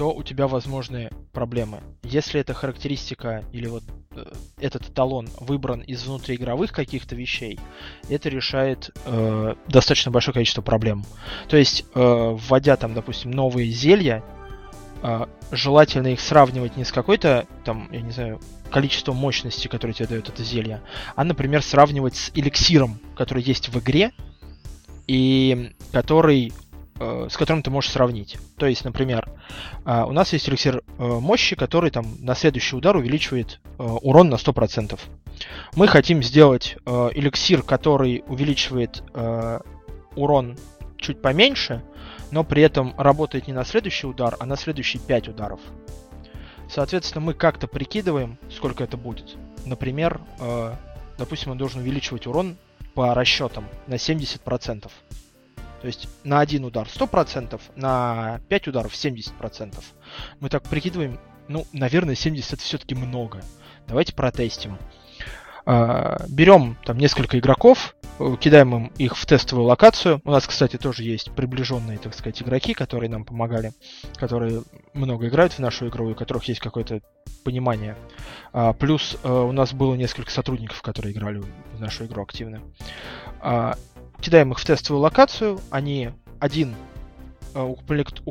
[0.00, 1.80] то у тебя возможны проблемы.
[2.02, 3.82] Если эта характеристика или вот
[4.12, 7.60] э, этот эталон выбран из внутриигровых каких-то вещей,
[8.08, 11.04] это решает э, достаточно большое количество проблем.
[11.50, 14.24] То есть, э, вводя там, допустим, новые зелья,
[15.02, 18.40] э, желательно их сравнивать не с какой-то там, я не знаю,
[18.70, 20.80] количеством мощности, которое тебе дает это зелье,
[21.14, 24.12] а, например, сравнивать с эликсиром, который есть в игре,
[25.06, 26.54] и который
[27.00, 28.38] с которым ты можешь сравнить.
[28.58, 29.28] То есть, например,
[29.86, 34.34] э, у нас есть эликсир э, мощи, который там на следующий удар увеличивает урон на
[34.34, 34.98] 100%.
[35.74, 39.02] Мы хотим сделать эликсир, который увеличивает
[40.14, 40.58] урон
[40.98, 41.82] чуть поменьше,
[42.30, 45.60] но при этом работает не на следующий удар, а на следующие 5 ударов.
[46.68, 49.36] Соответственно, мы как-то прикидываем, сколько это будет.
[49.64, 50.20] Например,
[51.16, 52.58] допустим, он должен увеличивать урон
[52.94, 54.90] по расчетам на 70%.
[55.80, 59.74] То есть на один удар 100%, на 5 ударов 70%.
[60.40, 63.40] Мы так прикидываем, ну, наверное, 70 это все-таки много.
[63.88, 64.78] Давайте протестим.
[65.66, 67.94] А, берем там несколько игроков,
[68.40, 70.20] кидаем им их в тестовую локацию.
[70.24, 73.72] У нас, кстати, тоже есть приближенные, так сказать, игроки, которые нам помогали,
[74.16, 74.62] которые
[74.92, 77.00] много играют в нашу игру, у которых есть какое-то
[77.44, 77.96] понимание.
[78.52, 81.40] А, плюс э, у нас было несколько сотрудников, которые играли
[81.74, 82.60] в нашу игру активно.
[84.20, 86.74] Кидаем их в тестовую локацию, они один
[87.54, 88.22] э, укомплект,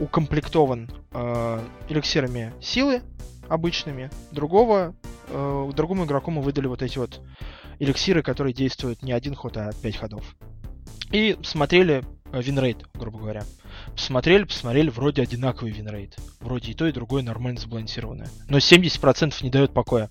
[0.00, 3.02] укомплектован э, эликсирами силы
[3.48, 4.94] обычными, другого,
[5.28, 7.20] э, другому игроку мы выдали вот эти вот
[7.78, 10.24] эликсиры, которые действуют не один ход, а пять ходов.
[11.12, 12.02] И смотрели
[12.32, 13.44] э, win rate, грубо говоря.
[13.92, 16.16] Посмотрели, посмотрели, вроде одинаковый win rate.
[16.40, 18.28] Вроде и то, и другое нормально сбалансированное.
[18.48, 20.08] Но 70% не дает покоя.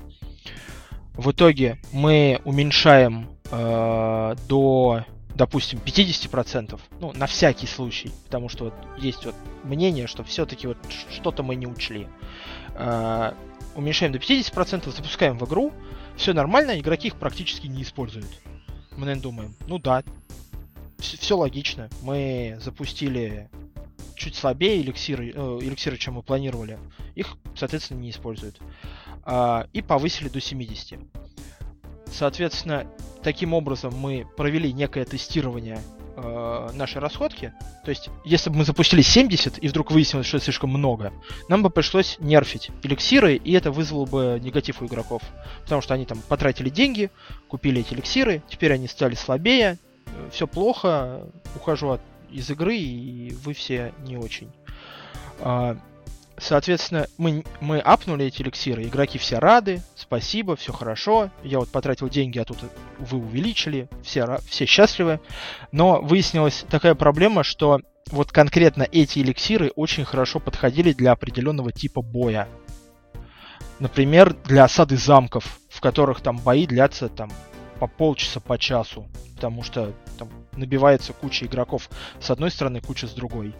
[1.13, 5.05] В итоге мы уменьшаем э, до
[5.35, 10.77] допустим, 50%, ну, на всякий случай, потому что вот есть вот мнение, что все-таки вот
[11.11, 12.07] что-то мы не учли.
[12.75, 13.33] Э,
[13.75, 15.73] уменьшаем до 50%, запускаем в игру,
[16.15, 18.27] все нормально, игроки их практически не используют.
[18.93, 20.03] Мы, наверное, думаем, ну да,
[20.99, 21.89] все логично.
[22.01, 23.49] Мы запустили
[24.15, 26.79] чуть слабее эликсиры, э, эликсиры, чем мы планировали.
[27.15, 28.59] Их, соответственно, не используют.
[29.25, 30.97] Э, и повысили до 70.
[32.11, 32.85] Соответственно,
[33.23, 35.79] таким образом мы провели некое тестирование
[36.15, 37.53] э, нашей расходки.
[37.83, 41.11] То есть, если бы мы запустили 70 и вдруг выяснилось, что это слишком много,
[41.49, 45.21] нам бы пришлось нерфить эликсиры, и это вызвало бы негатив у игроков.
[45.63, 47.09] Потому что они там потратили деньги,
[47.47, 51.23] купили эти эликсиры, теперь они стали слабее, э, все плохо,
[51.55, 52.01] ухожу от,
[52.31, 54.51] из игры, и вы все не очень.
[55.39, 55.77] А,
[56.37, 62.09] Соответственно, мы, мы апнули эти эликсиры, игроки все рады, спасибо, все хорошо, я вот потратил
[62.09, 62.57] деньги, а тут
[62.99, 65.21] вы увеличили, все, все счастливы.
[65.71, 67.79] Но выяснилась такая проблема, что
[68.11, 72.49] вот конкретно эти эликсиры очень хорошо подходили для определенного типа боя.
[73.79, 77.31] Например, для осады замков, в которых там бои длятся там
[77.79, 83.11] по полчаса, по часу, потому что там набивается куча игроков с одной стороны, куча с
[83.11, 83.53] другой.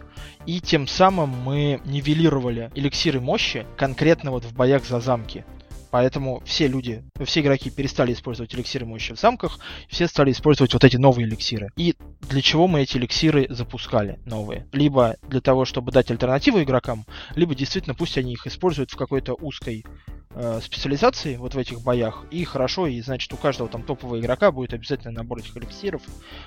[0.46, 5.44] И тем самым мы нивелировали эликсиры мощи конкретно вот в боях за замки.
[5.90, 9.58] Поэтому все люди, все игроки перестали использовать эликсиры мощи в замках,
[9.88, 11.70] все стали использовать вот эти новые эликсиры.
[11.76, 11.94] И
[12.28, 14.66] для чего мы эти эликсиры запускали новые?
[14.72, 19.34] Либо для того, чтобы дать альтернативу игрокам, либо действительно пусть они их используют в какой-то
[19.34, 19.84] узкой
[20.30, 22.24] э, специализации вот в этих боях.
[22.30, 26.02] И хорошо, и значит у каждого там топового игрока будет обязательно набор этих эликсиров,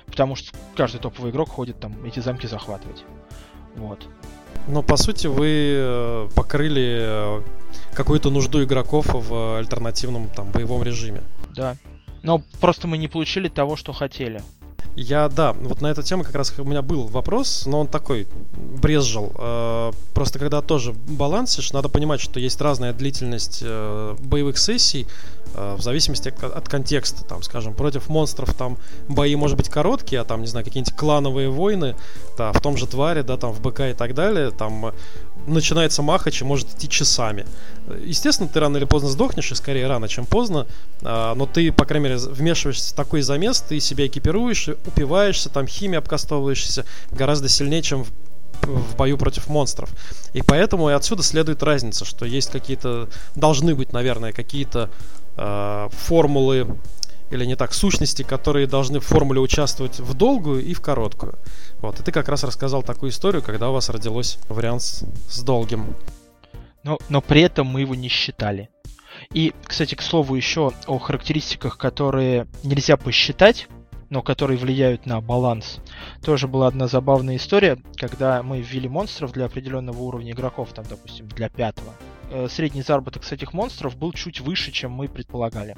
[0.06, 3.04] потому что каждый топовый игрок ходит там эти замки захватывать.
[3.76, 4.06] Вот.
[4.68, 7.42] Но по сути вы э, покрыли э,
[7.94, 11.22] какую-то нужду игроков в альтернативном там боевом режиме.
[11.54, 11.76] Да.
[12.22, 14.42] Но просто мы не получили того, что хотели.
[14.96, 18.26] Я, да, вот на эту тему как раз у меня был вопрос, но он такой
[18.56, 19.32] брезжил.
[19.38, 25.06] Э, просто когда тоже балансишь, надо понимать, что есть разная длительность боевых сессий
[25.54, 27.24] в зависимости от, контекста.
[27.24, 28.78] Там, скажем, против монстров там
[29.08, 31.96] бои может быть короткие, а там, не знаю, какие-нибудь клановые войны,
[32.36, 34.92] да, в том же тваре, да, там в БК и так далее, там
[35.46, 37.46] начинается махач и может идти часами.
[38.04, 40.66] Естественно, ты рано или поздно сдохнешь, и скорее рано, чем поздно,
[41.02, 45.66] а, но ты, по крайней мере, вмешиваешься в такой замес, ты себя экипируешь, упиваешься, там
[45.66, 48.10] химией обкастовываешься гораздо сильнее, чем в
[48.62, 49.90] в бою против монстров.
[50.32, 54.90] И поэтому и отсюда следует разница, что есть какие-то, должны быть, наверное, какие-то
[55.40, 56.78] э, формулы
[57.30, 61.38] или не так, сущности, которые должны в формуле участвовать в долгую и в короткую.
[61.78, 65.42] Вот, и ты как раз рассказал такую историю, когда у вас родилось вариант с, с
[65.42, 65.94] долгим.
[66.82, 68.68] Но, но при этом мы его не считали.
[69.32, 73.68] И, кстати, к слову еще о характеристиках, которые нельзя посчитать,
[74.08, 75.78] но которые влияют на баланс.
[76.24, 81.28] Тоже была одна забавная история, когда мы ввели монстров для определенного уровня игроков, там, допустим,
[81.28, 81.94] для пятого.
[82.32, 85.76] Э, средний заработок с этих монстров был чуть выше, чем мы предполагали.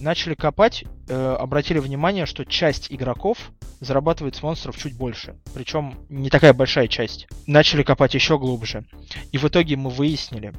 [0.00, 5.36] Начали копать, э, обратили внимание, что часть игроков зарабатывает с монстров чуть больше.
[5.54, 7.28] Причем не такая большая часть.
[7.46, 8.86] Начали копать еще глубже.
[9.30, 10.52] И в итоге мы выяснили,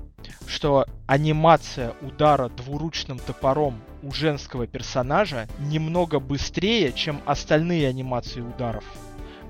[0.47, 8.85] что анимация удара двуручным топором у женского персонажа немного быстрее, чем остальные анимации ударов.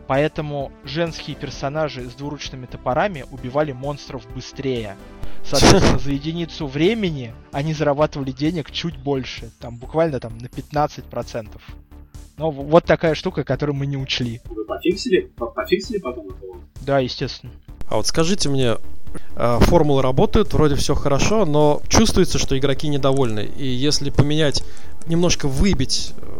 [0.10, 4.98] Поэтому женские персонажи с двуручными топорами убивали монстров быстрее.
[5.44, 9.52] Соответственно, за единицу времени они зарабатывали денег чуть больше.
[9.60, 11.49] Там буквально там на 15%.
[12.38, 14.41] Но вот такая штука, которую мы не учли.
[14.45, 15.31] Вы пофиксили?
[15.38, 16.57] Пофиксили потом этого?
[16.81, 17.52] Да, естественно.
[17.88, 18.77] А вот скажите мне,
[19.36, 23.41] э, формулы работают, вроде все хорошо, но чувствуется, что игроки недовольны.
[23.41, 24.64] И если поменять,
[25.06, 26.39] немножко выбить э,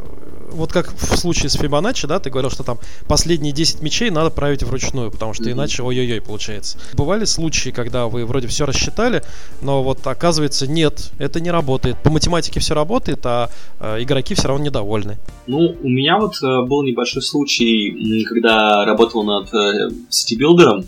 [0.52, 4.30] вот как в случае с Фибоначчи, да, ты говорил, что там последние 10 мечей надо
[4.30, 5.54] править вручную, потому что mm-hmm.
[5.54, 6.78] иначе ой-ой-ой получается.
[6.94, 9.24] Бывали случаи, когда вы вроде все рассчитали,
[9.62, 11.98] но вот оказывается нет, это не работает.
[12.04, 13.50] По математике все работает, а
[13.80, 15.18] э, игроки все равно недовольны.
[15.48, 20.86] Ну, у меня вот э, был небольшой случай, когда работал над э, сетибилдером,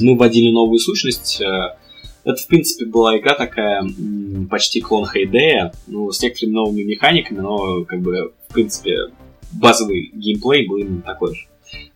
[0.00, 1.74] мы вводили новую сущность, э,
[2.24, 3.86] это, в принципе, была игра такая,
[4.50, 9.12] почти клон Хейдея, ну, с некоторыми новыми механиками, но, как бы, принципе,
[9.52, 11.46] базовый геймплей был именно такой же.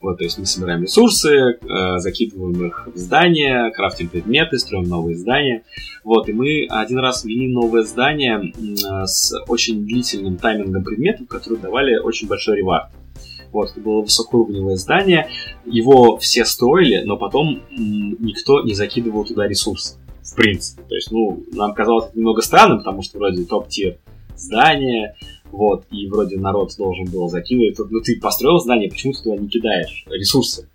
[0.01, 5.17] Вот, то есть мы собираем ресурсы, э, закидываем их в здание, крафтим предметы, строим новые
[5.17, 5.65] здания.
[6.05, 11.61] Вот, и мы один раз ввели новое здание э, с очень длительным таймингом предметов, которые
[11.61, 12.91] давали очень большой ревард.
[13.53, 15.29] Вот, это было высокоуровневое здание,
[15.65, 20.83] его все строили, но потом никто не закидывал туда ресурсы в принципе.
[20.83, 23.99] То есть, ну, нам казалось это немного странным, потому что вроде топ-тир
[24.37, 25.17] здание,
[25.53, 27.79] вот, и вроде народ должен был закинуть.
[27.79, 30.69] Ну, ты построил здание, почему ты туда не кидаешь ресурсы?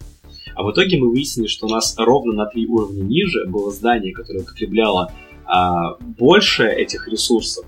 [0.56, 4.14] А в итоге мы выяснили, что у нас ровно на три уровня ниже было здание,
[4.14, 5.12] которое употребляло
[5.45, 7.66] а, больше этих ресурсов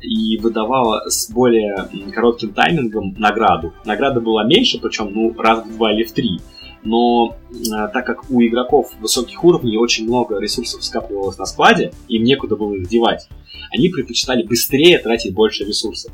[0.00, 3.72] и выдавало с более коротким таймингом награду.
[3.84, 6.40] Награда была меньше, причем ну, раз в два или в три
[6.84, 12.24] но э, так как у игроков высоких уровней очень много ресурсов скапливалось на складе, им
[12.24, 13.26] некуда было их девать,
[13.72, 16.12] они предпочитали быстрее тратить больше ресурсов.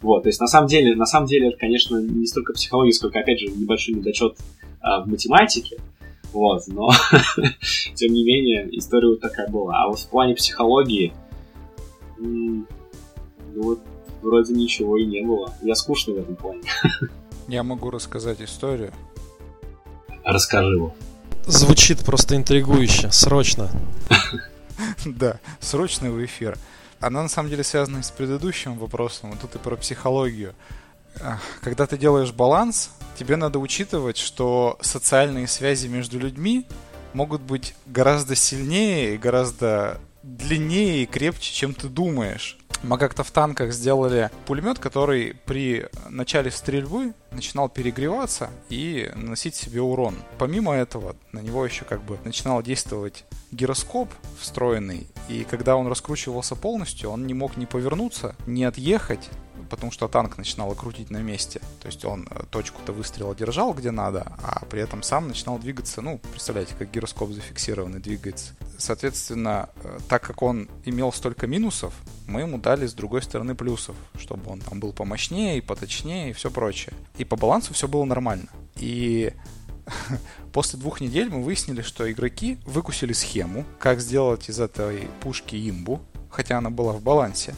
[0.00, 3.18] Вот, то есть на самом деле, на самом деле это, конечно, не столько психология, сколько,
[3.18, 4.36] опять же, небольшой недочет
[4.80, 5.78] а, в математике.
[6.32, 6.90] Вот, но
[7.94, 9.82] тем не менее, история вот такая была.
[9.82, 11.12] А вот в плане психологии,
[12.18, 12.66] ну
[13.54, 13.80] вот,
[14.22, 15.52] вроде ничего и не было.
[15.62, 16.62] Я скучный в этом плане.
[17.48, 18.92] Я могу рассказать историю.
[20.22, 20.94] Расскажи его.
[21.46, 23.10] Звучит просто интригующе.
[23.10, 23.70] Срочно.
[25.04, 26.56] Да, срочно в эфир.
[27.00, 30.54] Она на самом деле связана с предыдущим вопросом, а тут и про психологию.
[31.60, 36.66] когда ты делаешь баланс, тебе надо учитывать, что социальные связи между людьми
[37.12, 42.58] могут быть гораздо сильнее и гораздо длиннее и крепче, чем ты думаешь.
[42.82, 49.80] Мы как-то в танках сделали пулемет, который при начале стрельбы начинал перегреваться и наносить себе
[49.80, 50.16] урон.
[50.38, 54.08] Помимо этого, на него еще как бы начинал действовать гироскоп
[54.38, 59.28] встроенный, и когда он раскручивался полностью, он не мог ни повернуться, ни отъехать,
[59.68, 61.60] потому что танк начинал крутить на месте.
[61.80, 66.00] То есть он э, точку-то выстрела держал где надо, а при этом сам начинал двигаться.
[66.02, 68.54] Ну, представляете, как гироскоп зафиксированный двигается.
[68.78, 71.94] Соответственно, э, так как он имел столько минусов,
[72.26, 76.32] мы ему дали с другой стороны плюсов, чтобы он там был помощнее и поточнее и
[76.32, 76.94] все прочее.
[77.16, 78.48] И по балансу все было нормально.
[78.76, 79.32] И
[80.52, 86.00] после двух недель мы выяснили, что игроки выкусили схему, как сделать из этой пушки имбу,
[86.30, 87.54] хотя она была в балансе.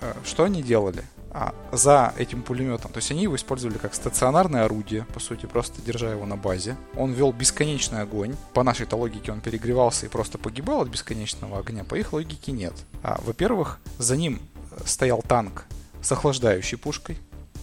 [0.00, 1.04] Э, что они делали?
[1.36, 2.92] А, за этим пулеметом.
[2.92, 6.76] То есть они его использовали как стационарное орудие, по сути, просто держа его на базе.
[6.96, 8.36] Он вел бесконечный огонь.
[8.52, 11.82] По нашей-то логике он перегревался и просто погибал от бесконечного огня.
[11.82, 12.72] По их логике нет.
[13.02, 14.40] А, во-первых, за ним
[14.70, 15.64] э, стоял танк
[16.00, 17.18] с охлаждающей пушкой,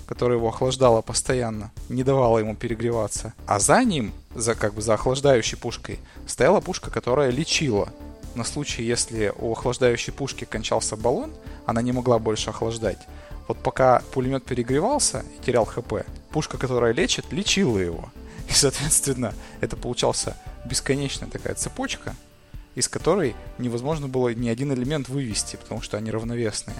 [0.05, 3.33] которая его охлаждала постоянно, не давала ему перегреваться.
[3.47, 7.87] А за ним, за как бы за охлаждающей пушкой, стояла пушка, которая лечила.
[8.35, 11.31] На случай, если у охлаждающей пушки кончался баллон,
[11.65, 12.99] она не могла больше охлаждать.
[13.47, 18.09] Вот пока пулемет перегревался и терял ХП, пушка, которая лечит, лечила его.
[18.49, 22.15] И, соответственно, это получался бесконечная такая цепочка,
[22.75, 26.77] из которой невозможно было ни один элемент вывести, потому что они равновесные.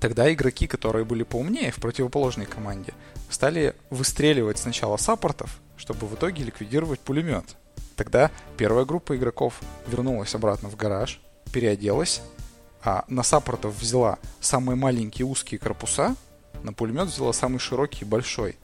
[0.00, 2.92] Тогда игроки, которые были поумнее в противоположной команде,
[3.30, 7.56] стали выстреливать сначала саппортов, чтобы в итоге ликвидировать пулемет.
[7.96, 11.20] Тогда первая группа игроков вернулась обратно в гараж,
[11.52, 12.20] переоделась
[12.86, 16.14] а на саппортов взяла самые маленькие узкие корпуса,
[16.62, 18.56] на пулемет взяла самый широкий и большой.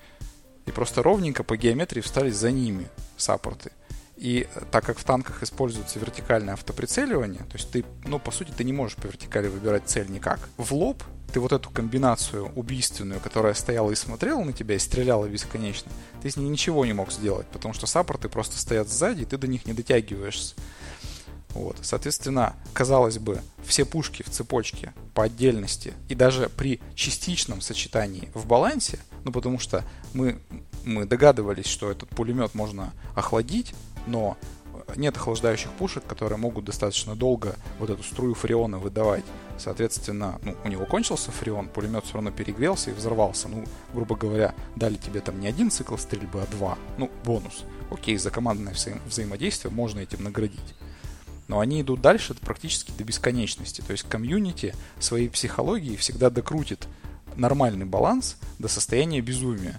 [0.64, 3.72] И просто ровненько по геометрии встали за ними саппорты.
[4.16, 8.62] И так как в танках используется вертикальное автоприцеливание, то есть ты, ну, по сути, ты
[8.62, 10.38] не можешь по вертикали выбирать цель никак.
[10.56, 15.26] В лоб ты вот эту комбинацию убийственную, которая стояла и смотрела на тебя и стреляла
[15.26, 15.90] бесконечно,
[16.22, 19.36] ты с ней ничего не мог сделать, потому что саппорты просто стоят сзади, и ты
[19.36, 20.54] до них не дотягиваешься.
[21.54, 21.76] Вот.
[21.82, 28.46] Соответственно, казалось бы, все пушки в цепочке по отдельности и даже при частичном сочетании в
[28.46, 29.84] балансе, ну потому что
[30.14, 30.38] мы,
[30.84, 33.74] мы догадывались, что этот пулемет можно охладить,
[34.06, 34.36] но
[34.96, 39.24] нет охлаждающих пушек, которые могут достаточно долго вот эту струю фреона выдавать.
[39.58, 43.48] Соответственно, ну, у него кончился фреон, пулемет все равно перегрелся и взорвался.
[43.48, 43.64] Ну,
[43.94, 46.78] грубо говоря, дали тебе там не один цикл стрельбы, а два.
[46.98, 47.64] Ну, бонус.
[47.90, 50.74] Окей, за командное взаим- взаимодействие можно этим наградить
[51.48, 53.82] но они идут дальше практически до бесконечности.
[53.82, 56.86] То есть комьюнити своей психологией всегда докрутит
[57.36, 59.78] нормальный баланс до состояния безумия.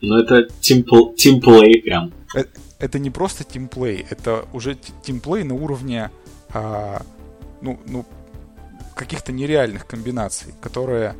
[0.00, 2.12] Но это тимплей прям.
[2.34, 6.10] Это, это не просто тимплей, это уже тимплей на уровне
[6.50, 7.02] а,
[7.60, 8.04] ну, ну,
[8.94, 11.14] каких-то нереальных комбинаций, которые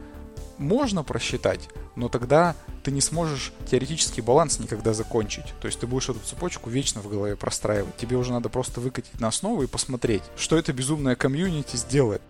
[0.62, 5.44] можно просчитать, но тогда ты не сможешь теоретический баланс никогда закончить.
[5.60, 7.96] То есть ты будешь эту цепочку вечно в голове простраивать.
[7.96, 12.22] Тебе уже надо просто выкатить на основу и посмотреть, что это безумное комьюнити сделает.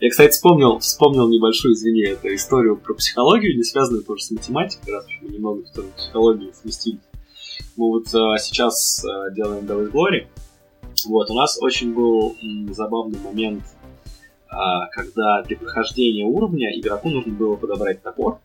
[0.00, 4.92] Я, кстати, вспомнил, вспомнил небольшую, извини, эту историю про психологию, не связанную тоже с математикой,
[4.92, 7.00] раз уж мы немного в сторону психологии сместились.
[7.76, 10.26] Мы вот а, сейчас а, делаем Devil Glory.
[11.06, 13.62] Вот, у нас очень был м, забавный момент,
[14.92, 18.40] когда для прохождения уровня игроку нужно было подобрать топор,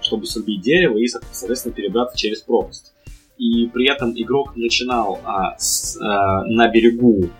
[0.00, 2.92] чтобы срубить дерево и, соответственно, перебраться через пропасть.
[3.38, 7.30] И при этом игрок начинал а, с, а, на берегу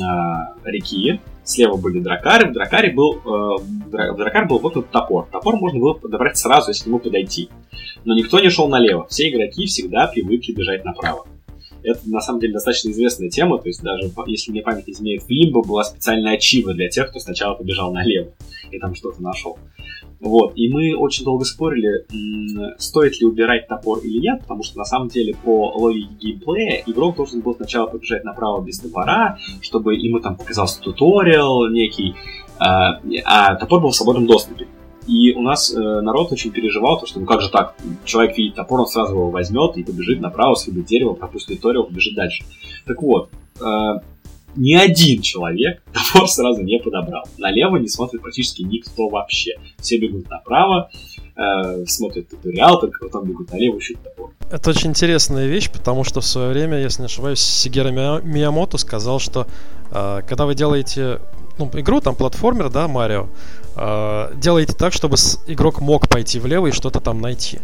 [0.00, 5.28] а, реки, слева были дракары, в дракаре был, э, в дракаре был воткнут топор.
[5.30, 7.50] Топор можно было подобрать сразу, если к нему подойти.
[8.04, 9.06] Но никто не шел налево.
[9.08, 11.26] Все игроки всегда привыкли бежать направо.
[11.84, 15.28] Это на самом деле достаточно известная тема, то есть даже если мне память изменяет, в
[15.28, 18.32] Лимбо была специальная ачива для тех, кто сначала побежал налево
[18.70, 19.58] и там что-то нашел.
[20.20, 22.06] Вот, и мы очень долго спорили,
[22.78, 27.16] стоит ли убирать топор или нет, потому что на самом деле по логике геймплея игрок
[27.16, 32.14] должен был сначала побежать направо без топора, чтобы ему там показался туториал некий,
[32.58, 34.66] а, а топор был в свободном доступе.
[35.06, 37.74] И у нас э, народ очень переживал, то, что ну как же так,
[38.04, 42.14] человек видит топор, он сразу его возьмет и побежит направо, съедет дерево, пропустит туториал, побежит
[42.14, 42.44] дальше.
[42.86, 43.28] Так вот,
[43.60, 44.00] э,
[44.56, 47.24] ни один человек топор сразу не подобрал.
[47.38, 49.52] Налево не смотрит практически никто вообще.
[49.78, 50.90] Все бегут направо,
[51.36, 54.30] э, смотрят туториал, только потом бегут налево, ищут топор.
[54.50, 59.18] Это очень интересная вещь, потому что в свое время, если не ошибаюсь, Сигера Миямото сказал,
[59.18, 59.46] что
[59.90, 61.20] э, когда вы делаете
[61.58, 63.28] ну, игру, там платформер, да, Марио,
[63.76, 67.60] э, делаете так, чтобы игрок мог пойти влево и что-то там найти.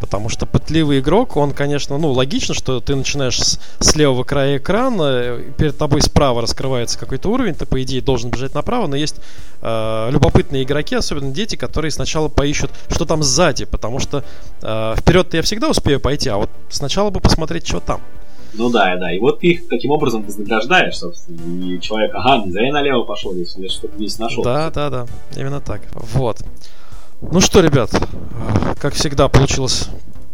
[0.00, 4.58] Потому что пытливый игрок, он, конечно, ну, логично, что ты начинаешь с, с левого края
[4.58, 9.16] экрана, перед тобой справа раскрывается какой-то уровень, ты, по идее, должен бежать направо, но есть
[9.62, 14.24] э, любопытные игроки, особенно дети, которые сначала поищут, что там сзади, потому что
[14.62, 18.00] э, вперед-то я всегда успею пойти, а вот сначала бы посмотреть, что там.
[18.56, 19.12] Ну да, да.
[19.12, 21.64] И вот ты их таким образом вознаграждаешь, собственно.
[21.64, 24.42] И человек, ага, не зря налево пошел, если что-то здесь нашел.
[24.42, 25.06] Да, да, да.
[25.36, 25.82] Именно так.
[25.92, 26.42] Вот.
[27.20, 27.90] Ну что, ребят,
[28.80, 29.88] как всегда получилось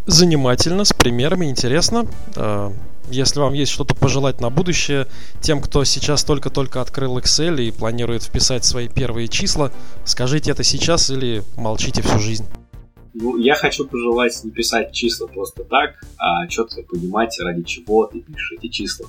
[0.06, 2.06] занимательно, с примерами, интересно.
[2.36, 2.72] А,
[3.10, 5.06] если вам есть что-то пожелать на будущее,
[5.40, 9.72] тем, кто сейчас только-только открыл Excel и планирует вписать свои первые числа,
[10.04, 12.46] скажите это сейчас или молчите всю жизнь.
[13.14, 18.20] Ну, я хочу пожелать не писать числа просто так, а четко понимать, ради чего ты
[18.20, 19.06] пишешь эти числа.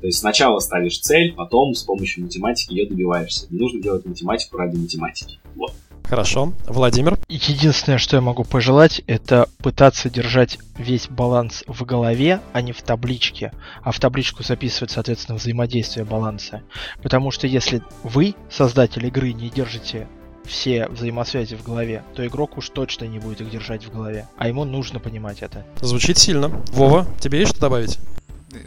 [0.00, 3.46] То есть сначала ставишь цель, потом с помощью математики ее добиваешься.
[3.50, 5.38] Не нужно делать математику ради математики.
[5.54, 5.72] Вот.
[6.04, 6.52] Хорошо.
[6.66, 7.18] Владимир?
[7.28, 12.82] Единственное, что я могу пожелать, это пытаться держать весь баланс в голове, а не в
[12.82, 13.52] табличке.
[13.82, 16.62] А в табличку записывать, соответственно, взаимодействие баланса.
[17.02, 20.08] Потому что если вы, создатель игры, не держите
[20.44, 24.26] все взаимосвязи в голове, то игрок уж точно не будет их держать в голове.
[24.36, 25.64] А ему нужно понимать это.
[25.80, 26.48] Звучит сильно.
[26.72, 27.98] Вова, тебе есть что добавить?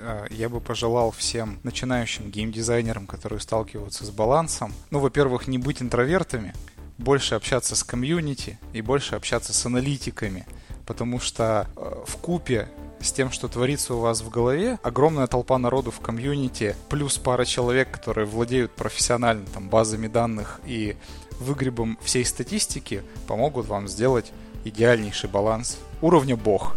[0.02, 5.82] А, я бы пожелал всем начинающим геймдизайнерам, которые сталкиваются с балансом, ну, во-первых, не быть
[5.82, 6.54] интровертами,
[6.98, 10.46] больше общаться с комьюнити и больше общаться с аналитиками,
[10.86, 12.70] потому что э, в купе
[13.02, 17.46] с тем, что творится у вас в голове, огромная толпа народу в комьюнити, плюс пара
[17.46, 20.96] человек, которые владеют профессионально там, базами данных и
[21.40, 24.32] выгребом всей статистики, помогут вам сделать
[24.64, 26.76] идеальнейший баланс уровня бог.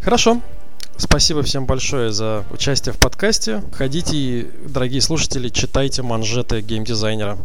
[0.00, 0.40] Хорошо.
[0.96, 3.62] Спасибо всем большое за участие в подкасте.
[3.72, 7.36] Ходите, дорогие слушатели, читайте манжеты геймдизайнера.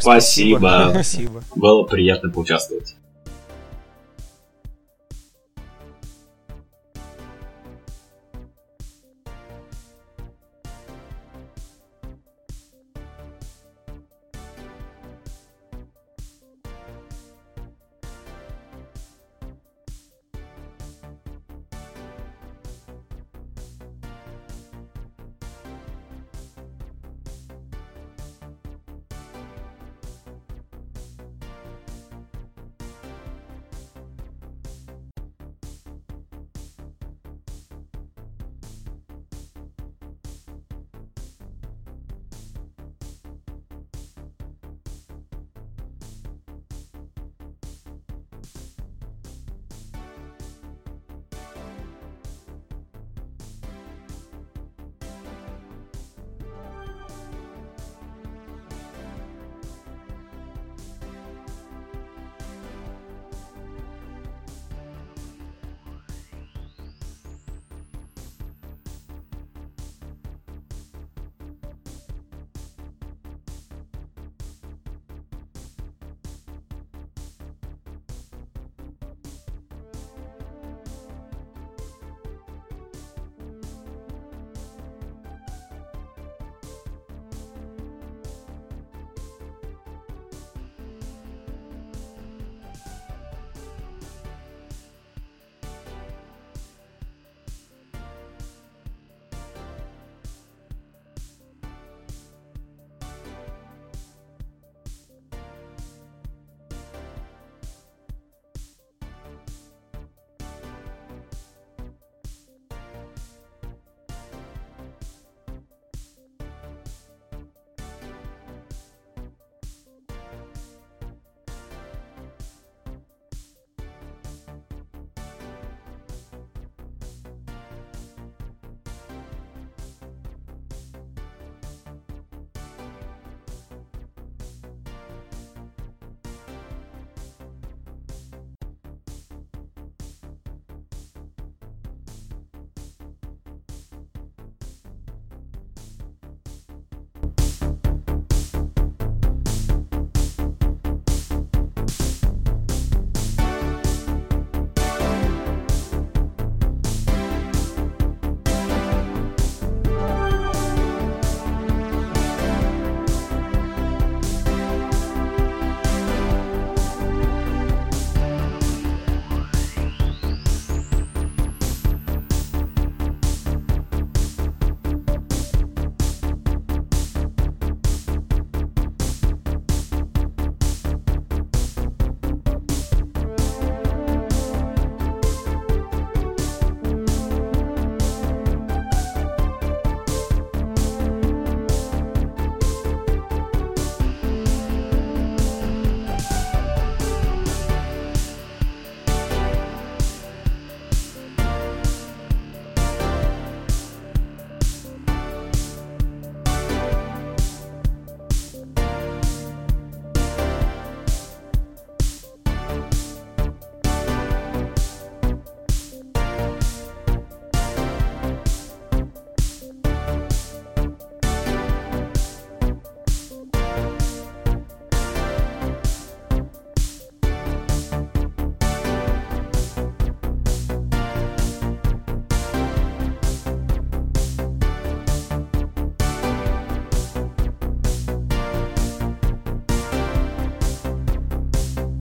[0.00, 0.88] Спасибо.
[0.90, 1.42] Спасибо.
[1.54, 2.96] Было приятно поучаствовать.